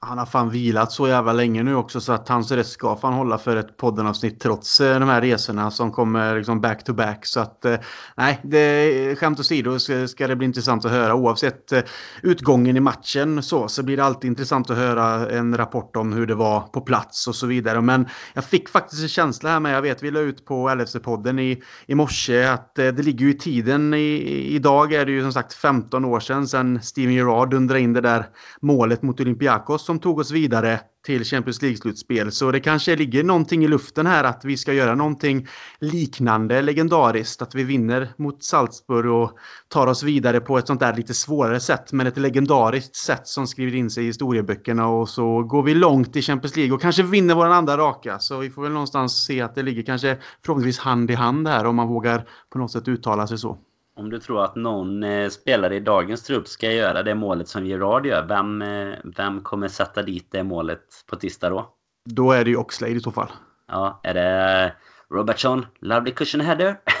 han 0.00 0.18
har 0.18 0.26
fan 0.26 0.50
vilat 0.50 0.92
så 0.92 1.08
jävla 1.08 1.32
länge 1.32 1.62
nu 1.62 1.74
också 1.74 2.00
så 2.00 2.12
att 2.12 2.28
hans 2.28 2.50
röst 2.50 2.72
ska 2.72 2.96
fan 2.96 3.12
hålla 3.12 3.38
för 3.38 3.56
ett 3.56 3.76
poddenavsnitt 3.76 4.40
trots 4.40 4.80
eh, 4.80 5.00
de 5.00 5.08
här 5.08 5.20
resorna 5.20 5.70
som 5.70 5.92
kommer 5.92 6.36
liksom 6.36 6.60
back 6.60 6.84
to 6.84 6.92
back. 6.92 7.26
Så 7.26 7.40
att 7.40 7.64
eh, 7.64 7.76
nej, 8.16 8.40
det, 8.42 9.18
skämt 9.18 9.40
åsido 9.40 9.78
ska, 9.78 10.08
ska 10.08 10.26
det 10.26 10.36
bli 10.36 10.46
intressant 10.46 10.84
att 10.84 10.90
höra 10.90 11.14
oavsett 11.14 11.72
eh, 11.72 11.80
utgången 12.22 12.76
i 12.76 12.80
matchen 12.80 13.42
så, 13.42 13.68
så 13.68 13.82
blir 13.82 13.96
det 13.96 14.04
alltid 14.04 14.28
intressant 14.28 14.70
att 14.70 14.76
höra 14.76 15.30
en 15.30 15.56
rapport 15.56 15.96
om 15.96 16.12
hur 16.12 16.26
det 16.26 16.34
var 16.34 16.60
på 16.60 16.80
plats 16.80 17.26
och 17.28 17.34
så 17.34 17.46
vidare. 17.46 17.80
Men 17.80 18.06
jag 18.34 18.44
fick 18.44 18.68
faktiskt 18.68 19.02
en 19.02 19.08
känsla 19.08 19.50
här 19.50 19.60
med, 19.60 19.74
jag 19.74 19.82
vet 19.82 20.02
vi 20.02 20.10
la 20.10 20.20
ut 20.20 20.44
på 20.44 20.68
LFC-podden 20.68 21.40
i, 21.40 21.62
i 21.86 21.94
morse 21.94 22.44
att 22.44 22.74
det 22.74 23.02
ligger 23.02 23.24
ju 23.24 23.30
i 23.30 23.38
tiden. 23.38 23.94
I, 23.94 24.16
idag 24.54 24.92
är 24.92 25.06
det 25.06 25.12
ju 25.12 25.22
som 25.22 25.32
sagt 25.32 25.54
15 25.54 26.04
år 26.04 26.20
sedan 26.20 26.48
sedan 26.48 26.82
Steven 26.82 27.14
Gerrard 27.14 27.50
dundrade 27.50 27.80
in 27.80 27.92
det 27.92 28.00
där 28.00 28.26
målet 28.60 29.02
mot 29.02 29.20
Olympiakos 29.20 29.87
som 29.88 29.98
tog 29.98 30.18
oss 30.18 30.30
vidare 30.30 30.80
till 31.06 31.24
Champions 31.24 31.62
League-slutspel. 31.62 32.30
Så 32.30 32.50
det 32.50 32.60
kanske 32.60 32.96
ligger 32.96 33.24
någonting 33.24 33.64
i 33.64 33.68
luften 33.68 34.06
här 34.06 34.24
att 34.24 34.44
vi 34.44 34.56
ska 34.56 34.72
göra 34.72 34.94
någonting 34.94 35.48
liknande 35.78 36.62
legendariskt. 36.62 37.42
Att 37.42 37.54
vi 37.54 37.64
vinner 37.64 38.08
mot 38.16 38.44
Salzburg 38.44 39.10
och 39.10 39.38
tar 39.68 39.86
oss 39.86 40.02
vidare 40.02 40.40
på 40.40 40.58
ett 40.58 40.66
sånt 40.66 40.80
där 40.80 40.96
lite 40.96 41.14
svårare 41.14 41.60
sätt. 41.60 41.92
Men 41.92 42.06
ett 42.06 42.18
legendariskt 42.18 42.96
sätt 42.96 43.28
som 43.28 43.46
skriver 43.46 43.74
in 43.74 43.90
sig 43.90 44.04
i 44.04 44.06
historieböckerna. 44.06 44.88
Och 44.88 45.08
så 45.08 45.42
går 45.42 45.62
vi 45.62 45.74
långt 45.74 46.16
i 46.16 46.22
Champions 46.22 46.56
League 46.56 46.74
och 46.74 46.82
kanske 46.82 47.02
vinner 47.02 47.34
vår 47.34 47.46
andra 47.46 47.76
raka. 47.76 48.18
Så 48.18 48.38
vi 48.38 48.50
får 48.50 48.62
väl 48.62 48.72
någonstans 48.72 49.24
se 49.24 49.40
att 49.40 49.54
det 49.54 49.62
ligger 49.62 49.82
kanske 49.82 50.18
förhoppningsvis 50.44 50.78
hand 50.78 51.10
i 51.10 51.14
hand 51.14 51.48
här 51.48 51.64
om 51.66 51.76
man 51.76 51.88
vågar 51.88 52.28
på 52.50 52.58
något 52.58 52.72
sätt 52.72 52.88
uttala 52.88 53.26
sig 53.26 53.38
så. 53.38 53.58
Om 53.98 54.10
du 54.10 54.18
tror 54.18 54.44
att 54.44 54.56
någon 54.56 55.02
eh, 55.02 55.28
spelare 55.28 55.76
i 55.76 55.80
dagens 55.80 56.22
trupp 56.22 56.48
ska 56.48 56.72
göra 56.72 57.02
det 57.02 57.14
målet 57.14 57.48
som 57.48 57.66
Gerard 57.66 58.06
gör, 58.06 58.26
vem, 58.26 58.62
eh, 58.62 58.94
vem 59.16 59.40
kommer 59.40 59.68
sätta 59.68 60.02
dit 60.02 60.28
det 60.30 60.42
målet 60.42 60.84
på 61.10 61.16
tisdag 61.16 61.50
då? 61.50 61.74
Då 62.04 62.32
är 62.32 62.44
det 62.44 62.50
ju 62.50 62.56
Oxlade 62.56 62.92
i 62.92 63.00
så 63.00 63.12
fall. 63.12 63.28
Ja, 63.68 64.00
är 64.02 64.14
det 64.14 64.72
Robertson, 65.10 65.66
lovely 65.80 66.10
cushion 66.10 66.40
header. 66.40 66.80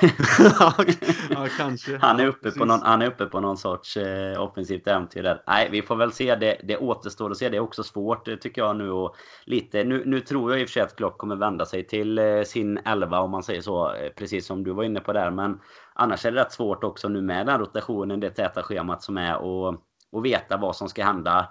ja, 1.30 1.46
kanske. 1.56 1.96
Han 1.96 2.20
är, 2.20 2.26
uppe 2.26 2.50
på 2.50 2.64
någon, 2.64 2.82
han 2.82 3.02
är 3.02 3.06
uppe 3.06 3.26
på 3.26 3.40
någon 3.40 3.56
sorts 3.56 3.96
eh, 3.96 4.42
offensivt 4.42 4.86
äventyr 4.86 5.22
där. 5.22 5.42
Nej, 5.46 5.68
vi 5.70 5.82
får 5.82 5.96
väl 5.96 6.12
se. 6.12 6.34
Det, 6.34 6.60
det 6.64 6.76
återstår 6.76 7.30
att 7.30 7.36
se. 7.36 7.48
Det 7.48 7.56
är 7.56 7.60
också 7.60 7.82
svårt 7.82 8.28
eh, 8.28 8.36
tycker 8.36 8.62
jag 8.62 8.76
nu. 8.76 8.90
Och 8.90 9.16
lite, 9.44 9.84
nu, 9.84 10.02
nu 10.06 10.20
tror 10.20 10.52
jag 10.52 10.60
i 10.60 10.64
och 10.64 10.68
för 10.68 10.72
sig 10.72 10.82
att 10.82 10.96
Klopp 10.96 11.18
kommer 11.18 11.36
vända 11.36 11.66
sig 11.66 11.86
till 11.86 12.18
eh, 12.18 12.42
sin 12.42 12.78
elva 12.78 13.20
om 13.20 13.30
man 13.30 13.42
säger 13.42 13.60
så. 13.60 13.94
Precis 14.16 14.46
som 14.46 14.64
du 14.64 14.72
var 14.72 14.84
inne 14.84 15.00
på 15.00 15.12
där. 15.12 15.30
Men 15.30 15.60
annars 15.98 16.26
är 16.26 16.32
det 16.32 16.40
rätt 16.40 16.52
svårt 16.52 16.84
också 16.84 17.08
nu 17.08 17.20
med 17.20 17.46
den 17.46 17.58
rotationen, 17.58 18.20
det 18.20 18.30
täta 18.30 18.62
schemat 18.62 19.02
som 19.02 19.18
är. 19.18 19.36
Och, 19.36 19.74
och 20.12 20.24
veta 20.24 20.56
vad 20.56 20.76
som 20.76 20.88
ska 20.88 21.04
hända 21.04 21.48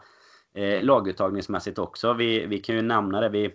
eh, 0.53 0.83
laguttagningsmässigt 0.83 1.79
också. 1.79 2.13
Vi, 2.13 2.45
vi 2.45 2.59
kan 2.59 2.75
ju 2.75 2.81
nämna 2.81 3.21
det. 3.21 3.29
Vi, 3.29 3.51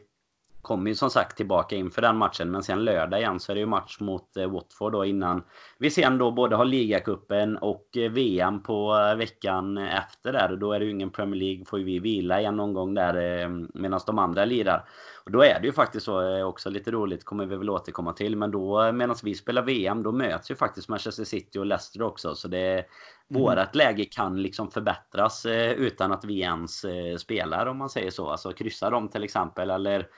kommer 0.62 0.90
ju 0.90 0.94
som 0.94 1.10
sagt 1.10 1.36
tillbaka 1.36 1.76
inför 1.76 2.02
den 2.02 2.16
matchen. 2.16 2.50
Men 2.50 2.62
sen 2.62 2.84
lördag 2.84 3.20
igen 3.20 3.40
så 3.40 3.52
är 3.52 3.54
det 3.54 3.60
ju 3.60 3.66
match 3.66 4.00
mot 4.00 4.36
eh, 4.36 4.50
Watford 4.50 4.92
då 4.92 5.04
innan 5.04 5.42
vi 5.78 5.90
sen 5.90 6.18
då 6.18 6.30
både 6.30 6.56
har 6.56 6.64
ligacupen 6.64 7.56
och 7.56 7.96
eh, 7.96 8.10
VM 8.10 8.62
på 8.62 8.96
eh, 8.98 9.16
veckan 9.16 9.78
efter 9.78 10.32
där. 10.32 10.52
Och 10.52 10.58
då 10.58 10.72
är 10.72 10.78
det 10.78 10.84
ju 10.84 10.90
ingen 10.90 11.10
Premier 11.10 11.40
League. 11.40 11.64
Får 11.64 11.78
ju 11.78 11.84
vi 11.84 11.98
vila 11.98 12.40
igen 12.40 12.56
någon 12.56 12.74
gång 12.74 12.94
där 12.94 13.42
eh, 13.42 13.48
medan 13.74 14.00
de 14.06 14.18
andra 14.18 14.44
lirar. 14.44 14.84
Och 15.24 15.30
då 15.30 15.42
är 15.44 15.60
det 15.60 15.66
ju 15.66 15.72
faktiskt 15.72 16.06
så 16.06 16.44
också 16.44 16.70
lite 16.70 16.90
roligt 16.90 17.24
kommer 17.24 17.46
vi 17.46 17.56
väl 17.56 17.70
återkomma 17.70 18.12
till. 18.12 18.36
Men 18.36 18.50
då 18.50 18.92
medan 18.92 19.16
vi 19.22 19.34
spelar 19.34 19.62
VM 19.62 20.02
då 20.02 20.12
möts 20.12 20.50
ju 20.50 20.54
faktiskt 20.54 20.88
Manchester 20.88 21.24
City 21.24 21.58
och 21.58 21.66
Leicester 21.66 22.02
också. 22.02 22.34
Så 22.34 22.48
det 22.48 22.72
mm. 22.72 23.42
Vårat 23.42 23.74
läge 23.74 24.04
kan 24.04 24.42
liksom 24.42 24.70
förbättras 24.70 25.46
utan 25.76 26.12
att 26.12 26.24
vi 26.24 26.40
ens 26.40 26.84
spelar 27.18 27.66
om 27.66 27.78
man 27.78 27.90
säger 27.90 28.10
så. 28.10 28.28
Alltså 28.28 28.52
kryssa 28.52 28.90
dem 28.90 29.08
till 29.08 29.24
exempel 29.24 29.70
eller 29.70 30.08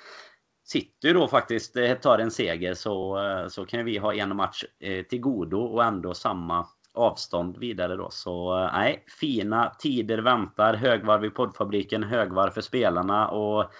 City 0.64 1.12
då 1.12 1.28
faktiskt 1.28 1.76
eh, 1.76 1.94
tar 1.94 2.18
en 2.18 2.30
seger 2.30 2.74
så, 2.74 3.18
eh, 3.18 3.48
så 3.48 3.66
kan 3.66 3.84
vi 3.84 3.98
ha 3.98 4.14
en 4.14 4.36
match 4.36 4.64
eh, 4.80 5.04
till 5.04 5.20
godo 5.20 5.60
och 5.60 5.84
ändå 5.84 6.14
samma 6.14 6.66
avstånd 6.94 7.58
vidare 7.58 7.96
då. 7.96 8.10
Så 8.10 8.58
nej, 8.72 9.04
fina 9.20 9.74
tider 9.78 10.18
väntar. 10.18 10.74
Högvarv 10.74 11.24
i 11.24 11.30
poddfabriken, 11.30 12.02
högvarv 12.02 12.50
för 12.50 12.60
spelarna 12.60 13.28
och 13.28 13.70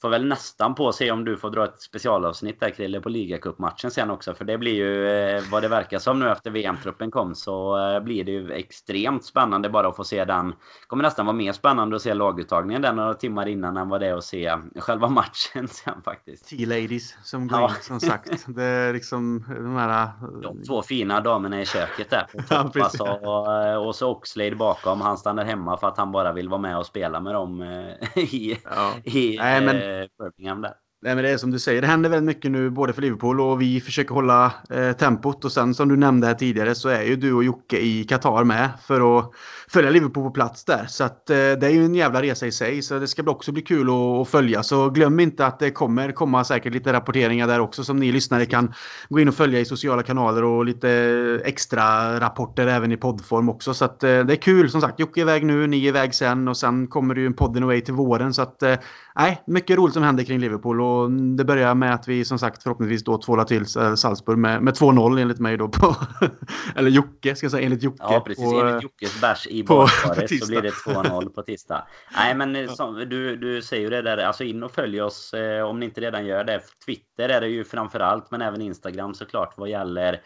Får 0.00 0.08
väl 0.08 0.24
nästan 0.24 0.74
på 0.74 0.92
se 0.92 1.10
om 1.10 1.24
du 1.24 1.36
får 1.36 1.50
dra 1.50 1.64
ett 1.64 1.80
specialavsnitt 1.80 2.60
där 2.60 2.70
Krille 2.70 3.00
på 3.00 3.08
ligacupmatchen 3.08 3.90
sen 3.90 4.10
också. 4.10 4.34
För 4.34 4.44
det 4.44 4.58
blir 4.58 4.74
ju 4.74 5.08
eh, 5.08 5.42
vad 5.50 5.62
det 5.62 5.68
verkar 5.68 5.98
som 5.98 6.18
nu 6.18 6.30
efter 6.30 6.50
VM-truppen 6.50 7.10
kom 7.10 7.34
så 7.34 7.78
eh, 7.78 8.00
blir 8.00 8.24
det 8.24 8.32
ju 8.32 8.52
extremt 8.52 9.24
spännande 9.24 9.68
bara 9.68 9.88
att 9.88 9.96
få 9.96 10.04
se 10.04 10.24
den. 10.24 10.54
kommer 10.86 11.02
nästan 11.02 11.26
vara 11.26 11.36
mer 11.36 11.52
spännande 11.52 11.96
att 11.96 12.02
se 12.02 12.14
laguttagningen 12.14 12.82
där 12.82 12.92
några 12.92 13.14
timmar 13.14 13.48
innan 13.48 13.76
än 13.76 13.88
vad 13.88 14.00
det 14.00 14.06
är 14.06 14.14
att 14.14 14.24
se 14.24 14.56
själva 14.76 15.08
matchen 15.18 15.68
sen 15.68 16.02
faktiskt. 16.04 16.48
T-ladies 16.48 17.16
som 17.22 17.48
går 17.48 17.60
ja. 17.60 17.68
in 17.68 17.74
som 17.82 18.00
sagt. 18.00 18.44
Det 18.46 18.64
är 18.64 18.92
liksom 18.92 19.44
de 19.48 19.76
här... 19.76 20.08
De 20.42 20.62
två 20.62 20.82
fina 20.82 21.20
damerna 21.20 21.60
i 21.60 21.66
köket 21.66 22.10
där 22.10 22.26
på 22.32 22.38
topp. 22.38 22.72
ja, 22.74 22.84
alltså, 22.84 23.04
och, 23.04 23.86
och 23.86 23.94
så 23.94 24.10
Oxlade 24.10 24.56
bakom. 24.56 25.00
Han 25.00 25.18
stannar 25.18 25.44
hemma 25.44 25.76
för 25.76 25.88
att 25.88 25.98
han 25.98 26.12
bara 26.12 26.32
vill 26.32 26.48
vara 26.48 26.60
med 26.60 26.78
och 26.78 26.86
spela 26.86 27.20
med 27.20 27.34
dem 27.34 27.62
i, 28.14 28.58
ja. 28.64 28.92
i 29.04 29.36
Nej, 29.38 29.60
men 29.60 29.87
Eh, 29.88 30.08
Birmingham 30.18 30.60
där. 30.62 30.74
Nej, 31.00 31.14
men 31.14 31.24
det 31.24 31.30
är 31.30 31.36
som 31.36 31.50
du 31.50 31.58
säger, 31.58 31.80
det 31.80 31.86
händer 31.86 32.10
väldigt 32.10 32.36
mycket 32.36 32.50
nu 32.50 32.70
både 32.70 32.92
för 32.92 33.02
Liverpool 33.02 33.40
och 33.40 33.60
vi 33.62 33.80
försöker 33.80 34.14
hålla 34.14 34.52
eh, 34.70 34.92
tempot. 34.92 35.44
Och 35.44 35.52
sen 35.52 35.74
som 35.74 35.88
du 35.88 35.96
nämnde 35.96 36.26
här 36.26 36.34
tidigare 36.34 36.74
så 36.74 36.88
är 36.88 37.02
ju 37.02 37.16
du 37.16 37.32
och 37.32 37.44
Jocke 37.44 37.78
i 37.78 38.04
Qatar 38.04 38.44
med 38.44 38.68
för 38.86 39.18
att 39.18 39.32
följa 39.68 39.90
Liverpool 39.90 40.24
på 40.24 40.30
plats 40.30 40.64
där. 40.64 40.86
Så 40.88 41.04
att 41.04 41.30
eh, 41.30 41.36
det 41.36 41.62
är 41.62 41.70
ju 41.70 41.84
en 41.84 41.94
jävla 41.94 42.22
resa 42.22 42.46
i 42.46 42.52
sig. 42.52 42.82
Så 42.82 42.98
det 42.98 43.08
ska 43.08 43.30
också 43.30 43.52
bli 43.52 43.62
kul 43.62 43.88
att, 43.88 43.94
att, 43.94 44.28
följa. 44.28 44.62
Så 44.62 44.90
glöm 44.90 45.20
inte 45.20 45.46
att 45.46 45.58
det 45.58 45.70
kommer 45.70 46.12
komma 46.12 46.44
säkert 46.44 46.72
lite 46.72 46.92
rapporteringar 46.92 47.46
där 47.46 47.60
också 47.60 47.84
som 47.84 47.96
ni 47.96 48.12
lyssnare 48.12 48.46
kan 48.46 48.72
gå 49.08 49.20
in 49.20 49.28
och 49.28 49.34
följa 49.34 49.60
i 49.60 49.64
sociala 49.64 50.02
kanaler 50.02 50.44
och 50.44 50.64
lite 50.64 50.90
eh, 50.90 51.48
extra 51.48 52.20
rapporter 52.20 52.66
även 52.66 52.92
i 52.92 52.96
poddform 52.96 53.48
också. 53.48 53.74
Så 53.74 53.84
att 53.84 54.04
eh, 54.04 54.08
det 54.08 54.34
är 54.34 54.42
kul 54.42 54.70
som 54.70 54.80
sagt. 54.80 55.00
Jocke 55.00 55.20
är 55.20 55.22
iväg 55.22 55.46
nu, 55.46 55.66
ni 55.66 55.84
är 55.84 55.88
iväg 55.88 56.14
sen 56.14 56.48
och 56.48 56.56
sen 56.56 56.86
kommer 56.86 57.14
det 57.14 57.20
ju 57.20 57.26
en 57.26 57.34
podden 57.34 57.62
away 57.62 57.80
till 57.80 57.94
våren. 57.94 58.34
Så 58.34 58.42
att 58.42 58.62
eh, 58.62 58.76
nej, 59.16 59.42
mycket 59.46 59.76
roligt 59.76 59.94
som 59.94 60.02
händer 60.02 60.24
kring 60.24 60.38
Liverpool 60.38 60.87
och 60.88 61.10
det 61.10 61.44
börjar 61.44 61.74
med 61.74 61.94
att 61.94 62.08
vi 62.08 62.24
som 62.24 62.38
sagt 62.38 62.62
förhoppningsvis 62.62 63.04
då 63.04 63.18
tvålar 63.18 63.44
till 63.44 63.66
Salzburg 63.96 64.38
med, 64.38 64.62
med 64.62 64.74
2-0 64.74 65.20
enligt 65.20 65.38
mig 65.38 65.56
då 65.56 65.68
på, 65.68 65.96
eller 66.76 66.90
Jocke 66.90 67.34
ska 67.36 67.44
jag 67.44 67.50
säga, 67.50 67.66
enligt 67.66 67.82
Jocke. 67.82 68.02
Ja, 68.02 68.20
precis. 68.26 68.44
På, 68.44 68.60
enligt 68.60 68.82
Jockes 68.82 69.20
bärs 69.20 69.46
i 69.46 69.64
badkaret 69.64 70.38
så 70.40 70.46
blir 70.46 70.62
det 70.62 70.70
2-0 70.70 71.28
på 71.28 71.42
tisdag. 71.42 71.86
Nej, 72.14 72.34
men 72.34 72.56
eh, 72.56 72.68
som, 72.68 72.94
du, 72.94 73.36
du 73.36 73.62
säger 73.62 73.82
ju 73.82 73.90
det 73.90 74.02
där, 74.02 74.18
alltså 74.18 74.44
in 74.44 74.62
och 74.62 74.72
följ 74.72 75.02
oss 75.02 75.34
eh, 75.34 75.64
om 75.64 75.80
ni 75.80 75.86
inte 75.86 76.00
redan 76.00 76.26
gör 76.26 76.44
det. 76.44 76.60
Twitter 76.86 77.28
är 77.28 77.40
det 77.40 77.48
ju 77.48 77.64
framför 77.64 78.00
allt, 78.00 78.30
men 78.30 78.42
även 78.42 78.60
Instagram 78.60 79.14
såklart 79.14 79.54
vad 79.56 79.68
gäller 79.68 80.20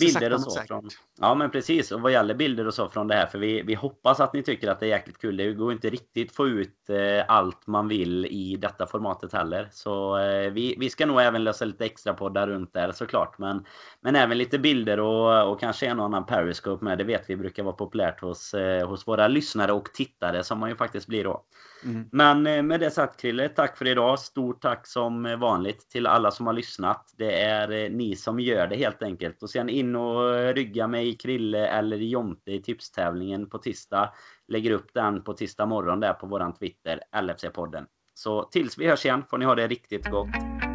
bilder 0.00 0.32
och 0.32 0.40
så. 0.40 0.60
Från, 0.68 0.90
ja, 1.20 1.34
men 1.34 1.50
precis. 1.50 1.92
Och 1.92 2.00
vad 2.00 2.12
gäller 2.12 2.34
bilder 2.34 2.66
och 2.66 2.74
så 2.74 2.88
från 2.88 3.08
det 3.08 3.14
här, 3.14 3.26
för 3.26 3.38
vi, 3.38 3.62
vi 3.62 3.74
hoppas 3.74 4.20
att 4.20 4.32
ni 4.32 4.42
tycker 4.42 4.70
att 4.70 4.80
det 4.80 4.86
är 4.86 4.90
jäkligt 4.90 5.18
kul. 5.18 5.36
Det 5.36 5.52
går 5.52 5.72
inte 5.72 5.90
riktigt 5.90 6.32
få 6.32 6.48
ut 6.48 6.90
eh, 6.90 7.24
allt 7.28 7.66
man 7.66 7.88
vill 7.88 8.26
i 8.26 8.56
detta 8.56 8.86
formatet 8.86 9.32
heller. 9.32 9.68
Så 9.72 10.18
eh, 10.18 10.50
vi, 10.50 10.76
vi 10.78 10.90
ska 10.90 11.06
nog 11.06 11.20
även 11.20 11.44
lösa 11.44 11.64
lite 11.64 11.84
extra 11.84 12.14
poddar 12.14 12.46
runt 12.46 12.72
där 12.72 12.92
såklart. 12.92 13.38
Men, 13.38 13.64
men 14.00 14.16
även 14.16 14.38
lite 14.38 14.58
bilder 14.58 15.00
och, 15.00 15.52
och 15.52 15.60
kanske 15.60 15.86
en 15.86 16.00
och 16.00 16.04
annan 16.04 16.26
periscope 16.26 16.84
med. 16.84 16.98
Det 16.98 17.04
vet 17.04 17.30
vi 17.30 17.36
brukar 17.36 17.62
vara 17.62 17.76
populärt 17.76 18.20
hos, 18.20 18.54
eh, 18.54 18.88
hos 18.88 19.08
våra 19.08 19.28
lyssnare 19.28 19.72
och 19.72 19.92
tittare 19.92 20.44
som 20.44 20.58
man 20.58 20.70
ju 20.70 20.76
faktiskt 20.76 21.06
blir 21.06 21.24
då. 21.24 21.44
Mm. 21.84 22.08
Men 22.12 22.46
eh, 22.46 22.62
med 22.62 22.80
det 22.80 22.90
sagt 22.90 23.20
Krille, 23.20 23.48
tack 23.48 23.78
för 23.78 23.86
idag. 23.86 24.18
Stort 24.18 24.62
tack 24.62 24.86
som 24.86 25.26
eh, 25.26 25.36
vanligt 25.36 25.90
till 25.90 26.06
alla 26.06 26.30
som 26.30 26.46
har 26.46 26.52
lyssnat. 26.52 27.14
Det 27.16 27.40
är 27.42 27.70
eh, 27.70 27.90
ni 27.90 28.16
som 28.16 28.40
gör 28.40 28.66
det 28.66 28.76
helt 28.76 29.02
enkelt. 29.02 29.42
Och 29.42 29.50
sen 29.50 29.68
in 29.68 29.96
och 29.96 30.54
rygga 30.54 30.86
mig 30.86 31.16
Krille 31.16 31.66
eller 31.66 31.96
Jonte 31.96 32.52
i 32.52 32.62
tipstävlingen 32.62 33.48
på 33.48 33.58
tisdag. 33.58 34.12
Lägger 34.48 34.70
upp 34.70 34.94
den 34.94 35.22
på 35.22 35.32
tisdag 35.32 35.66
morgon 35.66 36.00
där 36.00 36.12
på 36.12 36.26
våran 36.26 36.54
Twitter, 36.54 37.00
LFC-podden. 37.16 37.84
Så 38.14 38.42
tills 38.42 38.78
vi 38.78 38.86
hörs 38.86 39.04
igen 39.04 39.22
får 39.30 39.38
ni 39.38 39.44
ha 39.44 39.54
det 39.54 39.66
riktigt 39.66 40.10
gott. 40.10 40.73